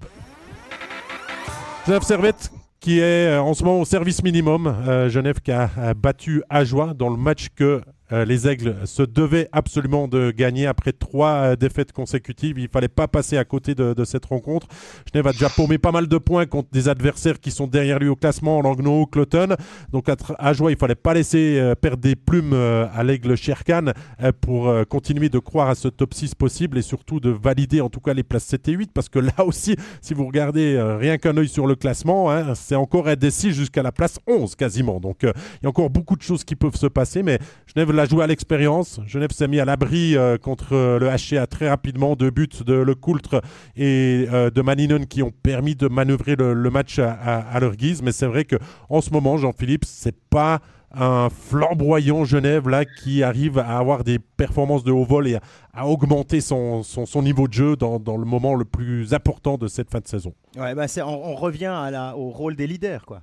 Genève 1.85 2.01
Servette 2.01 2.51
qui 2.83 2.99
est 2.99 3.29
euh, 3.29 3.41
en 3.41 3.53
ce 3.53 3.63
moment 3.63 3.79
au 3.79 3.85
service 3.85 4.21
minimum. 4.23 4.67
Euh, 4.67 5.07
Genève 5.09 5.39
qui 5.39 5.53
a, 5.53 5.69
a 5.77 5.93
battu 5.93 6.43
Ajoie 6.49 6.93
dans 6.93 7.09
le 7.09 7.15
match 7.15 7.47
que 7.55 7.81
euh, 8.13 8.25
les 8.25 8.47
Aigles 8.47 8.75
se 8.85 9.01
devaient 9.01 9.49
absolument 9.51 10.07
de 10.07 10.31
gagner 10.31 10.67
après 10.67 10.91
trois 10.91 11.31
euh, 11.31 11.55
défaites 11.55 11.91
consécutives. 11.91 12.59
Il 12.59 12.67
fallait 12.67 12.87
pas 12.87 13.07
passer 13.07 13.37
à 13.37 13.43
côté 13.43 13.73
de, 13.73 14.03
cette 14.05 14.25
rencontre. 14.25 14.67
Genève 15.11 15.27
a 15.27 15.31
déjà 15.31 15.49
paumé 15.49 15.77
pas 15.77 15.91
mal 15.91 16.07
de 16.07 16.17
points 16.17 16.45
contre 16.45 16.69
des 16.71 16.89
adversaires 16.89 17.39
qui 17.39 17.51
sont 17.51 17.67
derrière 17.67 17.99
lui 17.99 18.09
au 18.09 18.15
classement, 18.15 18.61
Langnau, 18.61 19.05
Cloton. 19.07 19.55
Donc 19.91 20.07
à, 20.09 20.53
Joie, 20.53 20.71
il 20.71 20.77
fallait 20.77 20.95
pas 20.95 21.13
laisser 21.13 21.57
euh, 21.57 21.73
perdre 21.75 22.03
des 22.03 22.15
plumes 22.15 22.53
à 22.53 23.03
l'Aigle 23.03 23.35
Sherkan 23.35 23.93
pour 24.41 24.71
continuer 24.89 25.29
de 25.29 25.39
croire 25.39 25.69
à 25.69 25.75
ce 25.75 25.87
top 25.87 26.13
6 26.13 26.35
possible 26.35 26.77
et 26.77 26.81
surtout 26.81 27.19
de 27.19 27.29
valider 27.29 27.81
en 27.81 27.89
tout 27.89 27.99
cas 27.99 28.13
les 28.13 28.23
places 28.23 28.45
7 28.45 28.67
et 28.67 28.71
8 28.73 28.91
parce 28.93 29.09
que 29.09 29.19
là 29.19 29.33
aussi, 29.45 29.75
si 30.01 30.13
vous 30.13 30.25
regardez 30.25 30.79
rien 30.99 31.17
qu'un 31.17 31.35
œil 31.37 31.47
sur 31.47 31.65
le 31.67 31.75
classement, 31.75 32.31
hein, 32.31 32.53
c'est 32.55 32.75
encore 32.75 33.07
indécis 33.07 33.53
jusqu'à 33.53 33.83
la 33.83 33.91
place 33.91 34.19
11 34.27 34.55
quasiment. 34.55 34.99
Donc 34.99 35.19
il 35.23 35.33
y 35.63 35.65
a 35.65 35.69
encore 35.69 35.89
beaucoup 35.89 36.15
de 36.15 36.21
choses 36.21 36.43
qui 36.43 36.55
peuvent 36.55 36.75
se 36.75 36.87
passer, 36.87 37.23
mais 37.23 37.39
Genève 37.73 37.91
l'a 37.91 38.02
joué 38.05 38.23
à 38.23 38.27
l'expérience. 38.27 38.99
Genève 39.05 39.31
s'est 39.31 39.47
mis 39.47 39.59
à 39.59 39.65
l'abri 39.65 40.15
euh, 40.15 40.37
contre 40.37 40.73
euh, 40.73 40.99
le 40.99 41.09
HCA 41.09 41.47
très 41.47 41.69
rapidement. 41.69 42.15
Deux 42.15 42.29
buts 42.29 42.47
de 42.65 42.73
Le 42.73 42.95
Coultre 42.95 43.41
et 43.75 44.27
euh, 44.31 44.49
de 44.49 44.61
Maninen 44.61 45.05
qui 45.05 45.23
ont 45.23 45.31
permis 45.31 45.75
de 45.75 45.87
manœuvrer 45.87 46.35
le, 46.35 46.69
match 46.69 46.99
à, 46.99 47.59
leur 47.59 47.75
guise. 47.75 48.01
Mais 48.01 48.11
c'est 48.11 48.25
vrai 48.25 48.45
qu'en 48.45 49.01
ce 49.01 49.11
moment, 49.11 49.37
Jean-Philippe, 49.37 49.85
c'est 49.85 50.15
pas 50.29 50.59
un 50.95 51.29
flamboyant 51.29 52.23
Genève 52.23 52.69
là 52.69 52.85
qui 52.85 53.23
arrive 53.23 53.57
à 53.57 53.79
avoir 53.79 54.03
des 54.03 54.19
performances 54.19 54.83
de 54.83 54.91
haut 54.91 55.05
vol 55.05 55.27
et 55.27 55.39
à, 55.73 55.87
augmenter 55.87 56.39
son, 56.39 56.83
son, 56.83 57.21
niveau 57.23 57.47
de 57.47 57.53
jeu 57.53 57.75
dans, 57.75 57.99
dans, 57.99 58.17
le 58.17 58.25
moment 58.25 58.53
le 58.53 58.65
plus 58.65 59.13
important 59.13 59.57
de 59.57 59.67
cette 59.67 59.89
fin 59.89 59.99
de 59.99 60.07
saison. 60.07 60.33
Ouais, 60.55 60.75
bah 60.75 60.85
on, 60.97 61.01
on, 61.01 61.35
revient 61.35 61.91
au 62.15 62.29
rôle 62.29 62.55
des 62.55 62.67
leaders. 62.67 63.05
quoi. 63.05 63.21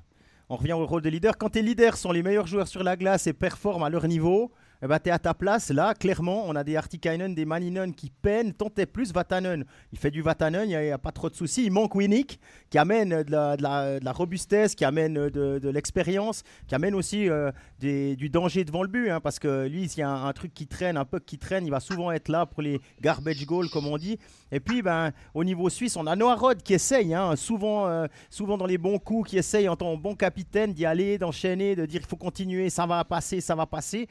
On 0.53 0.57
revient 0.57 0.73
au 0.73 0.85
rôle 0.85 1.01
des 1.01 1.13
leaders. 1.13 1.39
Quand 1.39 1.51
tes 1.51 1.63
leaders 1.63 1.97
sont 1.97 2.11
les 2.11 2.25
meilleurs 2.25 2.49
joueurs 2.49 2.67
sur 2.67 2.83
la 2.83 2.97
glace 2.97 3.29
et 3.29 3.33
performent 3.33 3.85
à 3.85 3.89
leur 3.89 4.09
niveau, 4.09 4.51
eh 4.83 4.87
ben, 4.87 4.99
tu 4.99 5.11
es 5.11 5.13
à 5.13 5.19
ta 5.19 5.35
place. 5.35 5.71
Là, 5.71 5.95
clairement, 5.95 6.45
on 6.47 6.57
a 6.57 6.65
des 6.65 6.77
Artikainen, 6.77 7.35
des 7.35 7.45
Maninen 7.45 7.95
qui 7.95 8.11
peinent. 8.11 8.55
Tentez 8.55 8.87
plus 8.87 9.13
Vatanen. 9.13 9.65
Il 9.93 9.99
fait 9.99 10.11
du 10.11 10.23
Vatanen, 10.23 10.69
il 10.69 10.79
n'y 10.79 10.91
a, 10.91 10.99
pas 10.99 11.13
trop 11.13 11.29
de 11.29 11.35
soucis. 11.35 11.67
Il 11.67 11.73
manque 11.73 11.95
Winnick, 11.95 12.41
qui 12.71 12.79
amène 12.79 13.23
de 13.23 13.33
la, 13.33 14.13
robustesse, 14.13 14.75
qui 14.75 14.85
amène 14.85 15.29
de, 15.29 15.69
l'expérience, 15.69 16.43
qui 16.67 16.75
amène 16.75 16.95
aussi 16.95 17.29
euh, 17.29 17.51
du 17.79 18.31
danger 18.31 18.65
devant 18.65 18.83
le 18.83 18.89
but. 18.89 19.11
Hein, 19.11 19.21
parce 19.21 19.39
que 19.39 19.67
lui, 19.67 19.89
s'il 19.89 20.01
y 20.01 20.03
a 20.03 20.11
un, 20.11 20.33
truc 20.33 20.55
qui 20.55 20.67
traîne, 20.67 20.97
un 20.97 21.05
peu 21.05 21.19
qui 21.19 21.37
traîne, 21.37 21.67
il 21.67 21.71
va 21.71 21.81
souvent 21.81 22.11
être 22.11 22.29
là 22.29 22.47
pour 22.47 22.63
les 22.63 22.81
garbage 23.03 23.45
goals, 23.45 23.69
comme 23.69 23.87
on 23.87 23.99
dit. 23.99 24.19
Et 24.51 24.61
puis, 24.61 24.81
ben, 24.81 25.13
au 25.35 25.45
niveau 25.45 25.69
suisse, 25.69 25.97
on 25.97 26.07
a 26.07 26.17
Noah 26.17 26.37
Rod 26.37 26.63
qui 26.63 26.73
essaye, 26.73 27.13
hein, 27.13 27.37
souvent, 27.37 27.87
euh, 27.87 28.07
souvent 28.31 28.57
dans 28.57 28.67
les 28.67 28.79
bons 28.79 28.99
coups, 28.99 29.31
qui 29.31 29.39
essaye 29.39 29.69
en 29.69 29.77
tant 29.77 29.95
que 29.95 30.03
bon 30.03 30.15
capitaine 30.15 30.73
d'y 30.73 30.87
aller, 30.87 31.19
d'enchaîner, 31.19 31.77
de 31.77 31.85
dire 31.85 32.01
il 32.03 32.09
faut 32.09 32.17
continuer, 32.17 32.71
ça 32.71 32.87
va 32.87 33.05
passer, 33.05 33.41
ça 33.41 33.55
va 33.55 33.67
passer 33.67 34.09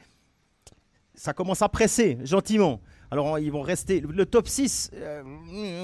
ça 1.20 1.34
commence 1.34 1.60
à 1.60 1.68
presser 1.68 2.16
gentiment. 2.24 2.80
Alors 3.10 3.38
ils 3.38 3.52
vont 3.52 3.60
rester. 3.60 4.00
Le 4.00 4.24
top 4.24 4.48
6, 4.48 4.90
euh, 4.94 5.22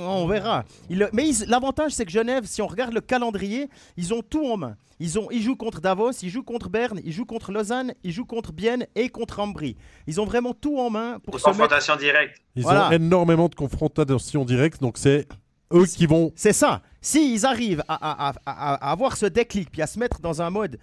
on 0.07 0.27
verra. 0.27 0.65
mais 1.13 1.31
l'avantage, 1.47 1.93
c'est 1.93 2.07
que 2.07 2.11
Genève, 2.11 2.45
si 2.47 2.63
on 2.63 2.67
regarde 2.67 2.95
le 2.95 3.03
calendrier, 3.03 3.69
ils 3.99 4.15
ont 4.15 4.23
tout 4.23 4.47
en 4.47 4.57
main. 4.57 4.77
Ils, 4.99 5.19
ont, 5.19 5.29
ils 5.31 5.43
jouent 5.43 5.57
contre 5.57 5.83
Davos, 5.83 6.13
ils 6.23 6.31
jouent 6.31 6.43
contre 6.43 6.71
Berne, 6.71 7.01
ils 7.05 7.13
jouent 7.13 7.27
contre 7.27 7.53
Lausanne, 7.53 7.93
ils 8.03 8.13
jouent 8.13 8.25
contre 8.25 8.55
Bienne 8.55 8.87
et 8.95 9.11
contre 9.11 9.41
Ambry. 9.41 9.77
Ils 10.07 10.23
ont 10.23 10.25
vraiment 10.25 10.55
tout 10.55 10.79
en 10.79 10.89
main 10.89 11.19
pour 11.19 11.39
se 11.39 11.45
confrontation 11.45 11.97
directe. 11.97 12.41
Ils 12.55 12.67
ont 12.67 12.91
énormément 12.91 13.51
de 13.51 13.55
confrontations 13.55 14.47
directes, 14.47 14.81
donc 14.81 14.97
c'est 14.97 15.29
eux 15.71 15.85
qui 15.85 16.07
vont. 16.07 16.33
C'est 16.35 16.55
ça. 16.55 16.81
S'ils 17.03 17.45
arrivent 17.45 17.85
à, 17.89 18.33
à, 18.47 18.91
avoir 18.91 19.19
ce 19.19 19.27
déclic 19.27 19.71
puis 19.71 19.83
à 19.83 19.87
se 19.87 19.99
mettre 19.99 20.21
dans 20.21 20.41
un 20.41 20.49
mode. 20.49 20.79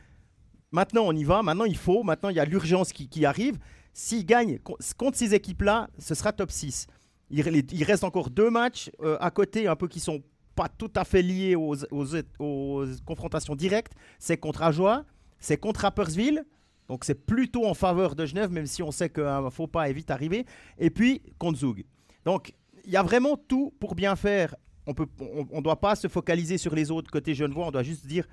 Maintenant, 0.71 1.03
on 1.05 1.13
y 1.13 1.23
va. 1.23 1.41
Maintenant, 1.41 1.65
il 1.65 1.77
faut. 1.77 2.03
Maintenant, 2.03 2.29
il 2.29 2.35
y 2.35 2.39
a 2.39 2.45
l'urgence 2.45 2.93
qui, 2.93 3.07
qui 3.07 3.25
arrive. 3.25 3.57
S'il 3.93 4.25
gagne 4.25 4.59
contre 4.97 5.17
ces 5.17 5.35
équipes-là, 5.35 5.87
ce 5.99 6.15
sera 6.15 6.33
top 6.33 6.51
6. 6.51 6.87
Il, 7.29 7.83
reste 7.83 8.03
encore 8.03 8.29
deux 8.29 8.49
matchs 8.49 8.91
euh, 9.01 9.17
à 9.19 9.31
côté, 9.31 9.67
un 9.67 9.75
peu 9.75 9.87
qui 9.87 9.99
sont 9.99 10.21
pas 10.55 10.67
tout 10.67 10.91
à 10.95 11.03
fait 11.03 11.21
liés 11.21 11.55
aux, 11.55 12.85
confrontations 13.05 13.55
directes. 13.55 13.93
C'est 14.19 14.37
contre 14.37 14.63
Ajoie, 14.63 15.05
c'est 15.39 15.57
contre 15.57 15.81
Rappersville. 15.81 16.43
Donc 16.87 17.05
c'est 17.05 17.25
plutôt 17.25 17.65
en 17.65 17.73
faveur 17.73 18.15
de 18.15 18.25
Genève, 18.25 18.51
même 18.51 18.65
si 18.65 18.83
on 18.83 18.91
sait 18.91 19.09
qu'un 19.09 19.49
faux 19.49 19.67
pas 19.67 19.89
est 19.89 19.93
vite 19.93 20.11
arrivé. 20.11 20.45
Et 20.77 20.89
puis 20.89 21.21
contre 21.37 21.59
Zug. 21.59 21.85
Donc 22.25 22.53
il 22.85 22.91
y 22.91 22.97
a 22.97 23.03
vraiment 23.03 23.37
tout 23.37 23.73
pour 23.79 23.95
bien 23.95 24.15
faire. 24.15 24.55
On 24.85 24.93
ne 24.93 25.61
doit 25.61 25.79
pas 25.79 25.95
se 25.95 26.07
focaliser 26.07 26.57
sur 26.57 26.75
les 26.75 26.91
autres 26.91 27.09
côté 27.09 27.33
Genevois, 27.33 27.67
on 27.67 27.71
doit 27.71 27.83
juste 27.83 28.05
dire 28.05 28.27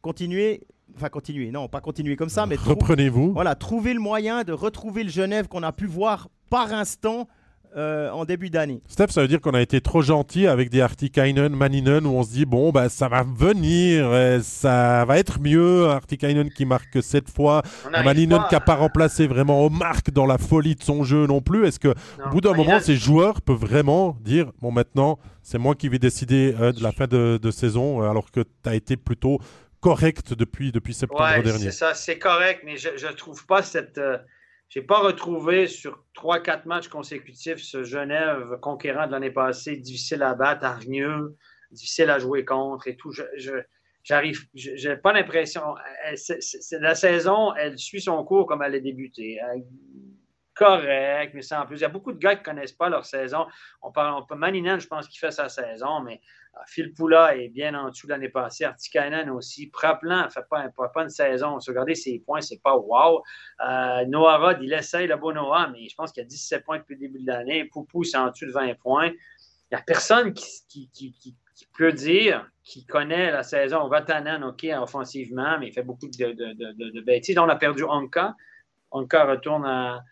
continuer 0.00 0.66
Enfin, 0.96 1.08
continuer, 1.08 1.50
non, 1.50 1.68
pas 1.68 1.80
continuer 1.80 2.16
comme 2.16 2.28
ça, 2.28 2.46
mais. 2.46 2.56
Reprenez-vous. 2.56 3.32
Voilà, 3.32 3.54
trouver 3.54 3.94
le 3.94 4.00
moyen 4.00 4.44
de 4.44 4.52
retrouver 4.52 5.04
le 5.04 5.10
Genève 5.10 5.48
qu'on 5.48 5.62
a 5.62 5.72
pu 5.72 5.86
voir 5.86 6.28
par 6.50 6.72
instant 6.72 7.28
euh, 7.74 8.10
en 8.10 8.26
début 8.26 8.50
d'année. 8.50 8.82
Steph, 8.86 9.08
ça 9.08 9.22
veut 9.22 9.28
dire 9.28 9.40
qu'on 9.40 9.54
a 9.54 9.62
été 9.62 9.80
trop 9.80 10.02
gentil 10.02 10.46
avec 10.46 10.68
des 10.68 10.82
Artikainen, 10.82 11.48
Maninen, 11.48 12.04
où 12.04 12.10
on 12.10 12.22
se 12.22 12.32
dit, 12.32 12.44
bon, 12.44 12.70
bah, 12.70 12.90
ça 12.90 13.08
va 13.08 13.22
venir, 13.22 14.10
ça 14.42 15.06
va 15.06 15.18
être 15.18 15.40
mieux. 15.40 15.88
Artikainen 15.88 16.50
qui 16.50 16.66
marque 16.66 17.02
cette 17.02 17.30
fois, 17.30 17.62
Maninen 18.04 18.42
qui 18.50 18.54
n'a 18.54 18.60
pas 18.60 18.74
remplacé 18.74 19.26
vraiment 19.26 19.70
marques 19.70 20.10
dans 20.10 20.26
la 20.26 20.36
folie 20.36 20.74
de 20.74 20.82
son 20.82 21.02
jeu 21.02 21.26
non 21.26 21.40
plus. 21.40 21.66
Est-ce 21.66 21.78
que, 21.78 21.88
au 21.88 22.30
bout 22.30 22.42
d'un 22.42 22.52
moment, 22.52 22.78
ces 22.78 22.96
joueurs 22.96 23.40
peuvent 23.40 23.56
vraiment 23.56 24.18
dire, 24.20 24.52
bon, 24.60 24.70
maintenant, 24.70 25.18
c'est 25.42 25.58
moi 25.58 25.74
qui 25.74 25.88
vais 25.88 25.98
décider 25.98 26.54
euh, 26.60 26.72
de 26.72 26.82
la 26.82 26.92
fin 26.92 27.06
de, 27.06 27.38
de 27.40 27.50
saison, 27.50 28.02
euh, 28.02 28.10
alors 28.10 28.30
que 28.30 28.40
tu 28.40 28.68
as 28.68 28.74
été 28.74 28.96
plutôt 28.98 29.38
correct 29.82 30.32
depuis, 30.32 30.72
depuis 30.72 30.94
septembre 30.94 31.24
ouais, 31.24 31.42
dernier. 31.42 31.64
C'est 31.64 31.72
ça, 31.72 31.94
c'est 31.94 32.18
correct, 32.18 32.62
mais 32.64 32.76
je 32.76 33.06
ne 33.06 33.12
trouve 33.12 33.44
pas 33.46 33.62
cette. 33.62 33.98
Euh, 33.98 34.16
j'ai 34.68 34.80
pas 34.80 35.00
retrouvé 35.00 35.66
sur 35.66 36.02
3-4 36.16 36.66
matchs 36.66 36.88
consécutifs 36.88 37.58
ce 37.58 37.84
Genève 37.84 38.58
conquérant 38.62 39.06
de 39.06 39.12
l'année 39.12 39.30
passée, 39.30 39.76
difficile 39.76 40.22
à 40.22 40.34
battre, 40.34 40.64
hargneux, 40.64 41.36
difficile 41.70 42.08
à 42.08 42.18
jouer 42.18 42.46
contre 42.46 42.88
et 42.88 42.96
tout. 42.96 43.12
Je, 43.12 43.52
j'arrive, 44.02 44.46
j'ai 44.54 44.96
pas 44.96 45.12
l'impression. 45.12 45.74
la 46.80 46.94
saison, 46.94 47.52
elle 47.54 47.76
suit 47.76 48.00
son 48.00 48.24
cours 48.24 48.46
comme 48.46 48.62
elle 48.62 48.76
a 48.76 48.80
débuté 48.80 49.38
correct, 50.54 51.32
mais 51.34 51.42
sans 51.42 51.66
plus. 51.66 51.78
Il 51.78 51.82
y 51.82 51.84
a 51.84 51.88
beaucoup 51.88 52.12
de 52.12 52.18
gars 52.18 52.34
qui 52.34 52.40
ne 52.40 52.44
connaissent 52.44 52.72
pas 52.72 52.88
leur 52.88 53.04
saison. 53.04 53.46
On 53.80 53.90
parle, 53.90 54.14
on 54.22 54.26
peut 54.26 54.34
Maninen, 54.34 54.80
je 54.80 54.86
pense 54.86 55.08
qu'il 55.08 55.18
fait 55.18 55.30
sa 55.30 55.48
saison, 55.48 56.00
mais 56.00 56.20
Phil 56.66 56.92
Poula 56.92 57.36
est 57.36 57.48
bien 57.48 57.74
en 57.74 57.90
dessous 57.90 58.06
de 58.06 58.12
l'année 58.12 58.28
passée. 58.28 58.64
Artikainen 58.64 59.30
aussi. 59.30 59.68
Praplan 59.68 60.24
ne 60.24 60.28
fait 60.28 60.46
pas, 60.48 60.68
pas, 60.68 61.02
une 61.02 61.08
saison. 61.08 61.58
Se 61.60 61.70
regarder 61.70 61.94
ses 61.94 62.18
points, 62.20 62.40
c'est 62.40 62.60
pas 62.62 62.76
wow. 62.76 63.22
Euh, 63.66 64.04
Noah 64.06 64.38
Rod, 64.38 64.58
il 64.60 64.72
essaye 64.72 65.06
le 65.06 65.16
beau 65.16 65.32
Noah, 65.32 65.68
mais 65.72 65.88
je 65.88 65.94
pense 65.94 66.12
qu'il 66.12 66.22
a 66.22 66.26
17 66.26 66.64
points 66.64 66.78
depuis 66.78 66.94
le 66.94 67.00
début 67.00 67.20
de 67.20 67.26
l'année. 67.26 67.64
Poupou, 67.64 68.04
c'est 68.04 68.16
en 68.16 68.30
dessous 68.30 68.46
de 68.46 68.52
20 68.52 68.74
points. 68.74 69.08
Il 69.08 69.74
n'y 69.74 69.78
a 69.78 69.82
personne 69.82 70.34
qui, 70.34 70.46
qui, 70.68 70.90
qui, 70.92 71.36
peut 71.78 71.92
dire 71.92 72.46
qu'il 72.64 72.84
connaît 72.84 73.30
la 73.30 73.42
saison. 73.42 73.88
Vatanen, 73.88 74.44
OK, 74.44 74.66
offensivement, 74.76 75.58
mais 75.58 75.68
il 75.68 75.72
fait 75.72 75.82
beaucoup 75.82 76.06
de, 76.06 76.32
de, 76.32 76.52
de, 76.52 76.90
de 76.90 77.00
bêtises. 77.00 77.38
On 77.38 77.48
a 77.48 77.56
perdu 77.56 77.84
Anka. 77.84 78.34
Onka 78.90 79.24
retourne 79.24 79.64
à, 79.64 80.04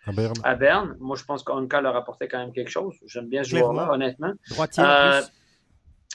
à, 0.42 0.54
Berne. 0.54 0.96
Moi, 1.00 1.16
je 1.16 1.24
pense 1.24 1.42
qu'Onka 1.42 1.82
leur 1.82 1.94
apportait 1.96 2.28
quand 2.28 2.38
même 2.38 2.52
quelque 2.52 2.70
chose. 2.70 2.96
J'aime 3.04 3.28
bien 3.28 3.44
ce 3.44 3.50
joueur-là, 3.50 3.92
honnêtement. 3.92 4.32
Droitier 4.48 4.82
euh, 4.82 5.20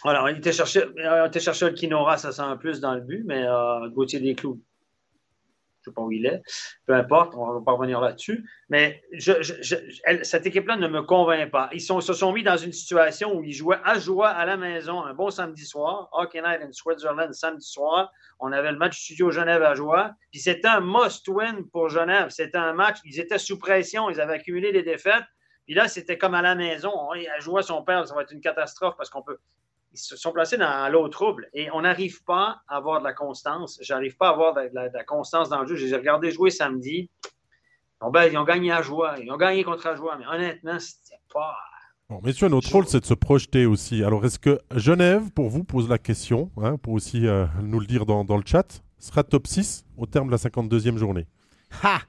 Voilà, 0.05 0.23
on 0.23 0.27
était 0.27 0.51
chercher, 0.51 0.83
on 0.85 0.91
le 0.93 1.71
Kinora, 1.71 2.17
ça 2.17 2.31
sent 2.31 2.43
un 2.43 2.57
plus 2.57 2.79
dans 2.79 2.93
le 2.93 3.01
but, 3.01 3.23
mais 3.25 3.43
euh, 3.43 3.89
Gauthier 3.89 4.19
Desclous, 4.19 4.61
je 5.81 5.89
ne 5.89 5.91
sais 5.91 5.95
pas 5.95 6.03
où 6.03 6.11
il 6.11 6.27
est. 6.27 6.43
Peu 6.85 6.93
importe, 6.93 7.33
on 7.33 7.47
ne 7.47 7.53
va 7.57 7.65
pas 7.65 7.71
revenir 7.71 7.99
là-dessus. 7.99 8.47
Mais 8.69 9.01
cette 10.21 10.45
équipe-là 10.45 10.77
ne 10.77 10.87
me 10.87 11.01
convainc 11.01 11.49
pas. 11.49 11.69
Ils 11.73 11.81
se 11.81 12.13
sont 12.13 12.33
mis 12.33 12.43
dans 12.43 12.55
une 12.55 12.71
situation 12.71 13.35
où 13.35 13.43
ils 13.43 13.53
jouaient 13.53 13.79
à 13.83 13.97
joie 13.97 14.29
à 14.29 14.45
la 14.45 14.57
maison 14.57 15.03
un 15.03 15.15
bon 15.15 15.31
samedi 15.31 15.65
soir. 15.65 16.07
Hockey 16.11 16.39
Night 16.39 16.61
in 16.61 16.71
Switzerland 16.71 17.33
samedi 17.33 17.65
soir. 17.65 18.11
On 18.39 18.51
avait 18.51 18.73
le 18.73 18.77
match 18.77 19.01
studio 19.01 19.31
Genève 19.31 19.63
à 19.63 19.73
joie. 19.73 20.11
Puis 20.29 20.39
c'était 20.39 20.67
un 20.67 20.81
must-win 20.81 21.67
pour 21.71 21.89
Genève. 21.89 22.29
C'était 22.29 22.59
un 22.59 22.73
match, 22.73 22.99
ils 23.05 23.19
étaient 23.19 23.39
sous 23.39 23.57
pression, 23.57 24.11
ils 24.11 24.21
avaient 24.21 24.35
accumulé 24.35 24.71
des 24.71 24.83
défaites. 24.83 25.25
Puis 25.65 25.73
là, 25.73 25.87
c'était 25.87 26.19
comme 26.19 26.35
à 26.35 26.43
la 26.43 26.53
maison. 26.53 26.93
À 27.09 27.39
joie 27.39 27.63
son 27.63 27.81
père, 27.81 28.07
ça 28.07 28.13
va 28.13 28.21
être 28.21 28.33
une 28.33 28.41
catastrophe 28.41 28.93
parce 28.97 29.09
qu'on 29.09 29.23
peut 29.23 29.39
ils 29.95 29.99
se 29.99 30.17
sont 30.17 30.33
placés 30.33 30.57
dans 30.57 30.91
l'eau 30.91 31.07
trouble 31.07 31.49
et 31.53 31.71
on 31.71 31.81
n'arrive 31.81 32.23
pas 32.25 32.61
à 32.67 32.77
avoir 32.77 32.99
de 32.99 33.05
la 33.05 33.13
constance. 33.13 33.79
J'arrive 33.81 34.17
pas 34.17 34.27
à 34.27 34.31
avoir 34.31 34.53
de 34.53 34.69
la, 34.73 35.03
constance 35.05 35.47
dans 35.47 35.61
le 35.61 35.67
jeu. 35.67 35.75
J'ai 35.75 35.95
regardé 35.95 36.31
jouer 36.31 36.49
samedi. 36.49 37.09
Ben, 38.11 38.25
ils 38.25 38.37
ont 38.37 38.43
gagné 38.43 38.71
à 38.71 38.81
joie. 38.81 39.15
Ils 39.19 39.31
ont 39.31 39.37
gagné 39.37 39.63
contre 39.63 39.87
à 39.87 39.95
joie. 39.95 40.17
Mais 40.17 40.25
honnêtement, 40.27 40.77
c'était 40.79 41.21
pas. 41.33 41.55
Bon, 42.09 42.19
messieurs, 42.21 42.49
notre 42.49 42.69
rôle, 42.71 42.85
c'est 42.87 42.99
de 42.99 43.05
se 43.05 43.13
projeter 43.13 43.65
aussi. 43.65 44.03
Alors, 44.03 44.25
est-ce 44.25 44.37
que 44.37 44.59
Genève, 44.75 45.31
pour 45.31 45.49
vous, 45.49 45.63
pose 45.63 45.89
la 45.89 45.97
question, 45.97 46.51
hein, 46.57 46.77
pour 46.77 46.93
aussi 46.93 47.25
euh, 47.25 47.45
nous 47.63 47.79
le 47.79 47.87
dire 47.87 48.05
dans, 48.05 48.23
le 48.23 48.43
chat, 48.45 48.83
sera 48.99 49.23
top 49.23 49.47
6 49.47 49.85
au 49.97 50.05
terme 50.05 50.27
de 50.27 50.31
la 50.31 50.37
52e 50.37 50.97
journée? 50.97 51.25
Ha 51.83 52.01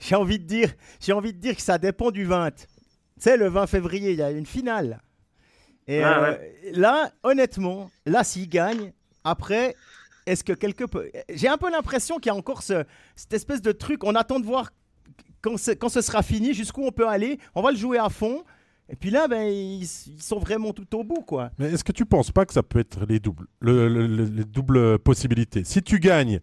J'ai 0.00 0.14
envie, 0.14 0.38
de 0.38 0.44
dire, 0.44 0.68
envie 1.12 1.32
de 1.32 1.38
dire 1.38 1.56
que 1.56 1.62
ça 1.62 1.78
dépend 1.78 2.10
du 2.10 2.24
20. 2.24 2.50
Tu 2.50 2.66
sais, 3.16 3.36
le 3.36 3.48
20 3.48 3.66
février, 3.66 4.12
il 4.12 4.18
y 4.18 4.22
a 4.22 4.30
une 4.30 4.46
finale. 4.46 5.00
Et 5.88 6.04
euh, 6.04 6.36
là, 6.72 7.10
honnêtement, 7.22 7.90
là, 8.06 8.24
s'il 8.24 8.48
gagne, 8.48 8.92
après, 9.24 9.74
est-ce 10.26 10.44
que 10.44 10.52
quelque 10.52 10.84
peu. 10.84 11.10
J'ai 11.32 11.48
un 11.48 11.58
peu 11.58 11.70
l'impression 11.70 12.18
qu'il 12.18 12.30
y 12.30 12.34
a 12.34 12.36
encore 12.36 12.62
ce, 12.62 12.84
cette 13.16 13.32
espèce 13.32 13.62
de 13.62 13.72
truc. 13.72 14.04
On 14.04 14.14
attend 14.14 14.40
de 14.40 14.46
voir 14.46 14.70
quand, 15.40 15.56
quand 15.80 15.88
ce 15.88 16.00
sera 16.00 16.22
fini, 16.22 16.54
jusqu'où 16.54 16.84
on 16.84 16.92
peut 16.92 17.08
aller. 17.08 17.38
On 17.54 17.62
va 17.62 17.72
le 17.72 17.76
jouer 17.76 17.98
à 17.98 18.08
fond. 18.08 18.44
Et 18.88 18.96
puis 18.96 19.10
là, 19.10 19.26
ben, 19.26 19.42
ils, 19.42 19.86
sont 19.86 20.38
vraiment 20.38 20.72
tout 20.72 20.96
au 20.96 21.02
bout, 21.02 21.22
quoi. 21.22 21.50
Mais 21.58 21.72
est-ce 21.72 21.84
que 21.84 21.92
tu 21.92 22.04
penses 22.04 22.30
pas 22.30 22.44
que 22.44 22.52
ça 22.52 22.62
peut 22.62 22.80
être 22.80 23.06
les 23.08 23.20
doubles, 23.20 23.46
les 23.62 24.44
doubles 24.44 24.98
possibilités? 24.98 25.64
Si 25.64 25.82
tu 25.82 25.98
gagnes 25.98 26.40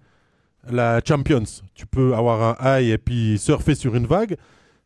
la 0.69 1.01
Champions, 1.05 1.43
tu 1.75 1.85
peux 1.85 2.15
avoir 2.15 2.59
un 2.61 2.79
high 2.79 2.89
et 2.89 2.97
puis 2.97 3.37
surfer 3.37 3.75
sur 3.75 3.95
une 3.95 4.07
vague. 4.07 4.35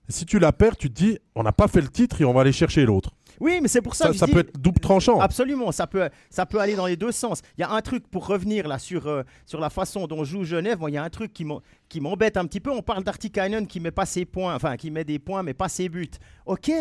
Si 0.10 0.26
tu 0.26 0.40
la 0.40 0.52
perds, 0.52 0.76
tu 0.76 0.90
te 0.90 0.94
dis, 0.94 1.18
on 1.36 1.44
n'a 1.44 1.54
pas 1.54 1.68
fait 1.68 1.82
le 1.82 1.88
titre 1.88 2.22
et 2.22 2.26
on 2.26 2.34
va 2.34 2.42
aller 2.42 2.52
chercher 2.52 2.86
l'autre. 2.86 3.12
Oui, 3.40 3.60
mais 3.62 3.68
c'est 3.68 3.82
pour 3.82 3.96
ça, 3.96 4.06
ça 4.06 4.12
que 4.12 4.18
ça 4.18 4.28
peut 4.28 4.40
être 4.40 4.60
double 4.60 4.80
tranchant. 4.80 5.20
Absolument, 5.20 5.72
ça 5.72 5.88
peut, 5.88 6.10
ça 6.30 6.46
peut 6.46 6.60
aller 6.60 6.76
dans 6.76 6.86
les 6.86 6.98
deux 6.98 7.12
sens. 7.12 7.42
Il 7.58 7.62
y 7.62 7.64
a 7.64 7.72
un 7.72 7.82
truc 7.82 8.08
pour 8.08 8.28
revenir 8.28 8.68
là 8.68 8.80
sur, 8.80 9.08
euh, 9.08 9.24
sur 9.46 9.60
la 9.60 9.70
façon 9.70 10.08
dont 10.08 10.24
joue 10.24 10.44
Genève. 10.44 10.80
il 10.88 10.94
y 10.94 10.98
a 10.98 11.04
un 11.04 11.10
truc 11.10 11.34
qui 11.34 12.00
m'embête 12.00 12.38
un 12.38 12.46
petit 12.46 12.60
peu. 12.60 12.72
On 12.72 12.82
parle 12.82 13.04
d'Artikainen 13.04 13.68
qui 13.68 13.80
met 13.80 13.92
pas 13.92 14.06
ses 14.06 14.26
points, 14.26 14.56
enfin 14.56 14.78
qui 14.78 14.92
met 14.92 15.04
des 15.04 15.20
points 15.20 15.44
mais 15.44 15.54
pas 15.54 15.70
ses 15.70 15.90
buts. 15.90 16.10
Ok, 16.46 16.72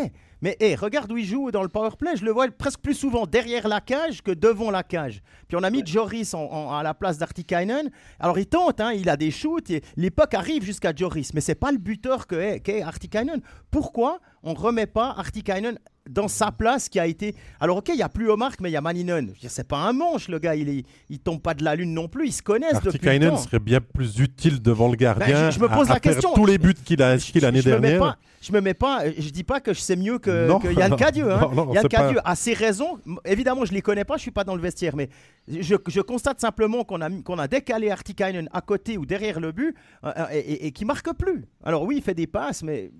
mais 0.41 0.57
regarde 0.75 1.09
où 1.09 1.17
il 1.17 1.25
joue 1.25 1.51
dans 1.51 1.63
le 1.63 1.69
power 1.69 1.91
play. 1.97 2.17
Je 2.17 2.25
le 2.25 2.31
vois 2.31 2.47
presque 2.49 2.81
plus 2.81 2.95
souvent 2.95 3.25
derrière 3.25 3.67
la 3.69 3.79
cage 3.79 4.21
que 4.21 4.31
devant 4.31 4.71
la 4.71 4.83
cage. 4.83 5.21
Puis 5.47 5.55
on 5.55 5.63
a 5.63 5.69
mis 5.69 5.85
Joris 5.85 6.33
à 6.35 6.81
la 6.83 6.93
place 6.93 7.17
d'Artikainen. 7.17 7.89
Alors 8.19 8.37
il 8.37 8.47
tente, 8.47 8.81
hein, 8.81 8.91
il 8.91 9.07
a 9.07 9.15
des 9.15 9.31
shoots. 9.31 9.71
L'époque 9.95 10.33
arrive 10.33 10.63
jusqu'à 10.63 10.93
Joris, 10.93 11.33
mais 11.33 11.39
c'est 11.39 11.55
pas 11.55 11.71
le 11.71 11.77
buteur 11.77 12.27
qu'est 12.27 12.59
qu 12.59 12.81
Artikainen. 12.81 13.39
Pourquoi 13.71 14.19
on 14.43 14.53
remet 14.53 14.85
pas 14.85 15.15
Artikainen 15.17 15.79
dans 16.09 16.27
sa 16.27 16.51
place 16.51 16.89
qui 16.89 16.99
a 16.99 17.07
été. 17.07 17.35
Alors, 17.59 17.77
ok, 17.77 17.89
il 17.89 17.95
n'y 17.95 18.01
a 18.01 18.09
plus 18.09 18.29
Omar, 18.29 18.51
mais 18.59 18.69
il 18.69 18.73
y 18.73 18.77
a 18.77 18.81
Maninen. 18.81 19.33
C'est 19.47 19.67
pas 19.67 19.77
un 19.77 19.93
manche, 19.93 20.27
le 20.27 20.39
gars. 20.39 20.55
Il, 20.55 20.69
est... 20.69 20.85
il 21.09 21.19
tombe 21.19 21.41
pas 21.41 21.53
de 21.53 21.63
la 21.63 21.75
lune 21.75 21.93
non 21.93 22.07
plus. 22.07 22.27
Ils 22.27 22.33
se 22.33 22.41
connaissent 22.41 22.81
depuis 22.81 23.19
le 23.19 23.29
temps. 23.29 23.37
serait 23.37 23.59
bien 23.59 23.79
plus 23.79 24.19
utile 24.19 24.61
devant 24.61 24.89
le 24.89 24.95
gardien. 24.95 25.43
Ben, 25.43 25.51
je, 25.51 25.59
me 25.59 25.67
pose 25.67 25.89
la 25.89 25.99
question. 25.99 26.33
tous 26.33 26.45
les 26.45 26.57
buts 26.57 26.73
qu'il 26.73 27.01
a 27.01 27.11
inscrits 27.11 27.39
l'année 27.39 27.61
dernière. 27.61 28.17
je 28.41 28.51
me 28.51 28.59
mets 28.59 28.73
pas. 28.73 29.03
Je 29.17 29.29
dis 29.29 29.43
pas 29.43 29.61
que 29.61 29.73
je 29.73 29.79
sais 29.79 29.95
mieux 29.95 30.19
que, 30.19 30.49
Yann 30.73 30.95
Cadieux. 30.95 31.31
Hein. 31.31 31.49
Yann 31.73 31.87
Cadieux 31.87 32.19
a 32.23 32.35
ses 32.35 32.53
raisons. 32.53 32.99
Évidemment, 33.25 33.65
je 33.65 33.73
les 33.73 33.81
connais 33.81 34.05
pas. 34.05 34.17
Je 34.17 34.23
suis 34.23 34.31
pas 34.31 34.43
dans 34.43 34.55
le 34.55 34.61
vestiaire, 34.61 34.95
mais 34.95 35.09
je, 35.47 36.01
constate 36.01 36.41
simplement 36.41 36.83
qu'on 36.83 37.01
a, 37.01 37.09
qu'on 37.09 37.39
a 37.39 37.47
décalé 37.47 37.89
Artikainen 37.89 38.49
à 38.51 38.61
côté 38.61 38.97
ou 38.97 39.05
derrière 39.05 39.39
le 39.39 39.51
but 39.51 39.75
euh, 40.03 40.11
euh, 40.17 40.25
et, 40.31 40.67
et, 40.67 40.71
qui 40.71 40.83
marque 40.83 41.13
plus. 41.13 41.45
Alors 41.63 41.83
oui, 41.83 41.95
il 41.97 42.03
fait 42.03 42.13
des 42.13 42.27
passes, 42.27 42.61
mais 42.63 42.91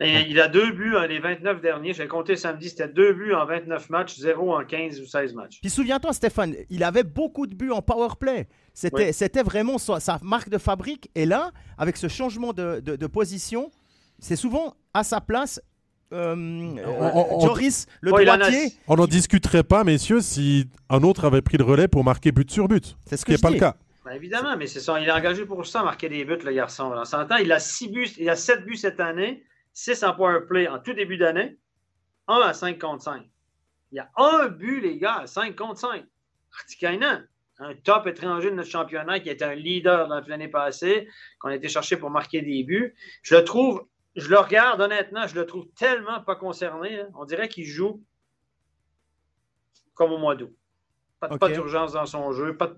il 0.00 0.40
a 0.40 0.48
deux 0.48 0.72
buts 0.72 0.94
les 1.08 1.18
29 1.18 1.60
derniers. 1.60 1.94
J'ai 1.94 2.06
compté 2.06 2.36
samedi, 2.36 2.68
c'était 2.68 2.88
deux 2.88 3.12
buts 3.14 3.32
en 3.32 3.46
29 3.46 3.88
matchs, 3.90 4.16
zéro 4.18 4.54
en 4.54 4.64
15 4.64 5.00
ou 5.00 5.06
16 5.06 5.34
matchs. 5.34 5.58
Puis 5.60 5.70
souviens-toi, 5.70 6.12
Stéphane, 6.12 6.54
il 6.68 6.84
avait 6.84 7.04
beaucoup 7.04 7.46
de 7.46 7.54
buts 7.54 7.70
en 7.70 7.80
power 7.80 8.08
play. 8.18 8.46
C'était, 8.74 9.12
c'était 9.12 9.42
vraiment 9.42 9.78
sa, 9.78 10.18
marque 10.22 10.50
de 10.50 10.58
fabrique. 10.58 11.10
Et 11.14 11.24
là, 11.24 11.50
avec 11.78 11.96
ce 11.96 12.08
changement 12.08 12.52
de, 12.52 13.06
position, 13.06 13.70
c'est 14.18 14.36
souvent 14.36 14.74
à 14.92 15.02
sa 15.02 15.20
place. 15.20 15.60
Euh, 16.12 16.76
Joris, 17.40 17.86
le 18.00 18.12
droitier. 18.12 18.74
On 18.86 18.96
n'en 18.96 19.06
discuterait 19.06 19.64
pas, 19.64 19.82
messieurs, 19.82 20.20
si 20.20 20.68
un 20.88 21.02
autre 21.02 21.24
avait 21.24 21.42
pris 21.42 21.56
le 21.56 21.64
relais 21.64 21.88
pour 21.88 22.04
marquer 22.04 22.30
but 22.30 22.48
sur 22.48 22.68
but. 22.68 22.96
C'est 23.06 23.16
ce 23.16 23.24
qui 23.24 23.32
n'est 23.32 23.38
pas 23.38 23.50
le 23.50 23.58
cas. 23.58 23.76
Ben, 24.04 24.12
évidemment, 24.12 24.56
mais 24.56 24.68
c'est 24.68 24.78
ça. 24.78 25.00
Il 25.00 25.08
est 25.08 25.10
engagé 25.10 25.44
pour 25.44 25.66
ça, 25.66 25.82
marquer 25.82 26.08
des 26.08 26.24
buts, 26.24 26.38
le 26.44 26.52
garçon. 26.52 26.92
On 26.94 27.04
s'entend. 27.04 27.38
Il 27.38 27.50
a 27.50 27.58
six 27.58 27.88
buts, 27.88 28.06
il 28.18 28.30
a 28.30 28.36
sept 28.36 28.64
buts 28.64 28.76
cette 28.76 29.00
année. 29.00 29.42
6 29.76 30.04
en 30.04 30.14
power 30.14 30.40
play 30.48 30.66
en 30.68 30.78
tout 30.78 30.94
début 30.94 31.18
d'année, 31.18 31.58
1 32.28 32.40
à 32.40 32.54
5 32.54 32.78
contre 32.78 33.02
5. 33.02 33.28
Il 33.92 33.96
y 33.96 33.98
a 33.98 34.10
un 34.16 34.48
but, 34.48 34.80
les 34.80 34.96
gars, 34.96 35.18
à 35.18 35.26
5 35.26 35.54
contre 35.54 35.78
5. 35.78 36.02
Artikainen, 36.58 37.28
un 37.58 37.74
top 37.74 38.06
étranger 38.06 38.50
de 38.50 38.54
notre 38.54 38.70
championnat 38.70 39.20
qui 39.20 39.28
était 39.28 39.44
un 39.44 39.54
leader 39.54 40.08
dans 40.08 40.20
l'année 40.26 40.48
passée, 40.48 41.06
qu'on 41.38 41.50
a 41.50 41.56
été 41.56 41.68
cherché 41.68 41.98
pour 41.98 42.08
marquer 42.08 42.40
des 42.40 42.64
buts. 42.64 42.94
Je 43.20 43.36
le 43.36 43.44
trouve, 43.44 43.86
je 44.16 44.30
le 44.30 44.38
regarde 44.38 44.80
honnêtement, 44.80 45.26
je 45.26 45.34
le 45.34 45.44
trouve 45.44 45.66
tellement 45.76 46.22
pas 46.22 46.36
concerné. 46.36 47.00
Hein. 47.00 47.08
On 47.14 47.26
dirait 47.26 47.50
qu'il 47.50 47.66
joue 47.66 48.02
comme 49.92 50.10
au 50.10 50.18
mois 50.18 50.36
d'août. 50.36 50.56
Pas, 51.20 51.48
d'urgence 51.50 51.92
dans 51.92 52.06
son 52.06 52.32
jeu, 52.32 52.56
pas 52.56 52.68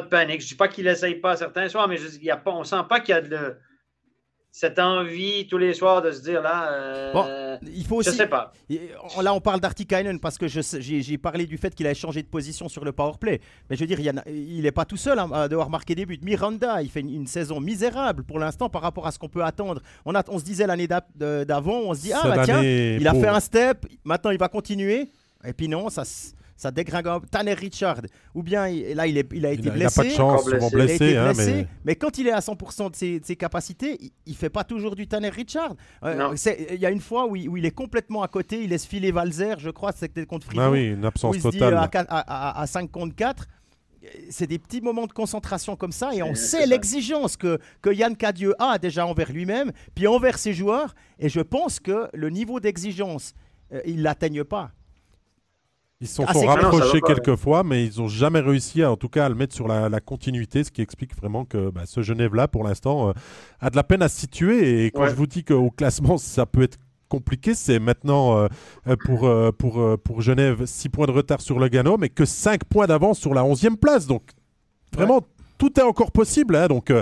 de, 0.00 0.06
panique. 0.08 0.40
Je 0.40 0.46
ne 0.46 0.48
dis 0.48 0.56
pas 0.56 0.66
qu'il 0.66 0.86
n'essaye 0.86 1.16
pas 1.16 1.36
certains 1.36 1.68
soirs, 1.68 1.86
mais 1.86 1.98
je, 1.98 2.08
il 2.16 2.24
y 2.24 2.30
a 2.30 2.36
pas, 2.36 2.50
on 2.50 2.60
ne 2.60 2.64
sent 2.64 2.82
pas 2.88 2.98
qu'il 2.98 3.14
y 3.14 3.18
a 3.18 3.20
de, 3.20 3.56
cette 4.54 4.78
envie 4.78 5.46
tous 5.46 5.56
les 5.56 5.72
soirs 5.72 6.02
de 6.02 6.12
se 6.12 6.20
dire 6.20 6.42
là. 6.42 6.70
Euh, 6.70 7.12
bon, 7.12 7.58
il 7.74 7.86
faut 7.86 7.96
aussi. 7.96 8.10
Je 8.10 8.16
sais 8.16 8.26
pas. 8.26 8.52
Là, 9.22 9.32
on 9.32 9.40
parle 9.40 9.60
d'Artikainen 9.60 10.20
parce 10.20 10.36
que 10.36 10.46
j'ai 10.46 11.18
parlé 11.18 11.46
du 11.46 11.56
fait 11.56 11.74
qu'il 11.74 11.86
a 11.86 11.94
changé 11.94 12.22
de 12.22 12.28
position 12.28 12.68
sur 12.68 12.84
le 12.84 12.92
powerplay. 12.92 13.40
Mais 13.70 13.76
je 13.76 13.80
veux 13.80 13.86
dire, 13.86 13.98
il 14.26 14.62
n'est 14.62 14.70
pas 14.70 14.84
tout 14.84 14.98
seul 14.98 15.18
hein, 15.18 15.30
à 15.32 15.48
devoir 15.48 15.70
marquer 15.70 15.94
des 15.94 16.04
buts. 16.04 16.20
Miranda, 16.22 16.82
il 16.82 16.90
fait 16.90 17.00
une, 17.00 17.26
saison 17.26 17.60
misérable 17.60 18.24
pour 18.24 18.38
l'instant 18.38 18.68
par 18.68 18.82
rapport 18.82 19.06
à 19.06 19.10
ce 19.10 19.18
qu'on 19.18 19.28
peut 19.30 19.42
attendre. 19.42 19.80
On, 20.04 20.14
a, 20.14 20.22
on 20.28 20.38
se 20.38 20.44
disait 20.44 20.66
l'année 20.66 20.86
d'avant, 20.86 21.80
on 21.86 21.94
se 21.94 22.02
dit, 22.02 22.12
ah 22.12 22.20
bah, 22.24 22.44
tiens, 22.44 22.62
il 22.62 23.08
a 23.08 23.14
fait 23.14 23.28
un 23.28 23.40
step, 23.40 23.86
maintenant 24.04 24.32
il 24.32 24.38
va 24.38 24.48
continuer. 24.48 25.08
Et 25.44 25.54
puis 25.54 25.66
non, 25.66 25.88
ça 25.88 26.04
ça 26.62 26.70
dégringole. 26.70 27.22
Tanner 27.30 27.54
Richard, 27.54 28.00
ou 28.34 28.42
bien 28.42 28.68
là, 28.94 29.06
il, 29.06 29.18
est, 29.18 29.28
il 29.32 29.44
a 29.44 29.50
été 29.50 29.68
blessé. 29.68 29.76
Il 29.76 29.82
n'a 29.82 29.90
pas 29.90 30.04
de 30.04 30.08
chance, 30.10 30.44
souvent 30.44 30.70
blessé. 30.70 31.16
Hein, 31.16 31.32
mais... 31.84 31.96
quand 31.96 32.18
il 32.18 32.28
est 32.28 32.32
à 32.32 32.38
100% 32.38 32.90
de 32.90 33.24
ses, 33.24 33.36
capacités, 33.36 33.98
il 34.26 34.32
ne 34.32 34.36
fait 34.36 34.50
pas 34.50 34.62
toujours 34.62 34.94
du 34.94 35.08
Tanner 35.08 35.28
Richard. 35.28 35.74
Euh, 36.04 36.34
il 36.70 36.80
y 36.80 36.86
a 36.86 36.90
une 36.90 37.00
fois 37.00 37.26
où 37.26 37.36
il, 37.36 37.66
est 37.66 37.72
complètement 37.72 38.22
à 38.22 38.28
côté, 38.28 38.62
il 38.62 38.70
laisse 38.70 38.86
filer 38.86 39.10
Valzer, 39.10 39.58
je 39.58 39.70
crois, 39.70 39.92
c'était 39.92 40.24
contre 40.24 40.46
Fribourg. 40.46 40.66
Ah 40.66 40.70
oui, 40.70 40.90
une 40.90 41.04
absence 41.04 41.40
totale. 41.40 41.90
à, 42.08 42.64
5 42.66 42.90
contre 42.90 43.16
4 43.16 43.46
c'est 44.30 44.48
des 44.48 44.58
petits 44.58 44.80
moments 44.80 45.06
de 45.06 45.12
concentration 45.12 45.76
comme 45.76 45.92
ça 45.92 46.12
et 46.12 46.24
on 46.24 46.34
sait 46.34 46.66
l'exigence 46.66 47.36
que, 47.36 47.60
que 47.80 47.88
Yann 47.88 48.16
Cadieux 48.16 48.52
a 48.58 48.76
déjà 48.76 49.06
envers 49.06 49.30
lui-même, 49.30 49.70
puis 49.94 50.08
envers 50.08 50.38
ses 50.38 50.52
joueurs. 50.52 50.96
Et 51.20 51.28
je 51.28 51.40
pense 51.40 51.78
que 51.78 52.08
le 52.12 52.28
niveau 52.28 52.58
d'exigence, 52.58 53.32
euh, 53.72 53.80
il 53.86 53.98
ne 53.98 54.02
l'atteigne 54.02 54.42
pas. 54.42 54.72
Ils 56.02 56.08
se 56.08 56.16
sont, 56.16 56.24
ah, 56.26 56.32
rapprochés 56.32 57.00
quelques 57.00 57.36
fois, 57.36 57.62
mais 57.62 57.86
ils 57.86 58.00
n'ont 58.00 58.08
jamais 58.08 58.40
réussi, 58.40 58.82
à, 58.82 58.90
en 58.90 58.96
tout 58.96 59.08
cas, 59.08 59.26
à 59.26 59.28
le 59.28 59.36
mettre 59.36 59.54
sur 59.54 59.68
la, 59.68 60.00
continuité, 60.00 60.64
ce 60.64 60.72
qui 60.72 60.82
explique 60.82 61.16
vraiment 61.16 61.44
que 61.44 61.70
bah, 61.70 61.82
ce 61.86 62.02
Genève-là, 62.02 62.48
pour 62.48 62.64
l'instant, 62.64 63.10
euh, 63.10 63.12
a 63.60 63.70
de 63.70 63.76
la 63.76 63.84
peine 63.84 64.02
à 64.02 64.08
se 64.08 64.18
situer. 64.18 64.84
Et 64.84 64.90
quand 64.90 65.06
je 65.06 65.14
vous 65.14 65.28
dis 65.28 65.44
qu'au 65.44 65.70
classement, 65.70 66.18
ça 66.18 66.44
peut 66.44 66.62
être 66.62 66.76
compliqué, 67.08 67.54
c'est 67.54 67.78
maintenant 67.78 68.36
euh, 68.36 68.48
euh, 68.88 68.96
pour, 68.96 69.30
pour, 69.56 69.98
pour 70.00 70.22
Genève 70.22 70.66
6 70.66 70.88
points 70.88 71.06
de 71.06 71.12
retard 71.12 71.40
sur 71.40 71.60
le 71.60 71.68
Gano, 71.68 71.96
mais 71.96 72.08
que 72.08 72.24
5 72.24 72.64
points 72.64 72.88
d'avance 72.88 73.20
sur 73.20 73.32
la 73.32 73.42
11e 73.44 73.76
place. 73.76 74.08
Donc, 74.08 74.24
vraiment, 74.92 75.20
tout 75.56 75.78
est 75.78 75.84
encore 75.84 76.10
possible. 76.10 76.56
Hein, 76.56 76.66
donc, 76.66 76.92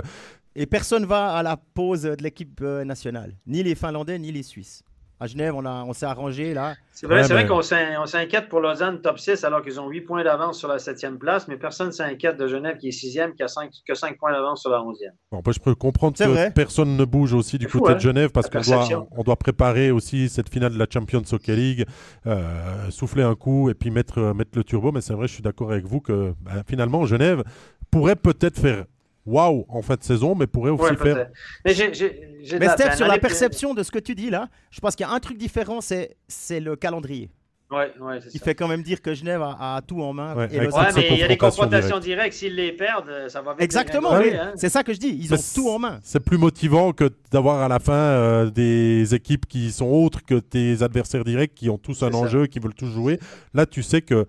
et 0.55 0.67
personne 0.67 1.05
va 1.05 1.33
à 1.33 1.41
la 1.41 1.57
pause 1.57 2.03
de 2.03 2.21
l'équipe 2.21 2.61
nationale, 2.61 3.35
ni 3.47 3.63
les 3.63 3.73
Finlandais, 3.73 4.19
ni 4.19 4.31
les 4.31 4.43
Suisses 4.43 4.83
à 5.21 5.27
Genève, 5.27 5.53
on, 5.55 5.63
on 5.63 5.93
s'est 5.93 6.07
arrangé 6.07 6.55
là. 6.55 6.73
C'est 6.91 7.05
vrai, 7.05 7.21
vrai 7.21 7.45
qu'on 7.45 7.61
s'inquiète 7.61 8.49
pour 8.49 8.59
Lausanne 8.59 9.01
top 9.01 9.19
6 9.19 9.43
alors 9.43 9.61
qu'ils 9.61 9.79
ont 9.79 9.87
8 9.87 10.01
points 10.01 10.23
d'avance 10.23 10.57
sur 10.57 10.67
la 10.67 10.77
7e 10.77 11.19
place, 11.19 11.47
mais 11.47 11.57
personne 11.57 11.87
ne 11.87 11.91
s'inquiète 11.91 12.37
de 12.37 12.47
Genève 12.47 12.77
qui 12.77 12.87
est 12.87 12.91
6e, 12.91 13.35
qui 13.35 13.43
a 13.43 13.47
5, 13.47 13.69
que 13.87 13.93
5 13.93 14.17
points 14.17 14.31
d'avance 14.31 14.61
sur 14.61 14.71
la 14.71 14.79
11e. 14.79 15.11
Bon, 15.31 15.43
je 15.47 15.59
peux 15.59 15.75
comprendre 15.75 16.17
que 16.17 16.49
personne 16.49 16.97
ne 16.97 17.05
bouge 17.05 17.33
aussi 17.33 17.59
du 17.59 17.67
côté 17.67 17.89
de 17.89 17.97
hein. 17.97 17.99
Genève 17.99 18.31
parce 18.31 18.49
qu'on 18.49 18.61
doit, 18.61 19.07
on 19.11 19.21
doit 19.21 19.35
préparer 19.35 19.91
aussi 19.91 20.27
cette 20.27 20.49
finale 20.49 20.73
de 20.73 20.79
la 20.79 20.87
Champions 20.91 21.21
Hockey 21.31 21.55
League, 21.55 21.85
euh, 22.25 22.89
souffler 22.89 23.21
un 23.21 23.35
coup 23.35 23.69
et 23.69 23.75
puis 23.75 23.91
mettre, 23.91 24.33
mettre 24.33 24.51
le 24.55 24.63
turbo. 24.63 24.91
Mais 24.91 25.01
c'est 25.01 25.13
vrai, 25.13 25.27
je 25.27 25.33
suis 25.33 25.43
d'accord 25.43 25.71
avec 25.71 25.85
vous 25.85 26.01
que 26.01 26.33
bah, 26.41 26.63
finalement, 26.67 27.05
Genève 27.05 27.43
pourrait 27.91 28.15
peut-être 28.15 28.59
faire 28.59 28.85
waouh 29.25 29.65
en 29.69 29.81
fin 29.81 29.95
de 29.95 30.03
saison, 30.03 30.35
mais 30.35 30.47
pourrait 30.47 30.71
aussi 30.71 30.95
faire. 30.95 31.27
Mais, 31.65 31.73
Steph, 31.73 32.95
sur 32.95 33.07
la 33.07 33.17
perception 33.17 33.73
de 33.73 33.83
ce 33.83 33.91
que 33.91 33.99
tu 33.99 34.15
dis 34.15 34.29
là, 34.29 34.47
je 34.71 34.79
pense 34.79 34.95
qu'il 34.95 35.05
y 35.05 35.09
a 35.09 35.13
un 35.13 35.19
truc 35.19 35.37
différent, 35.37 35.79
c'est 35.81 36.59
le 36.59 36.75
calendrier. 36.75 37.29
Ouais, 37.71 37.89
ouais, 38.01 38.19
il 38.33 38.39
fait 38.41 38.53
quand 38.53 38.67
même 38.67 38.83
dire 38.83 39.01
que 39.01 39.13
Genève 39.13 39.41
a, 39.41 39.81
tout 39.87 40.01
en 40.01 40.11
main. 40.11 40.35
Ouais, 40.35 40.49
mais 40.51 41.09
il 41.09 41.17
y 41.19 41.23
a 41.23 41.27
des 41.29 41.37
confrontations 41.37 41.99
directes. 41.99 42.33
S'ils 42.33 42.53
les 42.53 42.73
perdent, 42.73 43.29
ça 43.29 43.41
va 43.41 43.53
vite. 43.53 43.61
Exactement, 43.61 44.13
hein. 44.13 44.51
c'est 44.57 44.67
ça 44.67 44.83
que 44.83 44.93
je 44.93 44.99
dis. 44.99 45.17
Ils 45.17 45.33
ont 45.33 45.37
tout 45.55 45.69
en 45.69 45.79
main. 45.79 45.99
C'est 46.03 46.19
plus 46.19 46.37
motivant 46.37 46.91
que 46.91 47.09
d'avoir 47.31 47.61
à 47.61 47.69
la 47.69 47.79
fin 47.79 47.93
euh, 47.93 48.49
des 48.49 49.15
équipes 49.15 49.45
qui 49.45 49.71
sont 49.71 49.85
autres 49.85 50.21
que 50.25 50.35
tes 50.35 50.83
adversaires 50.83 51.23
directs, 51.23 51.53
qui 51.53 51.69
ont 51.69 51.77
tous 51.77 52.03
un 52.03 52.13
enjeu, 52.13 52.47
qui 52.47 52.59
veulent 52.59 52.73
tous 52.73 52.91
jouer. 52.91 53.21
Là, 53.53 53.65
tu 53.65 53.83
sais 53.83 54.01
que 54.01 54.27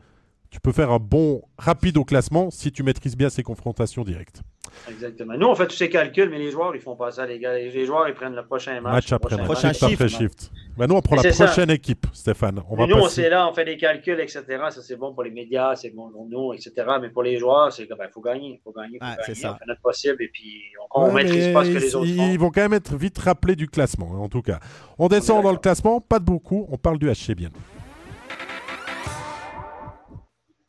tu 0.51 0.61
peux 0.61 0.71
faire 0.71 0.93
un 0.93 1.01
bon 1.01 1.43
rapide 1.59 1.97
au 1.97 2.05
classement 2.05 2.49
si 2.53 2.71
tu 2.71 2.85
maîtrises 2.85 3.17
bien 3.17 3.29
ces 3.29 3.43
confrontations 3.43 4.05
directes. 4.05 4.43
Exactement. 4.89 5.35
Nous, 5.37 5.47
on 5.47 5.55
fait 5.55 5.67
tous 5.67 5.77
ces 5.77 5.89
calculs, 5.89 6.29
mais 6.31 6.39
les 6.39 6.51
joueurs, 6.51 6.75
ils 6.75 6.81
font 6.81 6.97
pas 6.97 7.11
ça, 7.13 7.27
les 7.27 7.39
gars. 7.39 7.55
Les 7.55 7.87
joueurs, 7.87 8.09
ils 8.09 8.15
prennent 8.15 8.35
le 8.35 8.45
prochain 8.45 8.81
match. 8.81 8.93
Match 8.93 9.13
après 9.13 9.37
match. 9.37 9.45
Prochain 9.45 9.73
shift. 9.73 10.09
shift. 10.09 10.51
Ben, 10.77 10.87
nous, 10.87 10.95
on 10.95 11.03
prend 11.03 11.17
la 11.17 11.31
prochaine 11.31 11.71
équipe, 11.71 12.07
Stéphane. 12.13 12.61
On 12.69 12.77
va 12.77 12.87
nous, 12.87 12.97
on 12.97 13.09
est 13.09 13.29
là, 13.29 13.49
on 13.49 13.55
fait 13.55 13.65
des 13.65 13.77
calculs, 13.77 14.21
etc. 14.21 14.45
Ça, 14.71 14.83
c'est 14.83 14.97
bon 14.97 15.13
pour 15.13 15.23
les 15.23 15.31
médias, 15.31 15.77
c'est 15.77 15.91
bon 15.91 16.11
pour 16.11 16.27
nous, 16.27 16.53
etc. 16.53 16.73
Mais 17.01 17.11
pour 17.11 17.23
les 17.23 17.39
joueurs, 17.39 17.73
c'est 17.73 17.87
qu'il 17.87 17.97
ben, 17.97 18.09
faut 18.13 18.21
gagner. 18.21 18.61
Il 18.61 18.61
faut 18.65 18.73
gagner. 18.73 18.99
Faut 18.99 19.23
gagner. 19.23 19.35
Ça. 19.35 19.53
On 19.55 19.59
fait 19.59 19.67
notre 19.67 19.83
possible 19.83 20.23
et 20.23 20.29
puis 20.29 20.63
on 20.95 21.09
ne 21.09 21.13
maîtrise 21.13 21.53
pas 21.53 21.65
ce 21.65 21.71
que 21.71 21.79
les 21.79 21.95
autres 21.95 22.07
font. 22.07 22.31
Ils 22.31 22.39
vont 22.39 22.51
quand 22.51 22.63
même 22.63 22.75
être 22.75 22.97
vite 22.97 23.19
rappelés 23.19 23.57
du 23.57 23.69
classement, 23.69 24.23
en 24.23 24.29
tout 24.29 24.43
cas. 24.43 24.59
On 24.99 25.09
descend 25.09 25.43
dans 25.43 25.53
le 25.53 25.59
classement, 25.59 26.01
pas 26.01 26.19
de 26.19 26.25
beaucoup. 26.25 26.67
On 26.71 26.79
parle 26.79 26.99
du 26.99 27.09
HC 27.11 27.35
bien. 27.35 27.51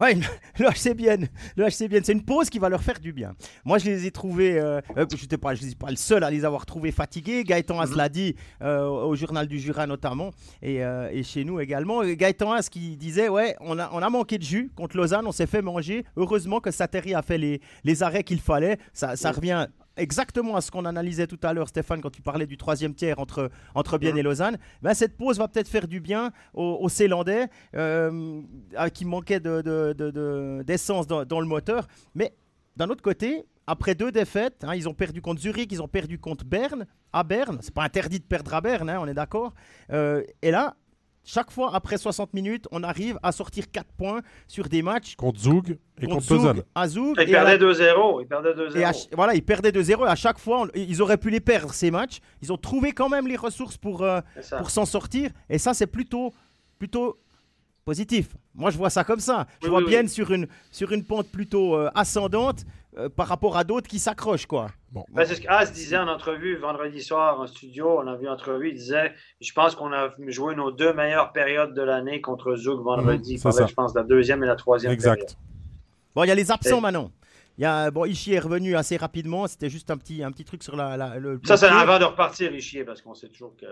Ouais, 0.04 0.16
le 0.60 0.66
HCBN, 0.68 1.30
le 1.56 1.70
HCBN, 1.70 2.04
c'est 2.04 2.12
une 2.12 2.26
pause 2.26 2.50
qui 2.50 2.60
va 2.60 2.68
leur 2.68 2.84
faire 2.84 3.00
du 3.00 3.14
bien. 3.14 3.36
Moi, 3.64 3.78
je 3.78 3.86
les 3.86 4.06
ai 4.06 4.12
trouvés, 4.12 4.60
euh, 4.60 4.82
euh 4.98 5.06
je 5.10 5.22
n'étais 5.22 5.38
pas, 5.38 5.56
je 5.56 5.64
suis 5.64 5.76
pas 5.76 5.90
le 5.90 5.96
seul 5.96 6.26
à 6.26 6.30
les 6.30 6.44
avoir 6.44 6.66
trouvés 6.66 6.92
fatigués. 6.92 7.46
Gaëtan 7.46 7.80
As 7.80 7.92
mhm. 7.92 7.96
l'a 7.96 8.10
dit 8.10 8.36
euh, 8.62 8.86
au 8.86 9.16
journal 9.16 9.48
du 9.48 9.60
Jura 9.60 9.88
notamment 9.88 10.32
et, 10.62 10.82
et, 11.12 11.24
chez 11.24 11.46
nous 11.46 11.62
également. 11.62 12.04
Gaëtan 12.04 12.52
As 12.52 12.68
qui 12.68 12.98
disait, 12.98 13.30
ouais, 13.30 13.56
on 13.62 13.80
a, 13.80 13.90
on 13.94 14.02
a 14.02 14.10
manqué 14.10 14.38
de 14.38 14.44
jus 14.44 14.72
contre 14.76 14.98
Lausanne, 14.98 15.26
on 15.26 15.32
s'est 15.32 15.48
fait 15.48 15.62
manger. 15.62 16.04
Heureusement 16.18 16.60
que 16.60 16.72
Sateri 16.72 17.14
a 17.14 17.22
fait 17.22 17.38
les, 17.38 17.62
les 17.86 18.04
arrêts 18.04 18.26
qu'il 18.26 18.42
fallait. 18.42 18.80
Ça, 18.92 19.16
ça 19.16 19.32
revient 19.32 19.68
exactement 19.98 20.56
à 20.56 20.62
ce 20.62 20.72
qu'on 20.72 20.86
analysait 20.86 21.28
tout 21.28 21.40
à 21.44 21.54
l'heure, 21.54 21.68
Stéphane, 21.68 22.02
quand 22.02 22.10
tu 22.10 22.22
parlais 22.22 22.46
du 22.46 22.58
troisième 22.58 22.96
tiers 22.96 23.20
entre, 23.20 23.50
entre 23.76 23.98
Bienne 23.98 24.18
et 24.18 24.24
Lausanne, 24.24 24.58
ben, 24.82 24.94
cette 24.94 25.18
pause 25.18 25.38
va 25.38 25.48
peut-être 25.48 25.68
faire 25.68 25.88
du 25.88 26.00
bien 26.00 26.32
aux, 26.54 26.80
aux 26.82 26.90
Célandais 26.90 27.48
euh, 27.76 28.42
qui 28.94 29.06
manquaient 29.06 29.40
d'essence 29.40 31.08
de, 31.08 31.20
de, 31.20 31.24
dans, 31.24 31.40
le 31.40 31.48
moteur. 31.48 31.88
Mais 32.16 32.34
d'un 32.76 32.90
autre 32.90 33.02
côté, 33.02 33.46
après 33.68 33.96
deux 33.96 34.12
défaites, 34.12 34.64
hein, 34.64 34.76
ils 34.76 34.90
ont 34.90 34.94
perdu 34.94 35.22
contre 35.22 35.42
Zurich, 35.42 35.72
ils 35.72 35.82
ont 35.82 35.88
perdu 35.88 36.20
contre 36.20 36.46
Berne, 36.46 36.86
à 37.14 37.24
Berne. 37.24 37.60
C'est 37.62 37.74
pas 37.74 37.84
interdit 37.84 38.20
de 38.20 38.26
perdre 38.26 38.54
à 38.54 38.62
Berne, 38.62 38.90
hein, 38.90 39.00
on 39.00 39.08
est 39.08 39.14
d'accord. 39.14 39.54
Euh, 39.92 40.24
et 40.42 40.52
là, 40.52 40.76
chaque 41.26 41.52
fois, 41.52 41.74
après 41.74 41.98
60 41.98 42.34
minutes, 42.34 42.68
on 42.72 42.84
arrive 42.84 43.18
à 43.24 43.32
sortir 43.32 43.72
4 43.72 43.88
points 43.94 44.22
sur 44.48 44.68
des 44.68 44.82
matchs. 44.82 45.16
Contre 45.16 45.40
Zoug 45.40 45.78
et 46.02 46.08
contre, 46.08 46.24
Zug, 46.26 46.64
À 46.76 46.88
Zoug, 46.88 47.16
ils 47.20 47.32
perdaient 47.32 47.58
2-0. 47.58 48.22
Ils 48.22 48.28
perdaient 48.28 48.54
2-0. 48.54 49.08
Voilà, 49.16 49.34
ils 49.36 49.44
perdaient 49.44 49.72
2-0. 49.72 50.06
Et 50.06 50.10
à 50.10 50.16
chaque 50.16 50.38
fois, 50.40 50.68
ils 50.76 51.02
auraient 51.02 51.18
pu 51.18 51.30
les 51.30 51.40
perdre, 51.40 51.74
ces 51.74 51.92
matchs. 51.92 52.20
Ils 52.42 52.52
ont 52.52 52.58
trouvé 52.58 52.92
quand 52.92 53.08
même 53.10 53.28
les 53.28 53.38
ressources 53.38 53.78
pour, 53.78 54.04
euh, 54.04 54.20
pour 54.58 54.70
s'en 54.70 54.86
sortir. 54.86 55.30
Et 55.50 55.58
ça, 55.58 55.74
c'est 55.74 55.88
plutôt 55.88 56.34
plutôt 56.78 57.18
positif. 57.86 58.36
Moi, 58.56 58.72
je 58.72 58.78
vois 58.78 58.90
ça 58.90 59.04
comme 59.04 59.20
ça. 59.20 59.48
Je 59.62 59.68
Oui, 59.68 59.70
vois 59.72 59.80
oui, 59.80 59.88
bien 59.88 60.02
oui. 60.02 60.10
sur 60.10 60.32
une, 60.32 60.48
sur 60.72 60.92
une 60.92 61.04
pente 61.04 61.28
plutôt 61.30 61.76
euh, 61.76 61.90
ascendante 61.96 62.66
euh, 62.98 63.10
par 63.10 63.28
rapport 63.28 63.58
à 63.58 63.64
d'autres 63.64 63.88
qui 63.88 64.00
s'accrochent, 64.00 64.46
quoi. 64.46 64.68
Bon, 64.92 65.04
Ben, 65.12 65.26
c'est 65.26 65.36
ce 65.36 65.42
qu'As 65.42 65.66
disait 65.72 65.98
en 65.98 66.08
entrevue 66.08 66.58
vendredi 66.58 67.02
soir 67.02 67.40
en 67.40 67.48
studio. 67.48 68.00
On 68.00 68.08
a 68.08 68.16
vu 68.16 68.28
entrevue. 68.30 68.70
Il 68.70 68.76
disait 68.76 69.14
Je 69.42 69.52
pense 69.54 69.76
qu'on 69.76 69.92
a 69.92 70.12
joué 70.28 70.56
nos 70.56 70.72
deux 70.72 70.94
meilleures 70.94 71.32
périodes 71.32 71.74
de 71.74 71.82
l'année 71.82 72.22
contre 72.22 72.56
Zouk 72.56 72.82
vendredi. 72.84 73.38
Ça. 73.40 73.50
je 73.68 73.74
pense, 73.74 73.96
la 73.96 74.04
deuxième 74.04 74.44
et 74.44 74.48
la 74.48 74.56
troisième 74.56 74.96
période. 74.96 75.18
exact. 75.20 75.38
Bon, 76.16 76.24
il 76.24 76.28
y 76.28 76.32
a 76.32 76.36
les 76.36 76.52
absents 76.52 76.78
Et- 76.78 76.82
maintenant. 76.82 77.12
Il 77.58 77.62
y 77.62 77.66
a, 77.66 77.92
bon, 77.92 78.06
Ishii 78.06 78.34
est 78.34 78.40
revenu 78.40 78.76
assez 78.76 78.98
rapidement. 78.98 79.46
C'était 79.48 79.70
juste 79.70 79.92
un 79.92 79.98
petit, 79.98 80.24
un 80.24 80.32
petit 80.32 80.44
truc 80.46 80.64
sur 80.64 80.76
la, 80.76 80.98
la- 80.98 81.18
le. 81.20 81.40
Ça, 81.46 81.56
c'est 81.58 81.68
avant 81.68 82.00
de 82.00 82.04
repartir, 82.06 82.52
Richier, 82.52 82.84
parce 82.84 83.02
qu'on 83.02 83.14
sait 83.14 83.30
toujours 83.30 83.56
que 83.56 83.66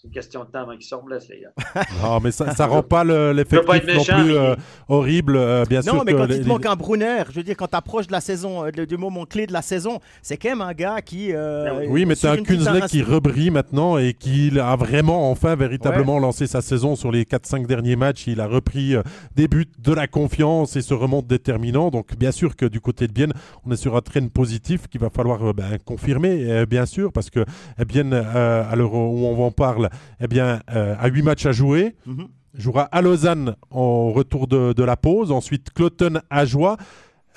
c'est 0.00 0.06
une 0.06 0.14
question 0.14 0.44
de 0.44 0.50
temps 0.50 0.60
avant 0.60 0.76
qu'ils 0.76 0.84
se 0.84 0.94
les 1.32 1.40
gars. 1.40 1.82
Non, 2.02 2.20
mais 2.20 2.30
ça, 2.30 2.54
ça 2.54 2.66
rend 2.66 2.84
pas 2.84 3.02
le- 3.02 3.32
l'effectif 3.32 3.66
pas 3.66 3.78
être 3.78 3.92
non 3.96 4.04
plus 4.04 4.36
euh, 4.36 4.54
horrible. 4.88 5.34
euh, 5.36 5.64
bien 5.68 5.82
sûr 5.82 5.92
Non, 5.92 6.02
mais 6.06 6.12
quand 6.14 6.26
les- 6.26 6.36
il 6.36 6.44
te 6.44 6.48
manque 6.48 6.66
un 6.66 6.76
Brunner, 6.76 7.24
je 7.30 7.34
veux 7.34 7.42
dire, 7.42 7.56
quand 7.56 7.66
tu 7.66 7.74
approches 7.76 8.06
de 8.06 8.12
la 8.12 8.20
saison, 8.20 8.64
euh, 8.64 8.70
de- 8.70 8.84
du 8.84 8.96
moment 8.96 9.24
clé 9.26 9.48
de 9.48 9.52
la 9.52 9.60
saison, 9.60 9.98
c'est 10.22 10.36
quand 10.36 10.50
même 10.50 10.60
un 10.60 10.72
gars 10.72 11.02
qui. 11.02 11.32
euh, 11.32 11.84
Oui, 11.88 12.04
mais 12.06 12.14
t'as 12.14 12.30
un 12.30 12.36
une 12.36 12.44
petite 12.44 12.58
Kunzle 12.64 12.78
race- 12.80 12.90
qui 12.92 13.02
rebrille 13.02 13.50
maintenant 13.50 13.98
et 13.98 14.14
qui 14.14 14.56
a 14.60 14.76
vraiment, 14.76 15.32
enfin, 15.32 15.56
véritablement 15.56 16.20
lancé 16.20 16.46
sa 16.46 16.60
saison 16.62 16.94
sur 16.94 17.10
les 17.10 17.24
4-5 17.24 17.66
derniers 17.66 17.96
matchs. 17.96 18.28
Il 18.28 18.40
a 18.40 18.46
repris 18.46 18.94
des 19.34 19.48
buts, 19.48 19.66
de 19.80 19.92
la 19.92 20.06
confiance 20.06 20.76
et 20.76 20.82
se 20.82 20.94
remonte 20.94 21.26
déterminant. 21.26 21.90
Donc, 21.90 22.16
bien 22.16 22.30
sûr 22.30 22.54
que 22.54 22.66
du 22.66 22.80
côté 22.80 23.08
de 23.08 23.12
Bienne, 23.12 23.32
on 23.66 23.72
est 23.72 23.76
sur 23.76 23.96
un 23.96 24.00
train 24.00 24.28
positif 24.28 24.86
qu'il 24.86 25.00
va 25.00 25.10
falloir 25.10 25.52
ben, 25.54 25.76
confirmer, 25.84 26.64
bien 26.66 26.86
sûr, 26.86 27.10
parce 27.12 27.30
que 27.30 27.44
bien, 27.84 28.12
euh, 28.12 28.62
à 28.70 28.76
l'heure 28.76 28.94
où 28.94 29.26
on 29.26 29.44
en 29.44 29.50
parle, 29.50 29.87
eh 30.20 30.26
bien, 30.28 30.60
euh, 30.74 30.94
à 30.98 31.08
8 31.08 31.22
matchs 31.22 31.46
à 31.46 31.52
jouer, 31.52 31.96
Mhm. 32.06 32.28
jouera 32.54 32.82
à 32.84 33.02
Lausanne 33.02 33.56
en 33.70 34.10
retour 34.12 34.46
de, 34.46 34.72
de 34.72 34.82
la 34.84 34.96
pause. 34.96 35.30
Ensuite, 35.32 35.70
Cloton 35.72 36.20
à 36.30 36.44
Joie, 36.44 36.76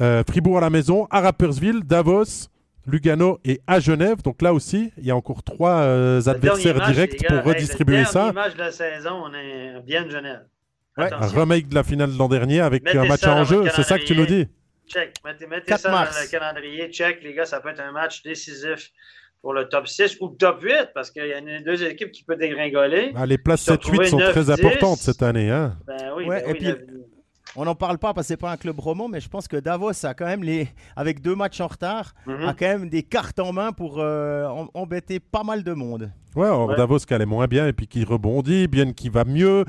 euh, 0.02 0.24
Fribourg 0.28 0.58
à 0.58 0.62
la 0.62 0.70
maison, 0.70 1.08
à 1.12 1.22
Rapperswil, 1.22 1.82
Davos, 1.84 2.48
Lugano 2.88 3.40
et 3.46 3.62
à 3.68 3.80
Genève. 3.80 4.22
Donc 4.24 4.42
là 4.42 4.54
aussi, 4.54 4.92
il 4.98 5.06
y 5.06 5.12
a 5.12 5.16
encore 5.16 5.44
trois 5.44 5.82
euh, 5.82 6.22
adversaires 6.26 6.78
match, 6.78 6.92
directs 6.94 7.22
gars, 7.22 7.28
pour 7.30 7.38
hey, 7.52 7.56
redistribuer 7.56 8.00
le 8.00 8.06
ça. 8.06 8.32
dernier 8.32 8.34
match 8.34 8.54
de 8.54 8.60
la 8.60 8.72
saison, 8.72 9.24
on 9.26 9.34
est 9.34 9.82
bien 9.86 10.10
Genève. 10.10 10.46
Ouais. 10.98 11.12
Un 11.14 11.28
remake 11.28 11.70
de 11.70 11.76
la 11.76 11.84
finale 11.84 12.12
de 12.14 12.18
l'an 12.18 12.28
dernier 12.28 12.60
avec 12.60 12.84
Mettez 12.84 12.98
un 12.98 13.06
match 13.06 13.22
ça 13.22 13.34
en 13.34 13.36
dans 13.40 13.44
jeu. 13.46 13.58
votre 13.62 13.76
C'est 13.76 13.84
ça 13.84 13.98
que 14.00 14.04
tu 14.04 14.16
nous 14.16 14.26
dis 14.26 14.48
Check. 14.88 15.14
Mettez, 15.24 15.48
mettez 15.48 15.68
4 15.68 15.80
ça 15.80 15.92
mars. 15.92 16.16
dans 16.16 16.22
le 16.22 16.28
calendrier. 16.28 16.90
Check, 16.92 17.24
les 17.24 17.34
gars, 17.34 17.46
ça 17.46 17.62
peut 17.62 17.70
être 17.70 17.80
un 17.80 17.92
match 17.94 18.24
décisif 18.24 18.92
pour 19.42 19.54
le 19.54 19.68
top 19.70 19.88
6 19.88 20.18
ou 20.22 20.30
le 20.30 20.36
top 20.36 20.62
8 20.62 20.90
parce 20.94 21.10
qu'il 21.12 21.26
y 21.26 21.34
a 21.34 21.40
une- 21.40 21.64
deux 21.64 21.84
équipes 21.84 22.12
qui 22.12 22.24
peuvent 22.24 22.38
dégringoler. 22.38 23.12
Ah, 23.16 23.26
Les 23.26 23.38
places 23.38 23.62
Se 23.62 23.72
7-8 23.72 24.06
sont 24.10 24.18
très 24.18 24.34
9-10. 24.50 24.52
importantes 24.52 24.98
cette 25.00 25.24
année. 25.24 25.50
Hein. 25.50 25.78
Ben 25.88 25.98
oui, 26.16 26.26
Ouais, 26.28 26.42
ben 26.44 26.50
et 26.50 26.54
oui, 26.54 26.74
puis- 26.74 26.86
On 27.58 27.66
n'en 27.66 27.76
parle 27.76 27.98
pas 27.98 28.14
parce 28.14 28.28
que 28.28 28.34
c'est 28.34 28.38
pas 28.38 28.52
un 28.52 28.56
club 28.56 28.80
roman, 28.80 29.10
mais 29.10 29.20
je 29.20 29.28
pense 29.28 29.50
que 29.50 29.58
Davos 29.58 30.06
a 30.06 30.14
quand 30.14 30.26
même 30.26 30.42
les, 30.42 30.70
avec 30.96 31.22
deux 31.22 31.36
matchs 31.36 31.60
en 31.60 31.68
retard, 31.68 32.14
Mhm. 32.26 32.48
a 32.48 32.54
quand 32.54 32.66
même 32.68 32.90
des 32.90 33.04
cartes 33.04 33.40
en 33.40 33.52
main 33.52 33.74
pour 33.74 34.00
euh, 34.00 34.48
em- 34.48 34.70
embêter 34.74 35.20
pas 35.20 35.44
mal 35.44 35.62
de 35.62 35.74
monde. 35.74 36.12
Ouais, 36.38 36.46
alors 36.46 36.70
Ouais. 36.70 36.78
Davos 36.78 37.00
qui 37.00 37.14
allait 37.14 37.26
moins 37.26 37.48
bien 37.48 37.68
et 37.68 37.74
puis 37.74 37.88
qui 37.88 38.06
rebondit, 38.06 38.68
bien 38.70 38.94
qui 38.94 39.10
va 39.10 39.26
mieux. 39.26 39.66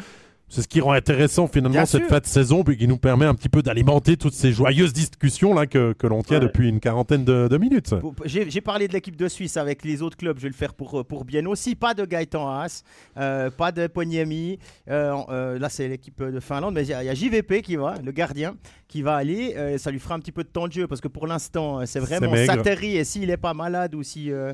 C'est 0.55 0.61
ce 0.61 0.68
qui 0.68 0.82
rend 0.82 0.92
intéressant 0.92 1.46
finalement 1.46 1.70
Bien 1.72 1.86
cette 1.86 2.03
sûr. 2.03 2.11
fin 2.11 2.18
de 2.18 2.26
saison, 2.26 2.62
puis 2.62 2.76
qui 2.76 2.86
nous 2.86 2.98
permet 2.98 3.24
un 3.24 3.34
petit 3.34 3.48
peu 3.48 3.62
d'alimenter 3.62 4.18
toutes 4.18 4.34
ces 4.34 4.53
joyeuses 4.53 4.92
discussions 4.92 5.55
là 5.55 5.66
que, 5.66 5.94
que 5.94 6.07
l'on 6.07 6.22
tient 6.22 6.36
Ouais. 6.40 6.42
depuis 6.44 6.68
une 6.68 6.78
quarantaine 6.78 7.24
de, 7.24 7.48
de 7.48 7.57
minutes. 7.57 7.94
Pour- 8.00 8.14
J'ai 8.26 8.61
parlé 8.61 8.86
de 8.86 8.92
l'équipe 8.92 9.16
de 9.16 9.28
Suisse 9.28 9.57
avec 9.57 9.82
les 9.82 10.03
autres 10.03 10.18
clubs, 10.18 10.36
je 10.36 10.42
vais 10.42 10.48
le 10.50 10.55
faire 10.55 10.74
pour, 10.74 11.00
euh, 11.00 11.05
pour 11.05 11.24
bien 11.24 11.46
aussi. 11.46 11.74
Pas 11.74 11.94
de 11.94 12.05
Gaëtan 12.05 12.46
Haas, 12.50 12.82
euh, 13.16 13.48
pas 13.50 13.72
de 13.72 13.86
Poniemi. 13.86 14.59
Euh, 14.90 15.14
euh, 15.30 15.59
là, 15.59 15.70
c'est 15.70 15.88
l'équipe 15.88 16.22
de 16.22 16.38
Finlande, 16.40 16.74
mais 16.74 16.82
il 16.82 16.88
y, 16.90 16.92
a 16.92 17.03
il 17.03 17.07
y 17.07 17.09
a 17.09 17.14
JVP 17.14 17.62
qui 17.62 17.76
va, 17.76 17.94
le 18.05 18.12
gardien, 18.12 18.55
qui 18.88 19.00
va 19.00 19.16
aller. 19.16 19.55
euh, 19.57 19.78
ça 19.78 19.90
lui 19.90 19.98
fera 20.00 20.14
un 20.16 20.20
petit 20.20 20.32
peu 20.32 20.44
de 20.44 20.48
temps 20.50 20.68
de 20.68 20.72
jeu 20.72 20.86
parce 20.86 21.00
que 21.00 21.09
pour 21.09 21.26
l'instant, 21.26 21.80
c'est 21.86 21.98
vraiment. 22.00 22.34
Sateri. 22.44 22.96
Et 22.98 23.05
s'il 23.05 23.28
n'est 23.28 23.36
pas 23.38 23.55
malade 23.55 23.94
ou 23.94 24.03
s'il 24.03 24.24
y 24.26 24.32
a 24.34 24.48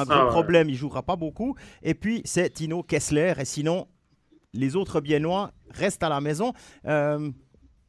un 0.00 0.04
gros 0.04 0.12
Ah 0.14 0.24
ouais. 0.26 0.30
problème, 0.30 0.68
il 0.70 0.76
jouera 0.76 1.02
pas 1.02 1.16
beaucoup. 1.16 1.56
Et 1.82 1.94
puis, 1.94 2.22
c'est 2.24 2.48
Tino 2.50 2.84
Kessler. 2.84 3.34
Et 3.40 3.44
sinon, 3.44 3.86
les 4.54 4.76
autres 4.76 5.00
Biennois 5.00 5.52
restent 5.70 6.02
à 6.02 6.08
la 6.08 6.20
maison. 6.20 6.52
Euh, 6.86 7.30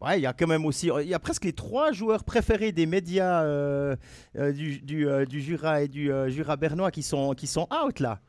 Ouais, 0.01 0.20
il 0.20 0.22
y 0.22 0.26
a 0.26 0.34
quand 0.34 0.47
même 0.47 0.66
aussi, 0.66 0.89
il 1.01 1.07
y 1.07 1.14
a 1.14 1.20
presque 1.20 1.45
les 1.45 1.53
trois 1.53 1.93
joueurs 1.93 2.26
préférés 2.26 2.74
des 2.74 2.86
médias 2.86 3.43
euh, 3.43 3.95
euh, 4.38 4.51
du, 4.51 4.82
du, 4.82 5.07
euh, 5.07 5.24
du 5.24 5.39
Jura 5.39 5.82
et 5.82 5.88
du 5.88 6.11
euh, 6.11 6.28
Jura 6.28 6.57
bernois 6.57 6.91
qui 6.91 7.03
sont, 7.03 7.32
qui 7.32 7.47
sont 7.47 7.70
out 7.86 8.01
là. 8.01 8.20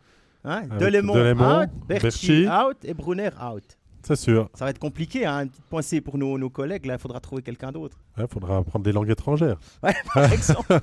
Hein 0.44 0.68
Delémont, 0.78 1.14
Delémont, 1.16 1.62
out, 1.62 1.68
Berchi. 1.88 2.44
Berchi 2.44 2.48
out 2.48 2.76
et 2.84 2.94
Brunner 2.94 3.30
out. 3.52 3.64
C'est 4.04 4.14
sûr. 4.14 4.48
Ça 4.54 4.66
va 4.66 4.70
être 4.70 4.78
compliqué, 4.78 5.26
hein, 5.26 5.40
une 5.42 5.48
petite 5.48 5.64
pensée 5.64 6.00
pour 6.00 6.16
nos, 6.16 6.38
nos 6.38 6.48
collègues. 6.48 6.86
Là, 6.86 6.94
il 6.94 7.00
faudra 7.00 7.18
trouver 7.18 7.42
quelqu'un 7.42 7.72
d'autre. 7.72 7.98
Il 8.18 8.28
faudra 8.28 8.58
apprendre 8.58 8.84
des 8.84 8.92
langues 8.92 9.10
étrangères. 9.10 9.58
Ouais, 9.82 9.94
par 10.14 10.32
exemple. 10.32 10.78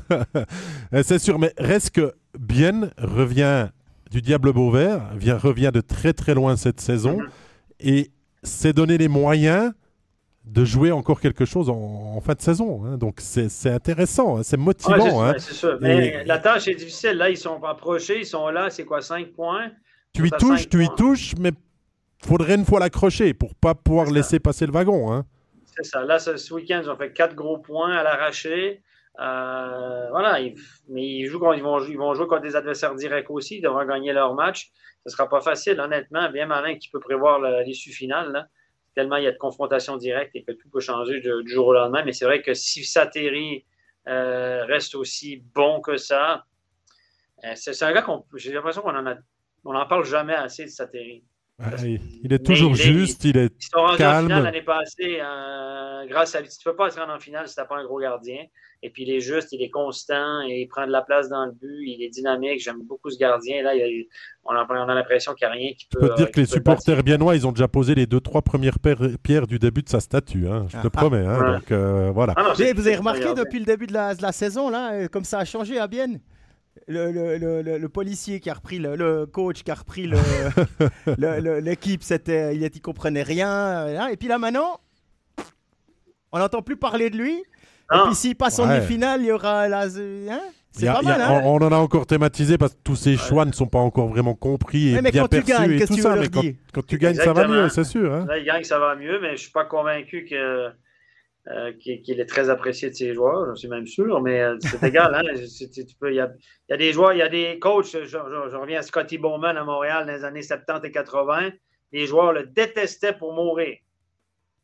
C'est 1.03 1.19
sûr, 1.19 1.39
mais 1.39 1.53
reste 1.57 1.91
que 1.91 2.11
Bienne 2.37 2.91
revient 2.97 3.69
du 4.09 4.21
Diable 4.21 4.51
Beauvert, 4.51 5.13
vient, 5.15 5.37
revient 5.37 5.71
de 5.73 5.79
très 5.79 6.11
très 6.11 6.33
loin 6.33 6.57
cette 6.57 6.81
saison 6.81 7.17
Mhm. 7.19 7.27
Et 7.81 8.11
s'est 8.43 8.73
donné 8.73 8.97
les 8.97 9.07
moyens 9.07 9.73
de 10.45 10.65
jouer 10.65 10.91
encore 10.91 11.21
quelque 11.21 11.45
chose 11.45 11.69
en, 11.69 11.75
en 12.15 12.21
fin 12.21 12.33
de 12.33 12.41
saison. 12.41 12.83
hein. 12.85 12.97
Donc 12.97 13.19
c'est 13.19 13.69
intéressant, 13.69 14.37
hein, 14.37 14.43
c'est 14.43 14.57
motivant. 14.57 14.95
c'est 14.99 15.09
hein. 15.15 15.31
ouais, 15.33 15.39
c'est 15.39 15.53
sûr. 15.53 15.77
Mais 15.81 16.07
Et- 16.07 16.23
la 16.25 16.39
tâche 16.39 16.67
est 16.67 16.73
difficile. 16.75 17.11
Là, 17.11 17.29
ils 17.29 17.37
sont 17.37 17.63
approchés, 17.63 18.19
ils 18.19 18.25
sont 18.25 18.47
là. 18.49 18.69
C'est 18.71 18.83
quoi, 18.85 19.01
5 19.01 19.33
points? 19.33 19.69
Tu 20.13 20.25
y 20.27 20.31
touches, 20.31 20.67
tu 20.67 20.83
y 20.83 20.89
touches, 20.97 21.35
mais 21.39 21.51
faudrait 22.25 22.55
une 22.55 22.65
fois 22.65 22.79
l'accrocher 22.79 23.33
pour 23.33 23.53
pas 23.55 23.75
pouvoir 23.75 24.07
ça. 24.07 24.13
laisser 24.13 24.39
passer 24.39 24.65
le 24.65 24.71
wagon. 24.71 25.11
hein. 25.13 25.25
C'est 25.65 25.85
ça. 25.85 26.03
Là, 26.03 26.17
ce, 26.19 26.35
ce 26.37 26.53
week-end, 26.53 26.81
ils 26.83 26.89
ont 26.89 26.95
fait 26.97 27.13
4 27.13 27.35
gros 27.35 27.59
points 27.59 27.93
à 27.93 28.03
l'arraché. 28.03 28.81
Euh, 29.21 30.07
voilà. 30.09 30.39
ils- 30.39 30.55
mais 30.89 31.05
ils, 31.05 31.27
jouent, 31.27 31.39
ils, 31.53 31.61
vont, 31.61 31.79
jouer- 31.79 31.91
ils 31.91 31.97
vont 31.97 32.13
jouer 32.15 32.27
contre 32.27 32.41
des 32.41 32.55
adversaires 32.55 32.95
directs 32.95 33.29
aussi. 33.29 33.57
Ils 33.57 33.61
devront 33.61 33.85
gagner 33.85 34.11
leur 34.11 34.33
match. 34.33 34.71
Ce 35.05 35.11
ne 35.11 35.11
sera 35.11 35.27
pas 35.29 35.41
facile, 35.41 35.79
honnêtement. 35.79 36.29
Bien 36.31 36.45
malin 36.45 36.77
qui 36.77 36.89
peut 36.89 36.99
prévoir 36.99 37.39
l'issue 37.63 37.91
finale. 37.91 38.31
là. 38.31 38.47
Tellement 38.95 39.15
il 39.15 39.23
y 39.23 39.27
a 39.27 39.31
de 39.31 39.37
confrontations 39.37 39.95
directes 39.97 40.35
et 40.35 40.43
que 40.43 40.51
tout 40.51 40.69
peut 40.69 40.79
changer 40.81 41.21
du, 41.21 41.31
du 41.43 41.51
jour 41.51 41.67
au 41.67 41.73
lendemain. 41.73 42.03
Mais 42.03 42.11
c'est 42.13 42.25
vrai 42.25 42.41
que 42.41 42.53
si 42.53 42.83
Sateri 42.83 43.65
euh, 44.07 44.65
reste 44.65 44.95
aussi 44.95 45.43
bon 45.55 45.79
que 45.81 45.95
ça, 45.97 46.45
euh, 47.45 47.53
c'est 47.55 47.81
un 47.83 47.93
gars 47.93 48.01
qu'on. 48.01 48.25
J'ai 48.35 48.51
l'impression 48.51 48.81
qu'on 48.81 48.95
en 48.95 49.05
a. 49.07 49.15
On 49.63 49.73
n'en 49.73 49.85
parle 49.87 50.05
jamais 50.05 50.33
assez 50.35 50.65
de 50.65 50.69
Sateri. 50.69 51.23
Il, 51.83 52.33
est 52.33 52.43
toujours 52.43 52.71
mais 52.71 52.77
il 52.77 52.81
est- 52.81 52.83
juste, 52.93 53.23
il 53.23 53.37
est 53.37 53.53
Ils 53.59 53.63
sont 53.65 53.79
rendus 53.79 53.97
Calme. 53.99 54.17
en 54.25 54.27
finale 54.29 54.43
l'année 54.43 54.61
passée 54.63 55.19
euh, 55.21 56.05
grâce 56.07 56.33
à 56.35 56.41
lui. 56.41 56.49
Tu 56.49 56.55
ne 56.67 56.71
peux 56.71 56.75
pas 56.75 56.89
se 56.89 56.99
rendre 56.99 57.13
en 57.13 57.19
finale 57.19 57.47
si 57.47 57.53
tu 57.53 57.61
n'as 57.61 57.67
pas 57.67 57.77
un 57.77 57.83
gros 57.85 57.99
gardien. 57.99 58.45
Et 58.83 58.89
puis 58.89 59.03
il 59.03 59.11
est 59.11 59.19
juste, 59.19 59.49
il 59.51 59.61
est 59.61 59.69
constant, 59.69 60.41
et 60.41 60.61
il 60.61 60.67
prend 60.67 60.87
de 60.87 60.91
la 60.91 61.03
place 61.03 61.29
dans 61.29 61.45
le 61.45 61.51
but, 61.51 61.83
il 61.85 62.01
est 62.03 62.09
dynamique. 62.09 62.59
J'aime 62.63 62.81
beaucoup 62.83 63.11
ce 63.11 63.17
gardien. 63.19 63.61
Là, 63.61 63.75
il 63.75 63.79
y 63.79 64.01
a- 64.01 64.05
on 64.43 64.53
a, 64.55 64.65
on 64.67 64.89
a 64.89 64.95
l'impression 64.95 65.33
qu'il 65.35 65.45
n'y 65.47 65.51
a 65.51 65.55
rien 65.55 65.71
qui 65.77 65.85
peut. 65.85 65.99
Je 66.01 66.07
peux 66.07 66.11
te 66.13 66.17
dire 66.17 66.27
euh, 66.27 66.31
que 66.31 66.39
les 66.39 66.45
supporters 66.47 67.03
biennois, 67.03 67.35
ils 67.35 67.45
ont 67.45 67.51
déjà 67.51 67.67
posé 67.67 67.93
les 67.93 68.07
deux, 68.07 68.19
trois 68.19 68.41
premières 68.41 68.77
pierres 69.21 69.45
du 69.45 69.59
début 69.59 69.83
de 69.83 69.89
sa 69.89 69.99
statue. 69.99 70.47
hein, 70.47 70.65
je 70.69 70.77
te 70.77 70.87
Ah. 70.87 70.89
promets. 70.89 71.25
hein, 71.25 71.39
Ouais. 71.39 71.57
Donc 71.57 71.71
euh, 71.71 72.09
voilà. 72.11 72.33
Ah 72.37 72.43
non, 72.43 72.53
vous 72.53 72.87
avez 72.87 72.95
remarqué 72.95 73.33
depuis 73.35 73.59
le 73.59 73.65
début 73.65 73.85
de 73.85 73.93
la, 73.93 74.15
de 74.15 74.21
la 74.23 74.31
saison, 74.31 74.69
là, 74.69 74.93
euh, 74.93 75.07
comme 75.07 75.25
ça 75.25 75.37
a 75.39 75.45
changé 75.45 75.77
à 75.77 75.87
Bienne? 75.87 76.19
Le, 76.87 77.11
le- 77.11 77.37
le- 77.37 77.61
le- 77.61 77.77
le 77.77 77.89
policier 77.89 78.39
qui 78.39 78.49
a 78.49 78.53
repris 78.55 78.79
le, 78.79 78.95
le 78.95 79.25
coach 79.27 79.61
qui 79.61 79.69
a 79.69 79.75
repris 79.75 80.07
le- 80.07 80.17
le- 81.17 81.39
le- 81.39 81.59
l'équipe, 81.59 82.01
c'était, 82.01 82.55
il, 82.55 82.63
il 82.63 82.81
comprenait 82.81 83.21
rien. 83.23 84.07
et 84.07 84.17
puis 84.17 84.27
là 84.29 84.39
maintenant, 84.39 84.79
on 86.31 86.39
n'entend 86.39 86.61
plus 86.61 86.77
parler 86.77 87.09
de 87.09 87.17
lui. 87.17 87.43
Et 87.91 87.97
Non. 87.97 88.05
puis 88.07 88.15
s'il 88.15 88.35
passe 88.35 88.57
en 88.59 88.67
Ouais. 88.67 88.75
demi-finale, 88.77 89.21
il 89.21 89.27
y 89.27 89.31
aura 89.31 89.67
la. 89.67 89.81
hein 89.83 90.41
c'est 90.73 90.85
pas 90.85 91.01
a- 91.05 91.29
hein 91.37 91.41
on, 91.43 91.55
on 91.61 91.65
en 91.67 91.71
a 91.73 91.75
encore 91.75 92.05
thématisé 92.07 92.57
parce 92.57 92.73
que 92.73 92.79
tous 92.81 92.95
ces 92.95 93.17
choix 93.17 93.43
ne 93.43 93.51
sont 93.51 93.67
pas 93.67 93.79
encore 93.79 94.07
vraiment 94.07 94.35
compris 94.35 94.95
et 94.95 95.01
mais 95.01 95.11
bien 95.11 95.23
quand 95.23 95.27
tu 95.27 95.41
perçus 95.43 95.51
gagnes, 95.67 95.71
et 95.73 95.81
tout 95.81 95.87
que 95.89 95.93
tu 95.95 96.01
ça. 96.01 96.15
Mais 96.15 96.21
leur 96.21 96.29
quand, 96.73 96.85
tu 96.87 96.97
gagnes, 96.97 97.15
ça 97.15 97.33
va 97.33 97.47
mieux, 97.47 97.67
c'est 97.69 97.83
sûr. 97.83 98.13
hein. 98.13 98.25
Là, 98.27 98.37
il 98.37 98.45
gagne, 98.45 98.63
ça 98.63 98.79
va 98.79 98.95
mieux, 98.95 99.19
mais 99.19 99.27
je 99.29 99.31
ne 99.33 99.37
suis 99.37 99.51
pas 99.51 99.65
convaincu 99.65 100.23
que, 100.23 100.69
euh, 101.47 101.73
qu'il 101.81 102.19
est 102.21 102.25
très 102.25 102.49
apprécié 102.49 102.89
de 102.89 102.95
ses 102.95 103.13
joueurs. 103.13 103.53
Je 103.53 103.59
suis 103.59 103.67
même 103.67 103.85
sûr, 103.87 104.21
mais 104.21 104.39
euh, 104.41 104.55
c'est 104.61 104.81
égal. 104.95 105.13
Hein? 105.13 105.21
C'est- 105.45 105.69
tu- 105.69 105.85
tu 105.85 105.95
peux- 105.99 106.11
Il 106.11 106.15
y, 106.15 106.19
a, 106.21 106.31
il 106.69 106.71
y 106.71 106.73
a 106.73 106.77
des 106.77 106.93
joueurs, 106.93 107.11
il 107.11 107.19
y 107.19 107.23
a 107.23 107.27
des 107.29 107.59
coachs. 107.59 107.87
Je, 107.91 108.05
je- 108.05 108.49
je 108.51 108.55
reviens 108.55 108.79
à 108.79 108.83
Scotty 108.83 109.17
Bowman 109.17 109.57
à 109.57 109.65
Montréal 109.65 110.05
dans 110.05 110.13
les 110.13 110.23
années 110.23 110.41
70 110.41 110.87
et 110.87 110.91
80. 110.91 111.49
Les 111.91 112.05
joueurs 112.07 112.31
le 112.31 112.45
détestaient 112.45 113.11
pour 113.11 113.33
mourir. 113.33 113.75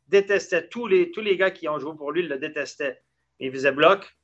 Détestaient. 0.08 0.68
Tous 0.68 0.86
les, 0.86 1.10
tous 1.10 1.20
les 1.20 1.36
gars 1.36 1.50
qui 1.50 1.68
ont 1.68 1.78
joué 1.78 1.92
pour 1.96 2.12
lui 2.12 2.26
le 2.26 2.38
détestaient. 2.38 3.02
Il 3.40 3.52
faisait 3.52 3.72
bloc. 3.72 4.14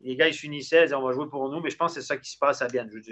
Les 0.00 0.14
gars, 0.14 0.28
ils 0.28 0.32
se 0.34 0.38
finissaient, 0.38 0.82
ils 0.82 0.84
disaient 0.84 0.94
on 0.94 1.02
va 1.02 1.12
jouer 1.12 1.26
pour 1.28 1.50
nous, 1.50 1.60
mais 1.60 1.70
je 1.70 1.76
pense 1.76 1.92
que 1.94 2.00
c'est 2.00 2.06
ça 2.06 2.16
qui 2.16 2.30
se 2.30 2.38
passe 2.38 2.62
à 2.62 2.68
Bien. 2.68 2.86
Je 2.88 2.98
ne 2.98 3.02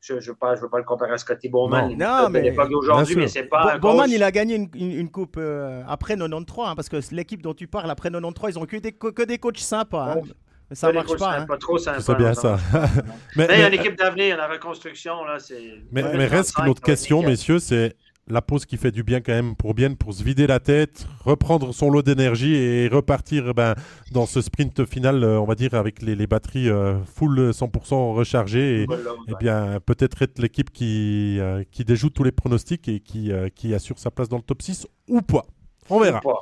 je, 0.00 0.20
je 0.20 0.30
veux, 0.30 0.36
pas- 0.36 0.54
je 0.56 0.60
veux 0.60 0.68
pas 0.68 0.76
le 0.76 0.84
comparer 0.84 1.12
à 1.12 1.16
Scotty 1.18 1.48
Bowman. 1.48 1.88
Non. 1.96 1.96
Non, 2.24 2.28
mais- 2.28 2.42
l'époque 2.42 2.70
d'aujourd'hui, 2.70 3.16
mais 3.16 3.28
c'est 3.28 3.44
pas. 3.44 3.78
Bo- 3.78 3.88
Bowman, 3.88 4.02
coach- 4.04 4.12
il 4.12 4.22
a 4.22 4.30
gagné 4.30 4.56
une, 4.56 4.68
une- 4.74 4.92
une 4.92 5.10
coupe 5.10 5.36
euh, 5.38 5.82
après 5.88 6.16
93, 6.16 6.66
hein, 6.68 6.74
parce 6.76 6.90
que 6.90 6.98
l'équipe 7.14 7.40
dont 7.40 7.54
tu 7.54 7.66
parles, 7.66 7.90
après 7.90 8.10
93, 8.10 8.54
ils 8.56 8.58
ont 8.58 8.66
que 8.66 8.76
des, 8.76 8.92
que 8.92 9.22
des 9.24 9.38
coachs 9.38 9.56
sympas. 9.58 10.12
hein. 10.12 10.16
Ouais. 10.16 10.22
Mais 10.68 10.76
ça 10.76 10.92
marche 10.92 11.16
pas. 11.16 11.38
hein. 11.38 11.46
pas 11.46 11.56
trop 11.58 11.78
sympa. 11.78 12.00
C'est 12.00 12.14
bien 12.14 12.34
ça. 12.34 12.58
mais 13.36 13.46
Mais 13.48 13.54
il 13.54 13.60
y 13.60 13.62
a 13.62 13.68
une 13.68 13.74
équipe 13.74 13.96
d'avenir, 13.96 14.36
la 14.36 14.46
reconstruction, 14.48 15.24
là, 15.24 15.38
c'est. 15.38 15.82
mais- 15.92 16.02
Ouais, 16.02 16.16
mais 16.16 16.26
reste 16.26 16.50
que 16.50 16.56
35, 16.56 16.66
notre 16.66 16.80
ça 16.80 16.86
va 16.86 16.92
être 16.92 16.98
question, 16.98 17.22
messieurs, 17.22 17.58
c'est 17.58 17.96
la 18.28 18.40
pause 18.40 18.64
qui 18.64 18.76
fait 18.76 18.90
du 18.90 19.02
bien 19.02 19.20
quand 19.20 19.32
même 19.32 19.54
pour 19.54 19.74
bien 19.74 19.92
pour 19.94 20.14
se 20.14 20.22
vider 20.22 20.46
la 20.46 20.60
tête, 20.60 21.06
reprendre 21.24 21.74
son 21.74 21.90
lot 21.90 22.02
d'énergie 22.02 22.54
et 22.54 22.88
repartir 22.88 23.54
ben, 23.54 23.74
dans 24.12 24.26
ce 24.26 24.40
sprint 24.40 24.84
final, 24.86 25.22
euh, 25.22 25.40
on 25.40 25.44
va 25.44 25.54
dire, 25.54 25.74
avec 25.74 26.02
les, 26.02 26.14
les 26.14 26.26
batteries 26.26 26.70
euh, 26.70 26.96
full 27.04 27.50
100% 27.50 28.14
rechargées. 28.14 28.82
Et, 28.82 28.86
et 29.28 29.34
bien, 29.38 29.78
peut-être 29.84 30.22
être 30.22 30.38
l'équipe 30.38 30.70
qui, 30.70 31.38
euh, 31.40 31.64
qui 31.70 31.84
déjoue 31.84 32.10
tous 32.10 32.24
les 32.24 32.32
pronostics 32.32 32.88
et 32.88 33.00
qui, 33.00 33.30
euh, 33.30 33.48
qui 33.54 33.74
assure 33.74 33.98
sa 33.98 34.10
place 34.10 34.28
dans 34.28 34.38
le 34.38 34.42
top 34.42 34.62
6 34.62 34.86
ou 35.08 35.20
pas. 35.20 35.44
On 35.90 36.00
verra. 36.00 36.18
Ou 36.18 36.28
pas. 36.28 36.40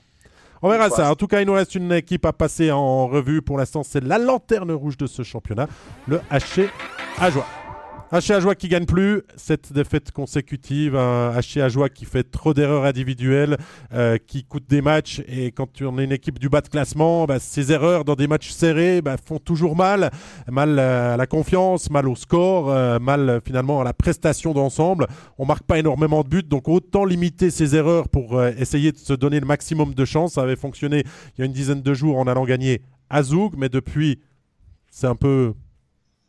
On 0.65 0.69
verra 0.69 0.91
ça. 0.91 1.11
En 1.11 1.17
tout 1.17 1.27
cas, 1.27 1.41
il 1.41 1.47
nous 1.47 1.55
reste 1.55 1.75
une 1.75 1.91
équipe 1.91 2.25
à 2.25 2.33
passer 2.33 2.71
en 2.71 3.09
revue. 3.09 3.43
Pour 3.43 3.59
l'instant, 3.59 3.83
c'est 3.83 4.03
la 4.03 4.19
lanterne 4.19 4.71
rouge 4.71 4.97
de 4.97 5.09
ce 5.09 5.23
championnat, 5.23 5.67
le 6.07 6.21
HC 6.31 6.71
Ajoie. 7.19 7.47
HC 8.13 8.33
Ajoie 8.33 8.55
qui 8.55 8.69
gagne 8.69 8.85
plus, 8.85 9.23
cette 9.37 9.73
défaite 9.73 10.13
consécutive, 10.13 10.97
un 10.97 11.33
HC 11.41 11.63
Ajoie 11.63 11.89
qui 11.89 12.05
fait 12.05 12.31
trop 12.31 12.53
d'erreurs 12.53 12.85
individuelles, 12.85 13.57
euh, 13.95 14.19
qui 14.19 14.45
coûte 14.45 14.69
des 14.69 14.83
matchs. 14.83 15.23
Et 15.27 15.51
quand 15.51 15.73
tu 15.73 15.87
en 15.87 15.99
es 15.99 16.05
une 16.05 16.13
équipe 16.13 16.39
du 16.39 16.51
bas 16.51 16.61
de 16.61 16.69
classement, 16.69 17.25
bah, 17.25 17.39
ces 17.39 17.73
erreurs 17.73 18.05
dans 18.05 18.15
des 18.15 18.27
matchs 18.27 18.51
serrés 18.51 19.01
bah, 19.01 19.17
font 19.17 19.39
toujours 19.39 19.77
mal. 19.77 20.11
Mal 20.47 20.79
euh, 20.79 21.15
à 21.15 21.17
la 21.17 21.27
confiance, 21.27 21.89
mal 21.89 22.07
au 22.07 22.15
score, 22.15 22.71
euh, 22.71 22.99
mal 22.99 23.41
finalement 23.47 23.81
à 23.81 23.85
la 23.85 23.95
prestation 23.95 24.53
d'ensemble. 24.53 25.07
On 25.39 25.47
marque 25.47 25.65
pas 25.65 25.79
énormément 25.79 26.23
de 26.23 26.29
buts, 26.29 26.43
donc 26.43 26.69
autant 26.69 27.07
limiter 27.07 27.51
ces 27.51 27.75
erreurs 27.77 28.11
pour 28.11 28.45
essayer 28.45 28.93
de 28.93 28.99
se 28.99 29.15
donner 29.15 29.41
le 29.41 29.47
maximum 29.47 29.95
de 29.95 30.05
chance. 30.05 30.35
Ça 30.35 30.43
avait 30.43 30.57
fonctionné 30.57 31.05
il 31.39 31.41
y 31.41 31.43
a 31.45 31.47
une 31.47 31.53
dizaine 31.53 31.81
de 31.81 31.95
jours 31.95 32.19
en 32.19 32.27
allant 32.27 32.45
gagner 32.45 32.83
à 33.09 33.23
Zoug, 33.23 33.55
mais 33.57 33.71
depuis, 33.71 34.21
c'est 34.91 35.07
un 35.07 35.17
peu 35.17 35.55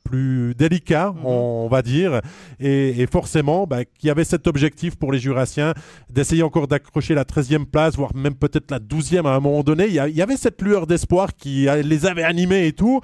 plus 0.04 0.54
délicat, 0.56 1.14
Mhm. 1.16 1.26
on 1.26 1.68
va 1.68 1.82
dire. 1.82 2.22
Et, 2.60 3.02
et 3.02 3.08
forcément, 3.08 3.66
bah, 3.68 3.86
qu'il 3.86 4.08
y 4.08 4.12
avait 4.12 4.24
cet 4.24 4.48
objectif 4.48 4.96
pour 4.96 5.12
les 5.12 5.20
Jurassiens 5.20 5.74
d'essayer 6.10 6.44
encore 6.44 6.68
d'accrocher 6.68 7.14
la 7.16 7.24
13e 7.26 7.66
place, 7.66 7.96
voire 7.96 8.16
même 8.16 8.36
peut-être 8.36 8.70
la 8.72 8.80
12e 8.80 9.26
à 9.26 9.34
un 9.36 9.40
moment 9.40 9.64
donné. 9.64 9.86
Il 9.88 9.94
y, 9.94 10.00
a- 10.00 10.08
il 10.08 10.16
y 10.16 10.22
avait 10.22 10.38
cette 10.38 10.62
lueur 10.62 10.88
d'espoir 10.88 11.36
qui 11.36 11.68
euh, 11.68 11.82
les 11.82 12.06
avait 12.06 12.24
animés 12.24 12.68
et 12.68 12.74
tout. 12.74 13.00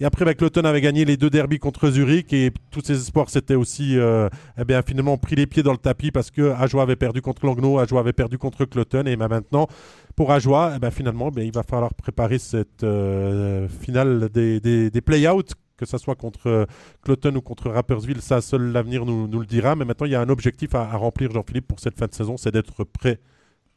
Et 0.00 0.04
après, 0.04 0.24
bah, 0.24 0.34
Cloton 0.34 0.62
avait 0.64 0.80
gagné 0.80 1.04
les 1.04 1.16
deux 1.16 1.30
derbies 1.30 1.58
contre 1.58 1.88
Zurich 1.90 2.32
et 2.32 2.50
tous 2.70 2.80
ces 2.84 2.94
espoirs 2.94 3.30
s'étaient 3.30 3.54
aussi 3.54 3.96
euh, 3.98 4.28
eh 4.58 4.64
bien, 4.64 4.82
finalement 4.82 5.16
pris 5.18 5.36
les 5.36 5.46
pieds 5.46 5.62
dans 5.62 5.72
le 5.72 5.78
tapis 5.78 6.10
parce 6.10 6.30
que 6.30 6.52
Ajoie 6.52 6.82
avait 6.82 6.96
perdu 6.96 7.20
contre 7.22 7.46
Langnau, 7.46 7.78
Ajoie 7.78 8.00
avait 8.00 8.12
perdu 8.12 8.38
contre 8.38 8.64
Cloton. 8.64 9.04
Et 9.06 9.16
bah, 9.16 9.28
maintenant, 9.28 9.66
pour 10.16 10.32
Ajoie, 10.32 10.72
eh 10.76 10.78
ben, 10.78 10.90
finalement, 10.90 11.30
ben, 11.30 11.42
il 11.44 11.52
va 11.52 11.62
falloir 11.62 11.94
préparer 11.94 12.38
cette 12.38 12.82
euh, 12.84 13.68
finale 13.68 14.28
des, 14.32 14.60
des, 14.60 14.90
des 14.90 15.00
play-outs, 15.00 15.52
que 15.76 15.86
ce 15.86 15.98
soit 15.98 16.14
contre 16.14 16.48
euh, 16.48 16.66
Cloton 17.02 17.34
ou 17.36 17.40
contre 17.40 17.70
Rappersville. 17.70 18.20
Ça, 18.20 18.40
seul 18.40 18.72
l'avenir 18.72 19.04
nous, 19.04 19.26
nous 19.26 19.40
le 19.40 19.46
dira. 19.46 19.74
Mais 19.76 19.84
maintenant, 19.84 20.06
il 20.06 20.12
y 20.12 20.16
a 20.16 20.20
un 20.20 20.28
objectif 20.28 20.74
à, 20.74 20.82
à 20.82 20.96
remplir, 20.96 21.30
Jean-Philippe, 21.30 21.66
pour 21.66 21.80
cette 21.80 21.98
fin 21.98 22.06
de 22.06 22.14
saison, 22.14 22.36
c'est 22.36 22.52
d'être 22.52 22.84
prêt. 22.84 23.20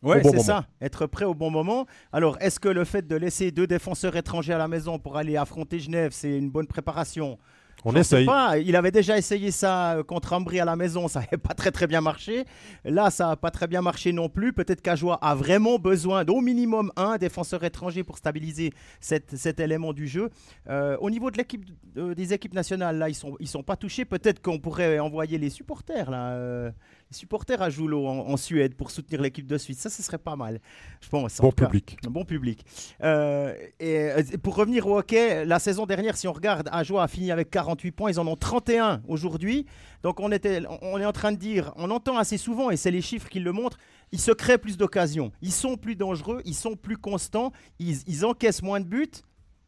Au 0.03 0.13
bon 0.13 0.31
c'est 0.31 0.39
ça, 0.39 0.67
être 0.79 1.07
prêt 1.07 1.25
au 1.25 1.33
bon 1.33 1.49
moment. 1.49 1.87
Alors, 2.11 2.37
est-ce 2.39 2.59
que 2.59 2.69
le 2.69 2.83
fait 2.85 3.07
de 3.07 3.15
laisser 3.15 3.51
deux 3.51 3.65
défenseurs 3.65 4.15
étrangers 4.15 4.53
à 4.53 4.59
la 4.59 4.67
maison 4.67 4.99
pour 4.99 5.17
aller 5.17 5.37
affronter 5.37 5.79
Genève, 5.79 6.11
c'est 6.13 6.37
une 6.37 6.51
bonne 6.51 6.67
préparation? 6.67 7.39
On 7.85 7.91
sais 7.91 7.99
essaye. 7.99 8.25
pas. 8.25 8.57
Il 8.57 8.75
avait 8.75 8.91
déjà 8.91 9.17
essayé 9.17 9.51
ça 9.51 9.93
euh, 9.97 10.03
contre 10.03 10.33
Ambry 10.33 10.59
à 10.59 10.65
la 10.65 10.75
maison, 10.75 11.07
ça 11.07 11.19
n'avait 11.21 11.37
pas 11.41 11.53
très 11.53 11.71
très 11.71 11.87
bien 11.87 12.01
marché. 12.01 12.45
Là, 12.83 13.09
ça 13.09 13.27
n'a 13.27 13.35
pas 13.35 13.51
très 13.51 13.67
bien 13.67 13.81
marché 13.81 14.11
non 14.11 14.29
plus. 14.29 14.51
Peut-être 14.51 14.81
qu'Ajoie 14.81 15.15
a 15.21 15.35
vraiment 15.35 15.77
besoin 15.79 16.25
d'au 16.25 16.41
minimum 16.41 16.91
un 16.95 17.17
défenseur 17.17 17.63
étranger 17.63 18.03
pour 18.03 18.17
stabiliser 18.17 18.73
cet, 18.99 19.35
cet 19.37 19.59
élément 19.59 19.93
du 19.93 20.07
jeu. 20.07 20.29
Euh, 20.69 20.97
au 20.99 21.09
niveau 21.09 21.31
de 21.31 21.37
l'équipe, 21.37 21.63
euh, 21.97 22.13
des 22.15 22.33
équipes 22.33 22.53
nationales, 22.53 22.97
là, 22.97 23.09
ils 23.09 23.15
sont, 23.15 23.35
ils 23.39 23.47
sont 23.47 23.63
pas 23.63 23.75
touchés. 23.75 24.05
Peut-être 24.05 24.41
qu'on 24.41 24.59
pourrait 24.59 24.99
envoyer 24.99 25.37
les 25.37 25.49
supporters 25.49 26.09
là. 26.09 26.31
euh, 26.31 26.71
supporters 27.11 27.61
à 27.61 27.69
Joulot 27.69 28.05
en, 28.07 28.19
en 28.29 28.37
Suède 28.37 28.75
pour 28.75 28.91
soutenir 28.91 29.21
l'équipe 29.21 29.47
de 29.47 29.57
Suisse, 29.57 29.79
ça, 29.79 29.89
ce 29.89 30.01
serait 30.03 30.17
pas 30.17 30.35
mal. 30.35 30.59
Je 31.01 31.09
pense. 31.09 31.39
en 31.39 31.43
Bon 31.43 31.51
cas. 31.51 31.65
public. 31.65 31.97
Bon 32.09 32.25
public. 32.25 32.65
Euh, 33.03 33.53
et 33.79 34.11
euh, 34.11 34.23
pour 34.41 34.55
revenir 34.55 34.87
au 34.87 34.97
hockey, 34.99 35.45
la 35.45 35.59
saison 35.59 35.85
dernière, 35.85 36.17
si 36.17 36.27
on 36.27 36.33
regarde, 36.33 36.69
Ajoie 36.71 37.03
a 37.03 37.07
fini 37.07 37.31
avec 37.31 37.49
48 37.49 37.91
points. 37.91 38.11
Ils 38.11 38.19
en 38.19 38.27
ont 38.27 38.35
31 38.35 39.01
aujourd'hui. 39.07 39.65
Donc 40.03 40.19
on, 40.19 40.31
était, 40.31 40.61
on 40.81 40.99
est 40.99 41.05
en 41.05 41.11
train 41.11 41.31
de 41.31 41.37
dire, 41.37 41.73
on 41.75 41.89
entend 41.91 42.17
assez 42.17 42.37
souvent, 42.37 42.69
et 42.69 42.77
c'est 42.77 42.91
les 42.91 43.01
chiffres 43.01 43.29
qui 43.29 43.39
le 43.39 43.51
montrent, 43.51 43.77
ils 44.11 44.21
se 44.21 44.31
créent 44.31 44.57
plus 44.57 44.77
d'occasions. 44.77 45.31
Ils 45.41 45.51
sont 45.51 45.75
plus 45.75 45.95
dangereux, 45.95 46.41
ils 46.45 46.53
sont 46.55 46.75
plus 46.75 46.97
constants, 46.97 47.51
ils, 47.79 47.97
ils 48.07 48.25
encaissent 48.25 48.61
moins 48.61 48.79
de 48.79 48.85
buts, 48.85 49.07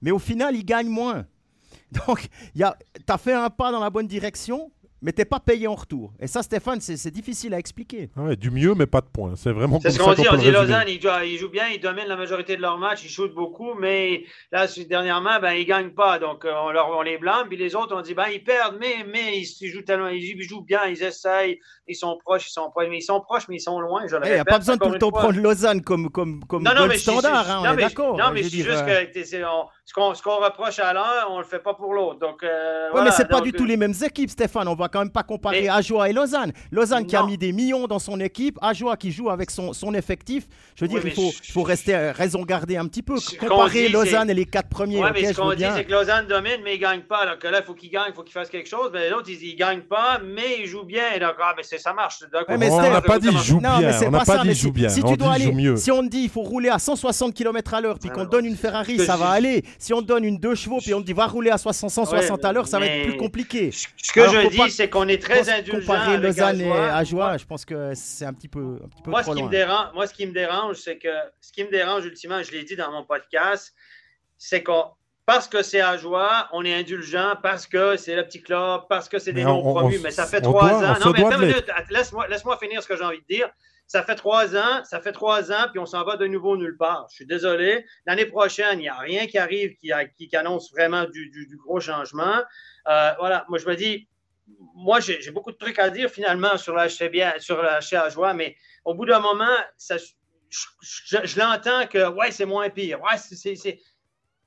mais 0.01 0.11
au 0.11 0.19
final, 0.19 0.55
ils 0.55 0.65
gagnent 0.65 0.89
moins. 0.89 1.25
Donc, 2.07 2.27
tu 2.55 2.63
as 2.63 3.17
fait 3.17 3.33
un 3.33 3.49
pas 3.49 3.71
dans 3.71 3.79
la 3.79 3.89
bonne 3.89 4.07
direction, 4.07 4.71
mais 5.01 5.11
t'es 5.11 5.25
pas 5.25 5.39
payé 5.39 5.67
en 5.67 5.75
retour. 5.75 6.11
Et 6.19 6.27
ça, 6.27 6.43
Stéphane, 6.43 6.81
c'est 6.81 6.97
c'est 6.97 7.11
difficile 7.11 7.53
à 7.53 7.59
expliquer. 7.59 8.09
Ah 8.17 8.23
ouais, 8.23 8.35
du 8.35 8.51
mieux, 8.51 8.73
mais 8.75 8.85
pas 8.85 9.01
de 9.01 9.07
points. 9.07 9.33
C'est 9.35 9.51
vraiment 9.51 9.79
C'est 9.79 9.89
comme 9.89 9.91
ce 9.91 9.97
ça 9.97 10.03
qu'on 10.03 10.13
dit. 10.13 10.23
qu'on 10.23 10.29
On 10.33 10.37
peut 10.37 10.43
dit. 10.43 10.51
Lausanne, 10.51 10.83
ils 10.87 11.01
jouent, 11.01 11.09
ils 11.25 11.37
jouent 11.37 11.49
bien, 11.49 11.67
ils 11.73 11.79
dominent 11.79 12.07
la 12.07 12.15
majorité 12.15 12.55
de 12.57 12.61
leurs 12.61 12.77
matchs, 12.77 13.03
ils 13.05 13.09
shootent 13.09 13.33
beaucoup, 13.35 13.73
mais 13.75 14.23
là, 14.51 14.67
c'est- 14.67 14.85
dernièrement, 14.85 15.39
ben, 15.41 15.53
ils 15.53 15.61
ne 15.61 15.65
gagnent 15.67 15.93
pas. 15.93 16.19
Donc, 16.19 16.45
euh, 16.45 16.51
on, 16.63 16.71
leur, 16.71 16.89
on 16.89 17.01
les 17.01 17.17
blâme. 17.17 17.47
Puis 17.47 17.57
les 17.57 17.75
autres, 17.75 17.95
on 17.95 18.01
dit, 18.01 18.13
ben, 18.13 18.25
ils 18.33 18.43
perdent, 18.43 18.77
mais, 18.79 19.05
mais 19.11 19.37
ils, 19.39 19.47
ils 19.61 19.69
jouent 19.69 19.81
tellement, 19.83 20.07
ils, 20.09 20.23
ils 20.23 20.41
jouent 20.43 20.61
bien, 20.63 20.85
ils 20.87 21.01
essayent, 21.03 21.59
ils 21.87 21.95
sont 21.95 22.17
proches, 22.23 22.47
ils 22.49 22.51
sont 22.53 22.69
proches, 22.69 22.87
mais 22.89 22.97
ils 22.97 23.01
sont 23.01 23.21
proches, 23.21 23.47
mais 23.47 23.55
ils 23.55 23.61
sont 23.61 23.79
loin. 23.79 24.01
Il 24.05 24.07
n'y 24.09 24.13
a 24.15 24.19
répète 24.19 24.45
pas 24.47 24.57
besoin 24.59 24.75
de 24.77 24.83
tout 24.83 24.89
le 24.91 24.99
temps 24.99 25.09
fois. 25.11 25.19
prendre 25.21 25.39
Lausanne 25.39 25.81
comme, 25.81 26.09
comme, 26.09 26.43
comme 26.45 26.63
Non, 26.63 26.71
non, 26.75 26.87
mais 26.87 26.97
standard, 26.97 27.45
je- 27.45 27.51
hein, 27.51 27.55
non, 27.55 27.61
on 27.61 27.65
est 27.65 27.75
mais 27.75 27.81
je- 27.83 27.87
d'accord. 27.87 28.17
Non, 28.17 28.31
mais 28.33 28.41
dis 28.41 28.63
juste 28.63 28.83
euh, 28.87 29.05
que 29.05 29.23
c'est- 29.23 29.43
on- 29.45 29.67
ce 29.85 29.93
qu'on 29.93 30.13
ce 30.13 30.21
qu'on 30.21 30.37
reproche 30.37 30.79
à 30.79 30.93
l'un, 30.93 31.25
on 31.29 31.39
le 31.39 31.45
fait 31.45 31.59
pas 31.59 31.73
pour 31.73 31.93
l'autre. 31.93 32.19
Donc, 32.19 32.43
euh, 32.43 32.85
Ouais, 32.85 32.91
voilà, 32.91 33.05
mais 33.05 33.11
c'est 33.11 33.27
pas 33.27 33.41
du 33.41 33.51
tout 33.53 33.63
euh, 33.63 33.67
les 33.67 33.77
mêmes 33.77 33.93
équipes, 34.05 34.29
Stéphane. 34.29 34.67
On 34.67 34.75
va 34.75 34.88
quand 34.89 34.99
même 34.99 35.09
pas 35.11 35.23
comparer 35.23 35.61
Mais- 35.63 35.69
Ajoie 35.69 36.09
et 36.09 36.13
Lausanne. 36.13 36.51
Lausanne 36.71 37.05
qui 37.05 37.15
a 37.15 37.23
mis 37.23 37.37
des 37.37 37.51
millions 37.51 37.87
dans 37.87 37.99
son 37.99 38.19
équipe, 38.19 38.57
Ajoie 38.61 38.97
qui 38.97 39.11
joue 39.11 39.29
avec 39.29 39.51
son, 39.51 39.73
son 39.73 39.93
effectif. 39.93 40.45
Je 40.75 40.85
veux 40.85 40.91
Oui, 40.91 40.99
dire, 41.01 41.09
il 41.09 41.15
faut, 41.15 41.31
je- 41.31 41.47
il 41.47 41.51
faut 41.51 41.63
rester 41.63 41.95
euh, 41.95 42.11
raison 42.11 42.43
garder 42.43 42.77
un 42.77 42.85
petit 42.87 43.01
peu. 43.03 43.15
Comparer 43.39 43.87
dit, 43.87 43.89
Lausanne 43.93 44.29
et 44.29 44.33
les 44.33 44.45
quatre 44.45 44.69
premiers, 44.69 44.97
Ouais, 44.99 45.09
ok, 45.09 45.13
mais 45.15 45.21
ce 45.27 45.33
je 45.33 45.37
veux 45.37 45.43
qu'on 45.49 45.53
dit, 45.53 45.65
c'est 45.75 45.85
que 45.85 45.91
Lausanne 45.91 46.27
domine, 46.27 46.57
mais 46.63 46.73
ils 46.75 46.77
ne 46.79 46.81
gagnent 46.81 47.01
pas. 47.01 47.19
Alors 47.19 47.39
que 47.39 47.47
là, 47.47 47.59
il 47.61 47.65
faut 47.65 47.73
qu'ils 47.73 47.89
gagnent, 47.91 48.09
il 48.09 48.13
faut 48.15 48.23
qu'ils 48.23 48.33
fassent 48.33 48.49
quelque 48.49 48.69
chose. 48.69 48.89
Mais 48.93 49.07
les 49.09 49.13
autres, 49.13 49.29
ils 49.29 49.53
ne 49.53 49.57
gagnent 49.57 49.81
pas, 49.81 50.19
mais 50.23 50.57
ils 50.61 50.65
jouent 50.67 50.83
bien. 50.85 51.03
Et 51.15 51.19
donc, 51.19 51.33
ah, 51.41 51.53
mais 51.55 51.63
ça 51.63 51.93
marche. 51.93 52.19
Ouais, 52.47 52.57
mais 52.57 52.69
on 52.69 52.81
n'a 52.81 53.01
pas 53.01 53.19
dit 53.19 53.29
joue 53.43 53.59
bien. 53.59 53.91
c'est 53.93 54.07
On 54.07 54.11
n'a 54.11 54.25
pas 54.25 54.39
dit 54.39 54.53
joue 54.53 54.67
si- 54.67 54.71
bien. 54.71 54.89
Si 54.89 55.01
On 55.03 55.07
tu 55.07 55.13
dit 55.13 55.17
dois 55.17 55.33
aller, 55.33 55.45
joue 55.45 55.51
mieux. 55.53 55.77
si 55.77 55.91
on 55.91 56.01
te 56.03 56.07
dit 56.09 56.21
il 56.23 56.29
faut 56.29 56.41
rouler 56.41 56.69
à 56.69 56.79
160 56.79 57.33
km 57.33 57.73
à 57.73 57.81
l'heure, 57.81 57.99
puis 57.99 58.09
qu'on 58.09 58.25
donne 58.25 58.45
une 58.45 58.55
Ferrari, 58.55 58.97
ça 58.99 59.15
va 59.17 59.29
aller. 59.29 59.63
Si 59.77 59.93
on 59.93 60.01
donne 60.01 60.23
une 60.23 60.37
2 60.37 60.55
chevaux, 60.55 60.79
puis 60.79 60.93
on 60.93 61.01
te 61.01 61.05
dit 61.05 61.13
va 61.13 61.27
rouler 61.27 61.49
à 61.51 61.57
60, 61.57 61.89
160 61.89 62.43
à 62.45 62.51
l'heure, 62.53 62.67
ça 62.67 62.79
va 62.79 62.85
être 62.87 63.07
plus 63.09 63.17
compliqué. 63.17 63.71
Ce 63.71 64.11
que 64.13 64.21
je 64.27 64.47
dis, 64.49 64.71
c'est 64.79 64.89
qu'on 64.89 65.07
est 65.09 65.21
très 65.21 65.49
indulgent. 65.49 65.79
Comparer 65.81 66.13
avec 66.13 66.23
Lausanne 66.23 66.61
et 66.61 66.71
Ajoie. 66.71 67.37
Je 67.37 67.45
pense 67.45 67.65
que 67.65 67.93
c'est 67.95 68.25
un 68.25 68.33
petit 68.33 68.47
peu, 68.47 68.79
un 68.83 68.87
petit 68.87 69.01
peu 69.01 69.11
Moi, 69.11 69.21
trop 69.23 69.33
ce 69.33 69.37
qui, 69.37 69.43
me 69.43 69.49
dérange, 69.49 69.87
moi, 69.93 70.07
ce 70.07 70.13
qui 70.13 70.25
me 70.25 70.31
dérange, 70.31 70.77
c'est 70.77 70.97
que 70.97 71.09
ce 71.41 71.51
qui 71.51 71.63
me 71.65 71.69
dérange 71.69 72.05
ultimement, 72.05 72.41
je 72.41 72.51
l'ai 72.51 72.63
dit 72.63 72.75
dans 72.77 72.91
mon 72.91 73.03
podcast, 73.03 73.73
c'est 74.37 74.63
qu'on 74.63 74.85
parce 75.25 75.47
que 75.47 75.61
c'est 75.61 75.81
à 75.81 75.95
joie, 75.95 76.47
on 76.53 76.63
est 76.65 76.73
indulgent, 76.73 77.33
parce 77.43 77.67
que 77.67 77.97
c'est 77.97 78.15
le 78.15 78.23
petit 78.23 78.41
club, 78.41 78.81
parce 78.89 79.07
que 79.07 79.19
c'est 79.19 79.31
des 79.33 79.43
noms 79.43 79.61
promus, 79.61 79.99
mais 80.01 80.09
ça 80.09 80.25
fait 80.25 80.41
trois 80.41 80.69
doit- 80.69 80.89
ans. 80.89 80.99
Non, 81.05 81.11
mais 81.13 81.19
doit 81.21 81.29
attends 81.29 81.37
de 81.39 81.43
une 81.45 81.49
minute, 81.51 81.71
laisse-moi 81.91 82.27
laisse-moi 82.29 82.57
finir 82.57 82.81
ce 82.81 82.87
que 82.87 82.95
j'ai 82.97 83.03
envie 83.03 83.19
de 83.21 83.25
dire. 83.35 83.47
Ça 83.85 84.01
fait 84.03 84.15
trois 84.15 84.55
ans, 84.55 84.83
ça 84.85 85.01
fait 85.01 85.11
trois 85.11 85.51
ans, 85.51 85.65
puis 85.71 85.79
on 85.79 85.85
s'en 85.85 86.03
va 86.03 86.15
de 86.15 86.25
nouveau 86.25 86.55
nulle 86.57 86.77
part. 86.77 87.05
Je 87.09 87.15
suis 87.15 87.25
désolé. 87.27 87.85
L'année 88.07 88.25
prochaine, 88.25 88.79
il 88.79 88.83
n'y 88.83 88.89
a 88.89 88.95
rien 88.97 89.25
qui 89.27 89.37
arrive 89.37 89.75
qui, 89.75 89.91
a- 89.91 90.05
qui- 90.05 90.27
qui 90.29 90.35
annonce 90.35 90.71
vraiment 90.71 91.03
du, 91.05 91.29
du- 91.29 91.45
du 91.47 91.57
gros 91.57 91.79
changement. 91.79 92.37
Euh, 92.87 93.11
voilà, 93.19 93.45
moi 93.49 93.57
je 93.59 93.67
me 93.67 93.75
dis, 93.75 94.07
moi 94.75 94.99
j'ai 94.99 95.31
beaucoup 95.31 95.51
de 95.51 95.57
trucs 95.57 95.79
à 95.79 95.89
dire 95.89 96.09
finalement 96.09 96.57
sur 96.57 96.73
la 96.73 96.87
bien, 97.11 97.33
sur 97.39 97.63
joie, 98.09 98.33
mais 98.33 98.55
au 98.85 98.93
bout 98.93 99.05
d'un 99.05 99.19
moment, 99.19 99.45
je, 100.49 101.39
l'entends 101.39 101.85
que 101.87 102.09
ouais, 102.09 102.31
c'est 102.31 102.45
moins 102.45 102.69
pire. 102.69 103.01
Ouais, 103.01 103.17
c'est- 103.17 103.79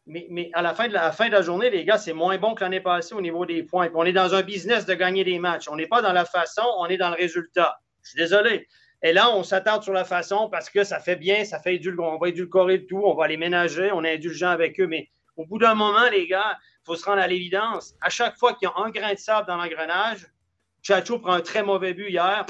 Mais, 0.05 0.27
mais 0.31 0.51
à, 0.53 0.63
la 0.63 0.75
fin 0.75 0.89
de 0.89 0.93
la, 0.93 1.13
fin 1.13 1.29
de 1.29 1.33
la 1.33 1.43
journée, 1.43 1.71
les 1.71 1.85
gars, 1.85 1.97
c'est 1.97 2.13
moins 2.13 2.37
bon 2.37 2.55
que 2.55 2.65
l'année 2.65 2.81
passée 2.81 3.15
au 3.15 3.21
niveau 3.21 3.47
des 3.47 3.63
points. 3.63 3.87
Puis 3.87 3.95
on 3.97 4.05
est 4.05 4.13
dans 4.13 4.35
un 4.35 4.43
business 4.43 4.85
de 4.85 4.95
gagner 4.95 5.23
des 5.23 5.39
matchs. 5.39 5.69
On 5.69 5.77
n'est 5.77 5.87
pas 5.87 6.03
dans 6.03 6.13
la 6.13 6.25
façon, 6.25 6.63
on 6.79 6.87
est 6.87 6.97
dans 6.97 7.11
le 7.11 7.15
résultat. 7.17 7.79
Je 8.03 8.11
suis 8.11 8.19
désolé. 8.19 8.67
Et 9.05 9.13
là, 9.13 9.31
on 9.31 9.45
s'attarde 9.45 9.85
sur 9.85 9.93
la 9.93 10.05
façon 10.05 10.49
parce 10.51 10.71
que 10.71 10.83
ça 10.83 10.99
fait 10.99 11.15
bien, 11.17 11.45
ça 11.45 11.61
fait 11.61 11.77
édul- 11.77 12.01
on 12.01 12.19
va 12.19 12.29
édulcorer 12.29 12.79
le 12.79 12.87
tout, 12.87 13.03
on 13.05 13.15
va 13.15 13.29
les 13.29 13.37
ménager, 13.37 13.91
on 13.93 14.03
est 14.03 14.15
indulgent 14.15 14.49
avec 14.49 14.81
eux. 14.81 14.89
Mais 14.89 15.09
au 15.37 15.47
bout 15.47 15.59
d'un 15.59 15.75
moment, 15.75 16.09
les 16.11 16.27
gars, 16.27 16.59
il 16.83 16.87
faut 16.87 16.97
se 16.97 17.05
rendre 17.05 17.21
à 17.23 17.27
l'évidence. 17.29 17.95
À 18.01 18.09
chaque 18.11 18.37
fois 18.39 18.55
qu'il 18.55 18.69
y 18.69 18.71
a 18.71 18.85
un 18.85 18.91
grain 18.91 19.13
de 19.15 19.19
sable 19.19 19.47
dans 19.47 19.57
l'engrenage, 19.57 20.27
Chacho 20.83 21.19
prend 21.21 21.33
un 21.35 21.41
très 21.41 21.63
mauvais 21.63 21.95
but 21.95 22.09
hier. 22.11 22.45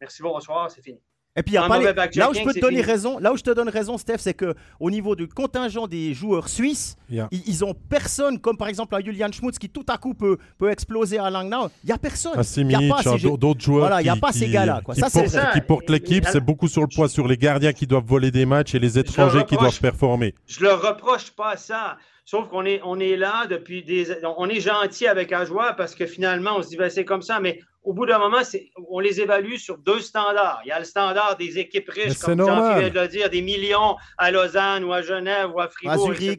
Merci, 0.00 0.22
bonsoir, 0.22 0.70
c'est 0.70 0.82
fini. 0.82 0.98
Et 1.36 1.42
puis, 1.44 1.52
il 1.52 1.54
y 1.54 1.58
a 1.58 1.68
pas 1.68 1.78
les- 1.78 1.84
là 2.18 2.28
où 2.28 2.34
je 2.34 2.42
peux 2.42 2.52
te 2.52 2.58
donner 2.58 2.78
fini. 2.78 2.90
raison, 2.90 3.18
là 3.20 3.32
où 3.32 3.36
je 3.36 3.42
te 3.44 3.50
donne 3.50 3.68
raison, 3.68 3.96
Steph, 3.98 4.18
c'est 4.18 4.34
que 4.34 4.54
au 4.80 4.90
niveau 4.90 5.14
du 5.14 5.28
contingent 5.28 5.86
des 5.86 6.12
joueurs 6.12 6.48
suisses, 6.48 6.96
y 7.08 7.20
ils, 7.30 7.42
ils 7.46 7.64
ont 7.64 7.72
personne, 7.72 8.40
comme 8.40 8.56
par 8.56 8.66
exemple 8.66 8.96
un 8.96 9.00
Julian 9.00 9.30
Schmutz 9.30 9.56
qui 9.58 9.68
tout 9.70 9.84
à 9.88 9.96
coup 9.96 10.12
peut, 10.14 10.38
peut 10.58 10.70
exploser 10.70 11.18
à 11.18 11.30
Langnau. 11.30 11.68
Il 11.84 11.86
n'y 11.86 11.92
a 11.92 11.98
personne. 11.98 12.36
à 12.36 12.42
Il 12.56 12.70
y 12.70 12.74
a 12.90 12.94
pas 12.94 13.02
ces 13.02 13.08
hein, 13.10 13.16
jeux- 13.16 13.36
d'autres 13.36 13.60
joueurs 13.60 13.86
Voilà, 13.86 14.02
il 14.02 14.06
y 14.06 14.10
a 14.10 14.14
qui, 14.14 14.20
pas 14.20 14.32
ces 14.32 14.46
qui- 14.46 14.50
gars-là, 14.50 14.80
quoi. 14.84 14.94
qui 14.94 15.00
Ça, 15.00 15.08
c'est 15.08 15.20
portent, 15.22 15.34
vrai. 15.34 15.50
qui 15.52 15.60
portent 15.60 15.90
l'équipe. 15.90 16.26
C'est 16.30 16.40
beaucoup 16.40 16.66
sur 16.68 16.82
le 16.82 16.88
poids 16.88 17.08
sur 17.08 17.28
les 17.28 17.36
gardiens 17.36 17.72
qui 17.72 17.86
doivent 17.86 18.04
voler 18.06 18.32
des 18.32 18.44
matchs 18.44 18.74
et 18.74 18.80
les 18.80 18.98
étrangers 18.98 19.44
qui 19.44 19.54
reproche. 19.54 19.80
doivent 19.80 19.80
performer. 19.80 20.34
Je 20.48 20.62
leur 20.64 20.82
reproche 20.82 21.30
pas 21.30 21.56
ça. 21.56 21.96
Sauf 22.24 22.48
qu'on 22.48 22.64
est, 22.64 22.80
on 22.84 22.98
est 23.00 23.16
là 23.16 23.46
depuis 23.46 23.82
des. 23.82 24.06
On 24.36 24.48
est 24.48 24.60
gentil 24.60 25.06
avec 25.06 25.32
Ajoie 25.32 25.72
parce 25.74 25.94
que 25.94 26.06
finalement, 26.06 26.56
on 26.56 26.62
se 26.62 26.68
dit, 26.68 26.76
ben, 26.76 26.90
c'est 26.90 27.04
comme 27.04 27.22
ça, 27.22 27.40
mais 27.40 27.60
au 27.82 27.92
bout 27.92 28.06
d'un 28.06 28.18
moment, 28.18 28.40
on 28.88 29.00
les 29.00 29.20
évalue 29.20 29.56
sur 29.56 29.78
deux 29.78 30.00
standards. 30.00 30.60
Il 30.64 30.68
y 30.68 30.72
a 30.72 30.78
le 30.78 30.84
standard 30.84 31.36
des 31.36 31.58
équipes 31.58 31.88
riches, 31.88 32.18
comme 32.18 32.38
Jean 32.38 32.78
vient 32.78 32.88
de 32.88 33.00
le 33.00 33.08
dire, 33.08 33.30
des 33.30 33.42
millions 33.42 33.96
à 34.18 34.30
Lausanne 34.30 34.84
ou 34.84 34.92
à 34.92 35.02
Genève 35.02 35.50
ou 35.54 35.60
à 35.60 35.68
Fribourg, 35.68 36.12
etc., 36.12 36.36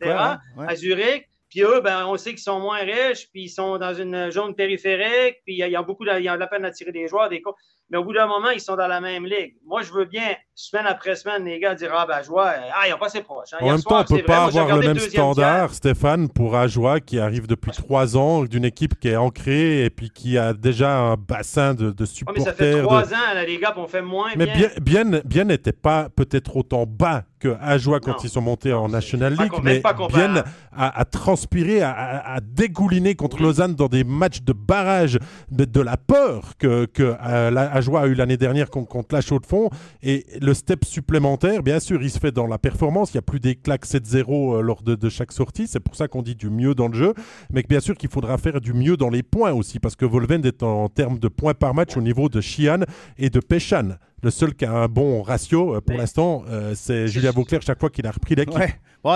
à 0.58 0.76
Zurich. 0.76 1.28
Puis 1.50 1.64
eux, 1.64 1.82
ben, 1.82 2.06
on 2.06 2.16
sait 2.16 2.30
qu'ils 2.30 2.40
sont 2.40 2.62
moins 2.62 2.80
riches, 2.80 3.30
puis 3.30 3.44
ils 3.44 3.50
sont 3.50 3.78
dans 3.78 3.94
une 3.94 4.32
zone 4.32 4.56
périphérique, 4.56 5.42
puis 5.44 5.56
il 5.56 5.58
y, 5.58 5.76
a, 5.76 5.82
beaucoup 5.82 6.06
de, 6.06 6.12
il 6.18 6.24
y 6.24 6.30
a 6.30 6.38
la 6.38 6.48
peine 6.48 6.62
d'attirer 6.62 6.94
des 6.94 7.10
joueurs, 7.10 7.28
des 7.28 7.44
mais 7.90 7.98
au 7.98 8.06
bout 8.06 8.14
d'un 8.14 8.26
moment, 8.26 8.52
ils 8.52 8.62
sont 8.62 8.78
dans 8.78 8.88
la 8.88 9.02
même 9.02 9.26
ligue. 9.26 9.58
Moi, 9.66 9.82
je 9.82 9.92
veux 9.92 10.06
bien, 10.06 10.34
semaine 10.62 10.86
après 10.88 11.16
semaine, 11.16 11.46
les 11.46 11.60
gars 11.60 11.76
dire 11.76 11.92
Ah, 11.96 12.06
ben, 12.06 12.16
Ajoie, 12.16 12.54
ah, 12.74 12.88
ils 12.88 12.92
n'ont 12.92 12.98
pas 12.98 13.08
assez 13.08 13.22
proches. 13.22 13.54
Hein. 13.54 13.58
En 13.62 13.72
même 13.72 13.82
temps, 13.82 14.06
on 14.10 14.14
ne 14.14 14.20
peut 14.20 14.26
pas 14.26 14.46
avoir 14.46 14.78
le 14.78 14.88
même 14.88 15.00
standard, 15.00 15.74
Stéphane, 15.74 16.30
pour 16.30 16.56
Ajoie 16.56 17.00
qui 17.00 17.20
arrive 17.20 17.48
depuis 17.48 17.72
trois 17.72 18.16
ans, 18.18 18.44
d'une 18.44 18.66
équipe 18.66 19.00
qui 19.00 19.10
est 19.10 19.16
ancrée 19.16 19.86
et 19.86 19.90
puis 19.90 20.10
qui 20.10 20.38
a 20.38 20.54
déjà 20.54 20.98
un 20.98 21.16
bassin 21.16 21.74
de, 21.74 21.92
de 21.92 22.06
supporters. 22.06 22.44
mais 22.44 22.50
ça 22.50 22.56
fait 22.56 22.82
trois 22.82 23.14
ans, 23.14 23.34
là, 23.34 23.44
les 23.44 23.58
gars, 23.58 23.74
on 23.78 23.88
fait 23.88 24.02
moins. 24.02 24.30
Mais 24.36 24.46
bien, 24.46 24.70
bien, 24.82 25.22
bien 25.26 25.44
n'était 25.46 25.72
pas 25.72 26.10
peut-être 26.10 26.56
autant 26.56 26.86
bas 26.86 27.24
que 27.42 27.56
Ajoie 27.60 28.00
quand 28.00 28.24
ils 28.24 28.30
sont 28.30 28.42
montés 28.42 28.72
en 28.72 28.88
National 28.88 29.34
League, 29.34 29.52
mais 29.64 29.82
bien 30.14 30.44
à, 30.72 31.06
transpirer, 31.06 31.82
à, 31.82 32.40
dégouliner 32.42 33.16
contre 33.16 33.42
Lausanne 33.42 33.74
dans 33.76 33.88
des 33.88 34.04
matchs 34.04 34.42
de 34.42 34.54
barrage, 34.54 35.20
de, 35.50 35.66
de 35.66 35.82
la 35.82 35.98
peur 35.98 36.54
que, 36.58 36.86
que 36.86 37.16
euh, 37.26 37.52
la, 37.52 37.82
Joie 37.82 38.02
a 38.02 38.08
eu 38.08 38.14
l'année 38.14 38.38
dernière 38.38 38.70
contre, 38.70 39.08
la 39.12 39.22
Chaux 39.22 39.40
de 39.40 39.46
Fonds. 39.46 39.70
Et 40.04 40.26
le 40.40 40.51
step 40.54 40.86
supplémentaire, 40.86 41.64
bien 41.64 41.80
sûr, 41.80 42.02
il 42.02 42.10
se 42.10 42.20
fait 42.20 42.32
dans 42.32 42.48
la 42.48 42.58
performance. 42.58 43.14
Il 43.14 43.18
n'y 43.18 43.20
a 43.20 43.24
plus 43.24 43.40
des 43.40 43.56
claques 43.56 43.86
7-0 43.86 44.58
euh, 44.58 44.62
lors 44.62 44.82
de, 44.82 45.10
chaque 45.10 45.32
sortie. 45.32 45.68
C'est 45.68 45.80
pour 45.80 45.96
ça 45.96 46.08
qu'on 46.08 46.22
dit 46.22 46.36
du 46.36 46.50
mieux 46.50 46.76
dans 46.76 46.88
le 46.88 46.94
jeu. 46.94 47.14
Mais 47.52 47.64
bien 47.68 47.80
sûr 47.80 47.96
qu'il 47.96 48.10
faudra 48.10 48.38
faire 48.38 48.62
du 48.62 48.74
mieux 48.74 48.98
dans 48.98 49.10
les 49.10 49.24
points 49.24 49.52
aussi, 49.52 49.80
parce 49.80 49.96
que 49.96 50.06
Volven 50.06 50.46
est 50.46 50.64
en, 50.64 50.90
termes 50.90 51.20
de 51.20 51.28
points 51.28 51.54
par 51.54 51.74
match 51.74 51.98
au 51.98 52.02
niveau 52.02 52.30
de 52.30 52.42
Chian 52.42 52.80
et 53.18 53.30
de 53.30 53.40
Péchan. 53.40 53.98
Le 54.24 54.30
seul 54.30 54.54
qui 54.54 54.66
a 54.66 54.72
un 54.72 54.88
bon 54.88 55.24
ratio 55.24 55.76
euh, 55.76 55.82
pour 55.82 55.98
l'instant, 55.98 56.44
euh, 56.48 56.74
c'est 56.76 57.08
Julien 57.08 57.32
Vauclair 57.32 57.62
chaque 57.64 57.80
fois 57.80 57.90
qu'il 57.90 58.06
a 58.06 58.12
repris 58.12 58.36
l'équipe. 58.36 58.56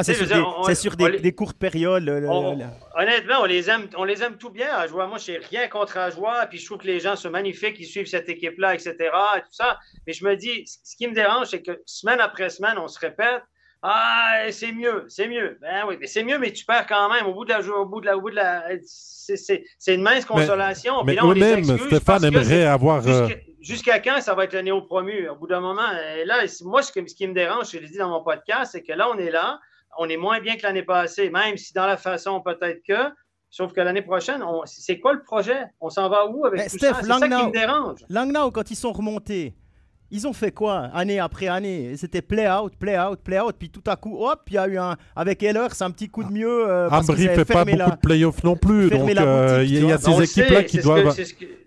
c'est 0.01 0.75
sur, 0.75 0.95
des, 0.95 1.31
courtes 1.33 1.57
périodes. 1.57 2.09
honnêtement, 2.09 3.41
on 3.41 3.45
les 3.45 3.69
aime, 3.69 3.87
on 3.97 4.03
les 4.03 4.23
aime 4.23 4.37
tout 4.37 4.49
bien. 4.49 4.73
Ajoie. 4.75 5.05
Moi, 5.05 5.19
je 5.19 5.33
n'ai 5.33 5.37
rien 5.37 5.67
contre 5.67 5.97
Ajoie. 5.97 6.47
Puis 6.47 6.57
je 6.57 6.65
trouve 6.65 6.79
que 6.79 6.87
les 6.87 6.99
gens 6.99 7.15
sont 7.15 7.29
magnifiques, 7.29 7.75
ils 7.79 7.85
suivent 7.85 8.07
cette 8.07 8.29
équipe-là, 8.29 8.73
etc. 8.73 8.95
Et 9.37 9.41
tout 9.41 9.51
ça. 9.51 9.77
Mais 10.07 10.13
je 10.13 10.25
me 10.25 10.35
dis, 10.35 10.63
ce 10.65 10.95
qui 10.95 11.07
me 11.07 11.13
dérange, 11.13 11.47
c'est 11.47 11.61
que 11.61 11.83
semaine 11.85 12.19
après 12.19 12.49
semaine, 12.49 12.79
on 12.79 12.87
se 12.87 12.99
répète. 12.99 13.43
Ah, 13.83 14.45
c'est 14.49 14.71
mieux, 14.71 15.05
c'est 15.09 15.27
mieux. 15.27 15.59
Ben 15.61 15.83
oui, 15.87 15.97
mais 15.99 16.07
c'est 16.07 16.23
mieux, 16.23 16.39
mais 16.39 16.51
tu 16.51 16.65
perds 16.65 16.87
quand 16.87 17.07
même 17.13 17.27
au 17.27 17.35
bout 17.35 17.45
de 17.45 17.51
la 17.51 17.59
au 17.59 17.85
bout 17.85 18.01
de 18.01 18.07
la, 18.07 18.17
au 18.17 18.21
bout 18.21 18.31
de 18.31 18.35
la. 18.35 18.63
C'est 18.81 19.93
une 19.93 20.01
mince 20.01 20.25
consolation. 20.25 21.03
Mais, 21.03 21.15
eux-mêmes, 21.21 21.63
Stéphane 21.63 22.23
aimerait 22.23 22.65
avoir. 22.65 23.07
Euh, 23.07 23.27
jusqu'à 23.65 23.99
quand 23.99 24.21
ça 24.21 24.33
va 24.35 24.45
être 24.45 24.53
le 24.53 24.61
néo-promu? 24.61 25.27
Au 25.29 25.35
bout 25.35 25.47
d'un 25.47 25.59
moment, 25.59 25.91
et 26.15 26.23
là, 26.25 26.43
moi, 26.63 26.81
ce, 26.81 26.91
qui 26.91 27.27
me 27.27 27.33
dérange, 27.33 27.71
je 27.71 27.79
l'ai 27.79 27.87
dit 27.87 27.97
dans 27.97 28.09
mon 28.09 28.23
podcast, 28.23 28.71
c'est 28.73 28.83
que 28.83 28.93
là, 28.93 29.09
on 29.09 29.17
est 29.17 29.31
là, 29.31 29.59
on 29.97 30.07
est 30.07 30.17
moins 30.17 30.39
bien 30.39 30.55
que 30.55 30.63
l'année 30.63 30.83
passée, 30.83 31.29
même 31.29 31.57
si 31.57 31.73
dans 31.73 31.87
la 31.87 31.97
façon, 31.97 32.41
peut-être 32.41 32.81
que. 32.87 33.11
Sauf 33.49 33.71
que 33.71 33.79
l'année 33.79 34.01
prochaine, 34.01 34.43
c'est 34.65 34.99
quoi 34.99 35.13
le 35.13 35.23
projet? 35.23 35.63
On 35.79 35.89
s'en 35.89 36.09
va 36.09 36.25
où 36.25 36.45
avec 36.45 36.69
tout 36.69 36.77
ça? 36.77 36.93
C'est 36.99 37.07
ça 37.07 37.19
qui 37.21 37.29
me 37.29 37.51
dérange. 37.51 37.99
Langnau, 38.09 38.51
quand 38.51 38.69
ils 38.69 38.75
sont 38.75 38.91
remontés, 38.91 39.53
ils 40.15 40.25
ont 40.25 40.33
fait 40.33 40.51
quoi 40.51 40.89
année 40.93 41.19
après 41.19 41.47
année? 41.47 41.97
C'était 41.97 42.21
play 42.21 42.49
out, 42.49 42.73
play 42.79 42.97
out, 42.97 43.19
play 43.21 43.39
out, 43.39 43.53
puis 43.59 43.69
tout 43.69 43.83
à 43.85 43.97
coup, 43.97 44.17
hop, 44.25 44.43
il 44.47 44.53
y 44.53 44.57
a 44.57 44.67
eu 44.67 44.77
un 44.77 44.95
avec 45.13 45.43
Heller, 45.43 45.67
c'est 45.73 45.83
un 45.83 45.91
petit 45.91 46.07
coup 46.07 46.23
de 46.23 46.31
mieux. 46.31 46.69
Euh, 46.69 46.89
Ambry 46.89 47.27
fait 47.27 47.43
pas 47.43 47.65
beaucoup 47.65 47.77
de 47.77 47.97
playoffs 48.01 48.43
non 48.43 48.55
plus, 48.55 48.89
donc 48.89 49.09
euh, 49.09 49.63
il 49.65 49.85
y, 49.85 49.91
a 49.91 49.97
ces 49.97 50.23
équipes-là 50.23 50.63
qui 50.63 50.77
doivent 50.77 51.13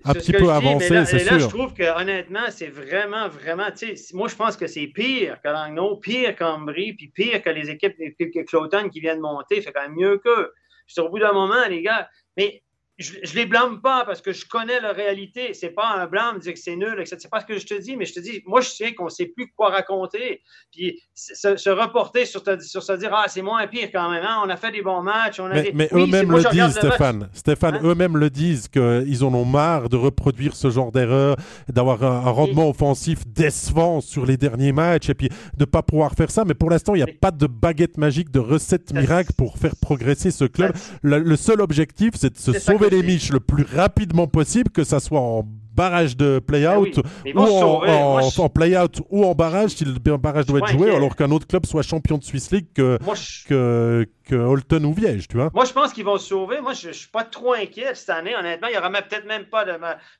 un 0.05 0.15
petit 0.15 0.33
peu 0.33 0.51
avancer, 0.51 1.05
c'est 1.05 1.19
sûr. 1.19 1.33
Là, 1.33 1.39
je 1.39 1.47
trouve 1.47 1.75
que 1.75 2.01
honnêtement, 2.01 2.47
c'est 2.49 2.69
vraiment, 2.69 3.29
vraiment, 3.29 3.69
moi 4.15 4.29
je 4.29 4.35
pense 4.35 4.57
que 4.57 4.67
c'est 4.67 4.87
pire 4.87 5.39
que 5.43 5.49
Langnau, 5.49 5.97
pire 5.97 6.35
qu'Ambry, 6.35 6.95
puis 6.95 7.09
pire 7.09 7.43
que 7.43 7.51
les 7.51 7.69
équipes 7.69 7.97
que 8.19 8.45
Cloton 8.45 8.89
qui 8.89 9.01
viennent 9.01 9.21
monter, 9.21 9.61
fait 9.61 9.73
quand 9.73 9.83
même 9.83 9.97
mieux 9.97 10.19
qu'eux. 10.19 10.53
Au 10.97 11.11
bout 11.11 11.19
d'un 11.19 11.35
moment, 11.35 11.67
les 11.69 11.83
gars, 11.83 12.09
mais 12.39 12.63
je, 12.99 13.13
ne 13.13 13.35
les 13.35 13.47
blâme 13.47 13.81
pas 13.81 14.05
parce 14.05 14.21
que 14.21 14.33
je 14.33 14.45
connais 14.45 14.81
la 14.81 14.93
réalité. 14.93 15.55
C'est 15.55 15.71
pas 15.71 15.95
un 15.97 16.07
blâme 16.07 16.39
de 16.39 16.43
dire 16.43 16.55
que 16.55 16.59
c'est 16.59 16.75
nul, 16.75 16.99
etc. 16.99 17.17
C'est 17.21 17.31
pas 17.31 17.41
ce 17.41 17.47
que 17.47 17.57
je 17.57 17.67
te 17.67 17.75
dis, 17.75 17.97
mais 17.97 18.05
je 18.05 18.15
te 18.15 18.21
dis, 18.21 18.43
moi, 18.45 18.61
je 18.61 18.71
sais 18.71 18.93
qu'on 18.95 19.09
sait 19.09 19.27
plus 19.27 19.53
quoi 19.57 19.71
raconter. 19.71 20.43
Puis 20.73 21.01
se, 21.15 21.71
reporter 21.71 22.25
sur, 22.25 22.43
sur 22.61 22.83
se 22.83 22.93
dire, 22.95 23.11
ah, 23.15 23.27
c'est 23.29 23.43
moins 23.43 23.67
pire 23.69 23.91
quand 23.93 24.11
même. 24.11 24.25
Hein. 24.25 24.43
On 24.45 24.49
a 24.49 24.57
fait 24.57 24.73
des 24.73 24.83
bons 24.83 25.03
matchs. 25.03 25.39
On 25.39 25.47
a 25.47 25.55
mais, 25.55 25.71
mais 25.75 25.89
eux-mêmes 25.93 26.33
le 26.33 26.51
disent, 26.51 26.77
Stéphane. 26.77 27.29
Stéphane, 27.33 27.77
hein? 27.77 27.81
eux-mêmes 27.85 28.17
le 28.17 28.31
disent 28.31 28.67
qu'ils 28.67 29.25
en 29.25 29.33
ont 29.33 29.45
marre 29.45 29.89
de 29.89 29.97
reproduire 29.97 30.57
ce 30.57 30.69
genre 30.69 30.91
d'erreur, 30.91 31.37
d'avoir 31.69 32.03
un, 32.03 32.31
rendement 32.31 32.69
offensif 32.69 33.27
décevant 33.27 34.01
sur 34.01 34.27
les 34.27 34.37
derniers 34.37 34.73
matchs 34.73 35.09
et 35.09 35.15
puis 35.15 35.29
de 35.57 35.65
pas 35.65 35.83
pouvoir 35.83 36.15
faire 36.15 36.33
ça. 36.33 36.45
Mais 36.45 36.55
pour 36.55 36.71
l'instant, 36.71 36.97
il 36.97 37.05
n'y 37.05 37.09
a 37.09 37.15
pas 37.21 37.31
de 37.31 37.47
baguette 37.47 37.97
magique, 37.97 38.33
de 38.33 38.41
recette 38.41 38.93
miracle 38.93 39.33
pour 39.37 39.57
faire 39.57 39.77
progresser 39.77 40.33
ce 40.33 40.45
club. 40.45 40.73
Le, 41.03 41.21
le 41.21 41.37
seul 41.37 41.61
objectif, 41.61 42.15
c'est 42.17 42.33
de 42.33 42.39
se 42.39 42.53
sauver 42.59 42.88
les 42.91 43.03
miches 43.03 43.31
le 43.31 43.41
plus 43.41 43.65
rapidement 43.65 44.27
possible, 44.27 44.71
que 44.71 44.85
ça 44.85 45.01
soit 45.01 45.21
en 45.21 45.47
barrage 45.79 46.17
de 46.17 46.41
play-out 46.41 47.01
eh 47.25 47.33
ou 47.35 47.41
en, 47.41 48.49
play-out 48.49 49.01
ou 49.11 49.25
en 49.25 49.35
barrage 49.35 49.71
si 49.71 49.85
le 49.85 49.99
barrage 50.17 50.47
doit 50.47 50.59
être 50.59 50.73
joué, 50.73 50.91
alors 50.91 51.15
qu'un 51.15 51.31
autre 51.31 51.47
club 51.47 51.65
soit 51.67 51.83
champion 51.83 52.19
de 52.19 52.25
Swiss 52.25 52.51
League 52.51 52.67
que, 52.75 52.99
que, 53.47 54.05
que 54.25 54.35
Holton 54.35 54.85
ou 54.85 54.93
Viège, 54.93 55.29
tu 55.29 55.37
vois. 55.37 55.51
Moi, 55.55 55.65
je 55.65 55.73
pense 55.73 55.93
qu'ils 55.93 56.05
vont 56.05 56.19
se 56.19 56.29
sauver. 56.29 56.61
Moi, 56.61 56.73
je 56.73 56.89
ne 56.89 56.93
suis 56.93 57.09
pas 57.09 57.25
trop 57.25 57.55
inquiet 57.55 57.95
cette 57.95 58.11
année, 58.11 58.35
honnêtement. 58.37 58.69
Il 58.69 58.73
n'y 58.73 58.79
aura 58.79 58.91
peut-être 58.91 59.27
même 59.27 59.47
pas 59.47 59.65
de, 59.65 59.73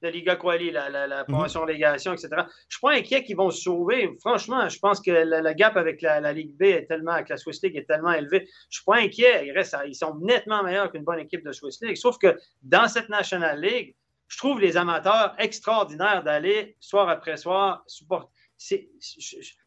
de 0.03 0.09
Liga 0.09 0.37
Quali, 0.37 0.71
la, 0.71 0.89
la, 0.89 1.07
la 1.07 1.19
mhm. 1.21 1.27
promotion 1.27 1.65
légation, 1.65 2.13
etc. 2.13 2.29
Je 2.31 2.37
ne 2.37 2.47
suis 2.71 2.81
pas 2.81 2.93
inquiet 2.93 3.25
qu'ils 3.25 3.37
vont 3.37 3.51
se 3.51 3.63
sauver. 3.63 4.11
Franchement, 4.21 4.69
je 4.69 4.79
pense 4.79 5.01
que 5.01 5.11
le, 5.11 5.53
gap 5.55 5.77
avec 5.77 6.03
la, 6.03 6.33
Ligue 6.33 6.57
B 6.57 6.63
est 6.63 6.87
tellement, 6.87 7.13
avec 7.13 7.29
la 7.29 7.37
Swiss 7.37 7.63
League 7.63 7.77
est 7.77 7.87
tellement 7.87 8.13
élevé. 8.13 8.39
Je 8.39 8.45
ne 8.45 8.49
suis 8.71 8.85
pas 8.87 8.97
inquiet. 8.99 9.47
Ils, 9.47 9.53
restent, 9.53 9.77
ils 9.87 9.95
sont 9.95 10.15
nettement 10.21 10.63
meilleurs 10.63 10.91
qu'une 10.93 11.05
bonne 11.05 11.19
équipe 11.19 11.45
de 11.45 11.53
Swiss 11.53 11.81
League. 11.83 11.97
Sauf 11.97 12.17
que 12.19 12.39
dans 12.63 12.87
cette 12.89 13.09
National 13.09 13.61
League, 13.61 13.95
je 14.29 14.37
trouve 14.37 14.61
les 14.61 14.77
amateurs 14.77 15.35
extraordinaires 15.39 16.23
d'aller 16.23 16.77
soir 16.81 17.09
après 17.09 17.37
soir 17.37 17.83
supporter. 17.87 18.31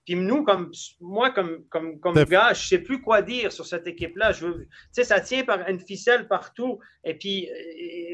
Puis 0.05 0.15
nous, 0.15 0.43
comme 0.43 0.71
moi, 0.99 1.29
comme, 1.29 1.59
comme, 1.69 1.99
comme 1.99 2.15
gars, 2.25 2.53
je 2.53 2.61
ne 2.61 2.65
sais 2.65 2.79
plus 2.79 3.01
quoi 3.01 3.21
dire 3.21 3.51
sur 3.51 3.65
cette 3.65 3.87
équipe-là. 3.87 4.33
Tu 4.33 4.45
sais, 4.91 5.03
ça 5.03 5.19
tient 5.19 5.43
par 5.43 5.67
une 5.69 5.79
ficelle 5.79 6.27
partout. 6.27 6.79
Et 7.03 7.13
puis, 7.13 7.47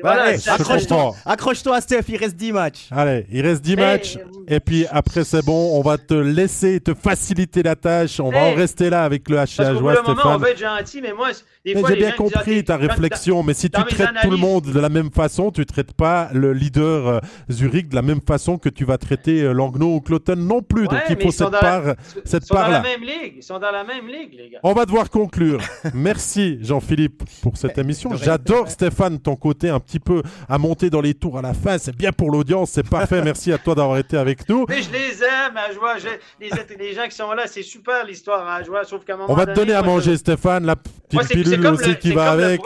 voilà. 0.01 0.35
accroche-toi, 0.47 1.15
accroche 1.25 1.57
Steph, 1.79 2.03
il 2.09 2.17
reste 2.17 2.35
10 2.35 2.51
matchs. 2.51 2.87
Allez, 2.91 3.25
il 3.31 3.41
reste 3.41 3.61
10 3.61 3.75
matchs. 3.75 4.17
Et 4.47 4.59
puis 4.59 4.85
après, 4.89 5.23
c'est 5.23 5.43
bon, 5.43 5.77
on 5.77 5.81
va 5.81 5.97
te 5.97 6.13
laisser, 6.13 6.79
te 6.79 6.93
faciliter 6.93 7.63
la 7.63 7.75
tâche. 7.75 8.19
On 8.19 8.29
va 8.29 8.43
en 8.45 8.53
rester 8.53 8.89
là 8.89 9.03
avec 9.03 9.27
le 9.29 9.37
HH. 9.37 9.77
Au 9.77 9.81
bout 9.81 9.93
d'un 9.93 10.01
moment, 10.03 10.21
on 10.25 10.37
va 10.37 10.51
être 10.51 10.59
gentil, 10.59 11.01
mais 11.01 11.13
moi, 11.13 11.31
j'ai 11.65 11.95
bien 11.95 12.11
compris 12.11 12.63
ta 12.63 12.77
réflexion, 12.77 13.43
mais 13.43 13.53
si 13.53 13.69
tu 13.69 13.83
traites 13.83 14.09
tout 14.21 14.31
le 14.31 14.37
monde 14.37 14.65
de 14.65 14.79
la 14.79 14.89
même 14.89 15.11
façon, 15.11 15.51
tu 15.51 15.61
ne 15.61 15.65
traites 15.65 15.93
pas 15.93 16.29
le 16.33 16.53
leader 16.53 17.07
euh, 17.07 17.19
Zurich 17.51 17.89
de 17.89 17.95
la 17.95 18.01
même 18.01 18.21
façon 18.21 18.57
que 18.57 18.69
tu 18.69 18.85
vas 18.85 18.97
traiter 18.97 19.41
euh, 19.41 19.51
Langnau 19.51 19.95
ou 19.95 20.01
Cloton 20.01 20.35
non 20.37 20.61
plus. 20.61 20.87
Donc 20.87 20.99
il 21.09 21.21
faut 21.21 21.31
cette 21.31 21.51
part 21.51 21.76
cette 22.25 22.45
sont 22.45 22.55
dans 22.55 22.67
la 22.67 22.81
même 22.81 23.01
ligue. 23.01 23.33
Ils 23.37 23.43
sont 23.43 23.59
dans 23.59 23.71
la 23.71 23.83
même 23.83 24.07
ligue, 24.07 24.33
les 24.33 24.49
gars. 24.49 24.59
On 24.63 24.73
va 24.73 24.85
devoir 24.85 25.09
conclure. 25.09 25.59
Merci 25.93 26.59
Jean-Philippe 26.61 27.23
pour 27.41 27.57
cette 27.57 27.77
émission. 27.77 28.15
J'adore 28.15 28.69
Stéphane, 28.69 29.19
ton 29.19 29.35
côté 29.35 29.69
un 29.69 29.79
petit 29.79 29.99
peu 29.99 30.21
à 30.47 30.57
monter 30.57 30.89
dans 30.89 31.01
les 31.01 31.13
tours 31.13 31.37
à 31.37 31.41
la 31.41 31.53
fin. 31.53 31.77
C'est 31.77 31.95
bien 31.95 32.11
pour 32.11 32.31
l'audience, 32.31 32.71
c'est 32.71 32.87
parfait. 32.87 33.21
Merci 33.23 33.51
à 33.51 33.57
toi 33.57 33.75
d'avoir 33.75 33.97
été 33.97 34.17
avec 34.17 34.47
nous. 34.49 34.65
Mais 34.69 34.81
je 34.81 34.91
les 34.91 35.23
aime, 35.23 35.57
à 35.57 35.71
joie. 35.73 35.95
Les, 36.39 36.49
les, 36.77 36.93
gens 36.93 37.05
qui 37.05 37.15
sont 37.15 37.31
là, 37.33 37.43
c'est 37.47 37.63
super 37.63 38.05
l'histoire 38.05 38.47
à 38.47 38.63
joie. 38.63 38.83
Sauf 38.83 39.03
qu'à 39.05 39.13
un 39.13 39.17
moment 39.17 39.31
On 39.31 39.35
va 39.35 39.45
te 39.45 39.53
donner 39.53 39.73
à 39.73 39.81
manger, 39.81 40.17
Stéphane. 40.17 40.65
La 40.65 40.75
petite 41.09 41.31
pilule 41.31 41.67
aussi 41.67 41.95
qui 41.97 42.11
va 42.11 42.31
avec. 42.31 42.61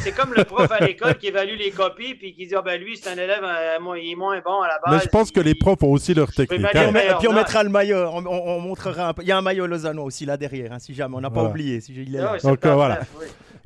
C'est 0.00 0.12
comme 0.12 0.34
le 0.34 0.44
prof 0.44 0.70
à 0.70 0.84
l'école 0.84 1.16
qui 1.16 1.28
évalue 1.28 1.56
les 1.58 1.70
copies 1.70 2.14
puis 2.14 2.34
qui 2.34 2.46
dit 2.46 2.54
oh, 2.56 2.62
ben 2.64 2.80
lui, 2.80 2.96
c'est 2.96 3.10
un 3.10 3.14
élève, 3.16 3.42
euh, 3.42 3.98
il 4.00 4.12
est 4.12 4.16
moins 4.16 4.40
bon 4.44 4.62
à 4.62 4.68
la 4.68 4.78
base. 4.84 4.94
Mais 4.94 5.04
je 5.04 5.08
pense 5.08 5.30
que 5.30 5.40
les 5.40 5.54
profs 5.54 5.82
ont 5.82 5.92
aussi 5.92 6.14
leur 6.14 6.30
technique. 6.32 6.74
Hein. 6.74 6.92
Et 6.94 7.14
puis 7.18 7.28
on 7.28 7.32
mettra 7.32 7.62
le 7.62 7.70
maillot. 7.70 8.08
On, 8.08 8.60
montrera 8.60 9.08
un 9.08 9.12
peu. 9.14 9.22
Il 9.22 9.28
y 9.28 9.32
a 9.32 9.38
un 9.38 9.42
maillot 9.42 9.66
Lozano 9.66 10.04
aussi 10.04 10.24
là 10.26 10.36
derrière, 10.36 10.72
hein, 10.72 10.78
si 10.78 10.94
jamais. 10.94 11.16
On 11.16 11.20
n'a 11.20 11.30
pas 11.30 11.44
oublié. 11.44 11.80
Si 11.80 11.92
il 11.94 12.14
est 12.14 12.18
là. 12.18 12.36
Donc 12.42 12.64
voilà. 12.66 13.00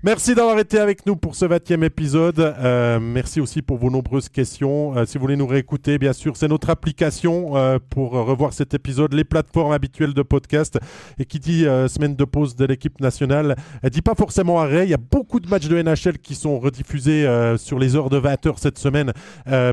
Merci 0.05 0.37
d'avoir 0.37 0.61
été 0.61 0.79
avec 0.79 1.07
nous 1.07 1.17
pour 1.17 1.35
ce 1.35 1.45
20e 1.45 1.83
épisode. 1.83 2.39
Euh, 2.39 3.01
merci 3.01 3.41
aussi 3.41 3.63
pour 3.63 3.79
vos 3.79 3.91
nombreuses 3.91 4.29
questions. 4.29 4.97
Euh, 4.97 5.05
si 5.07 5.19
vous 5.19 5.23
voulez 5.23 5.35
nous 5.35 5.49
réécouter, 5.49 5.99
bien 5.99 6.13
sûr, 6.13 6.37
c'est 6.37 6.47
notre 6.47 6.71
application 6.71 7.57
euh, 7.57 7.81
pour 7.91 8.13
revoir 8.13 8.53
cet 8.53 8.75
épisode, 8.75 9.13
les 9.13 9.25
plateformes 9.25 9.73
habituelles 9.73 10.15
de 10.15 10.23
podcast. 10.23 10.79
Et 11.19 11.25
qui 11.25 11.41
dit 11.41 11.65
semaine 11.89 12.15
de 12.15 12.25
pause 12.25 12.55
de 12.55 12.65
l'équipe 12.65 13.01
nationale, 13.01 13.57
elle 13.83 13.91
dit 13.91 14.01
pas 14.01 14.15
forcément 14.15 14.61
arrêt. 14.61 14.85
Il 14.87 14.91
y 14.91 14.95
a 14.95 14.99
beaucoup 14.99 15.41
de 15.41 15.49
matchs 15.49 15.67
de 15.67 15.83
NHL 15.83 16.19
qui 16.19 16.37
sont 16.37 16.61
rediffusés 16.61 17.27
sur 17.57 17.81
les 17.81 17.97
heures 17.97 18.09
de 18.09 18.21
20h 18.21 18.55
cette 18.59 18.79
semaine 18.79 19.13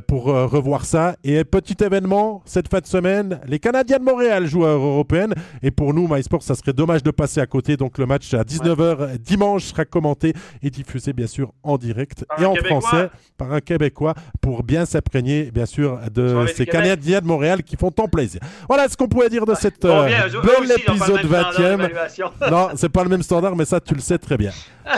pour 0.07 0.25
revoir 0.25 0.85
ça. 0.85 1.17
Et 1.23 1.43
petit 1.43 1.83
événement, 1.83 2.41
cette 2.45 2.69
fin 2.69 2.79
de 2.79 2.87
semaine, 2.87 3.39
les 3.47 3.59
Canadiens 3.59 3.99
de 3.99 4.03
Montréal 4.03 4.47
jouent 4.47 4.65
à 4.65 4.69
Européenne. 4.69 5.35
Et 5.61 5.69
pour 5.69 5.93
nous, 5.93 6.07
MySports, 6.07 6.41
ça 6.41 6.55
serait 6.55 6.73
dommage 6.73 7.03
de 7.03 7.11
passer 7.11 7.41
à 7.41 7.45
côté. 7.45 7.77
Donc 7.77 7.99
le 7.99 8.07
match 8.07 8.33
à 8.33 8.43
19h 8.43 9.19
dimanche 9.19 9.65
sera 9.65 9.85
commencé 9.85 10.14
et 10.23 10.69
diffusé 10.69 11.13
bien 11.13 11.27
sûr 11.27 11.51
en 11.63 11.77
direct 11.77 12.25
Par 12.27 12.41
et 12.41 12.45
en 12.45 12.53
Québécois. 12.53 12.81
français 12.81 13.09
par 13.37 13.51
un 13.53 13.59
Québécois 13.59 14.13
pour 14.41 14.63
bien 14.63 14.85
s'imprégner 14.85 15.51
bien 15.51 15.65
sûr 15.65 15.99
de 16.13 16.29
Soirée 16.29 16.53
ces. 16.55 16.65
Canadiens 16.65 17.21
de 17.21 17.25
Montréal 17.25 17.63
qui 17.63 17.75
font 17.75 17.91
tant 17.91 18.07
plaisir. 18.07 18.41
Voilà 18.67 18.87
ce 18.87 18.95
qu'on 18.97 19.07
pouvait 19.07 19.29
dire 19.29 19.45
de 19.45 19.53
cette 19.55 19.81
Bon, 19.81 19.89
euh, 19.89 20.07
bien, 20.07 20.25
aussi, 20.25 20.35
ils 20.35 20.37
ont 20.37 20.41
pas 20.41 20.59
le 20.59 20.71
épisode 20.71 21.15
même 21.15 21.25
standard 21.25 21.53
20e. 21.53 21.77
d'évaluation. 21.77 22.31
Non, 22.51 22.67
c'est 22.75 22.89
pas 22.89 23.03
le 23.03 23.09
même 23.09 23.23
standard, 23.23 23.55
mais 23.55 23.65
ça, 23.65 23.79
tu 23.79 23.93
le 23.93 24.01
sais 24.01 24.17
très 24.17 24.37
bien. 24.37 24.51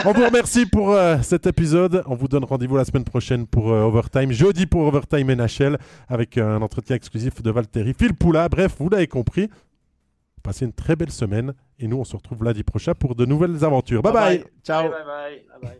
On 0.04 0.12
vous 0.12 0.24
remercie 0.24 0.66
pour 0.66 0.92
euh, 0.92 1.16
cet 1.22 1.46
épisode. 1.46 2.02
On 2.06 2.14
vous 2.14 2.28
donne 2.28 2.44
rendez-vous 2.44 2.76
la 2.76 2.84
semaine 2.84 3.04
prochaine 3.04 3.46
pour 3.46 3.72
euh, 3.72 3.82
Overtime, 3.82 4.32
jeudi 4.32 4.66
pour 4.66 4.82
Overtime 4.86 5.32
NHL, 5.34 5.78
avec 6.08 6.36
euh, 6.38 6.56
un 6.56 6.62
entretien 6.62 6.96
exclusif 6.96 7.42
de 7.42 7.50
Valtteri 7.50 7.94
Phil 7.98 8.14
Poula. 8.14 8.48
Bref, 8.48 8.72
vous 8.78 8.88
l'avez 8.90 9.06
compris. 9.06 9.48
Passez 10.42 10.64
une 10.64 10.72
très 10.72 10.96
belle 10.96 11.10
semaine 11.10 11.54
et 11.78 11.88
nous, 11.88 11.98
on 11.98 12.04
se 12.04 12.16
retrouve 12.16 12.44
lundi 12.44 12.62
prochain 12.62 12.94
pour 12.94 13.14
de 13.14 13.24
nouvelles 13.24 13.64
aventures. 13.64 14.02
Bye 14.02 14.12
bye. 14.12 14.44
Ciao. 14.64 14.90
Bye 14.90 15.04
bye. 15.04 15.42
bye, 15.60 15.70
bye. 15.70 15.78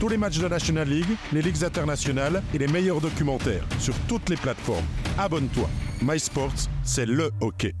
Tous 0.00 0.08
les 0.08 0.16
matchs 0.16 0.38
de 0.38 0.44
la 0.44 0.48
National 0.48 0.88
League, 0.88 1.14
les 1.30 1.42
ligues 1.42 1.62
internationales 1.62 2.42
et 2.54 2.58
les 2.58 2.68
meilleurs 2.68 3.02
documentaires 3.02 3.64
sur 3.78 3.94
toutes 4.08 4.30
les 4.30 4.36
plateformes. 4.36 4.86
Abonne-toi. 5.18 5.68
MySports, 6.00 6.70
c'est 6.82 7.04
le 7.04 7.30
hockey. 7.42 7.74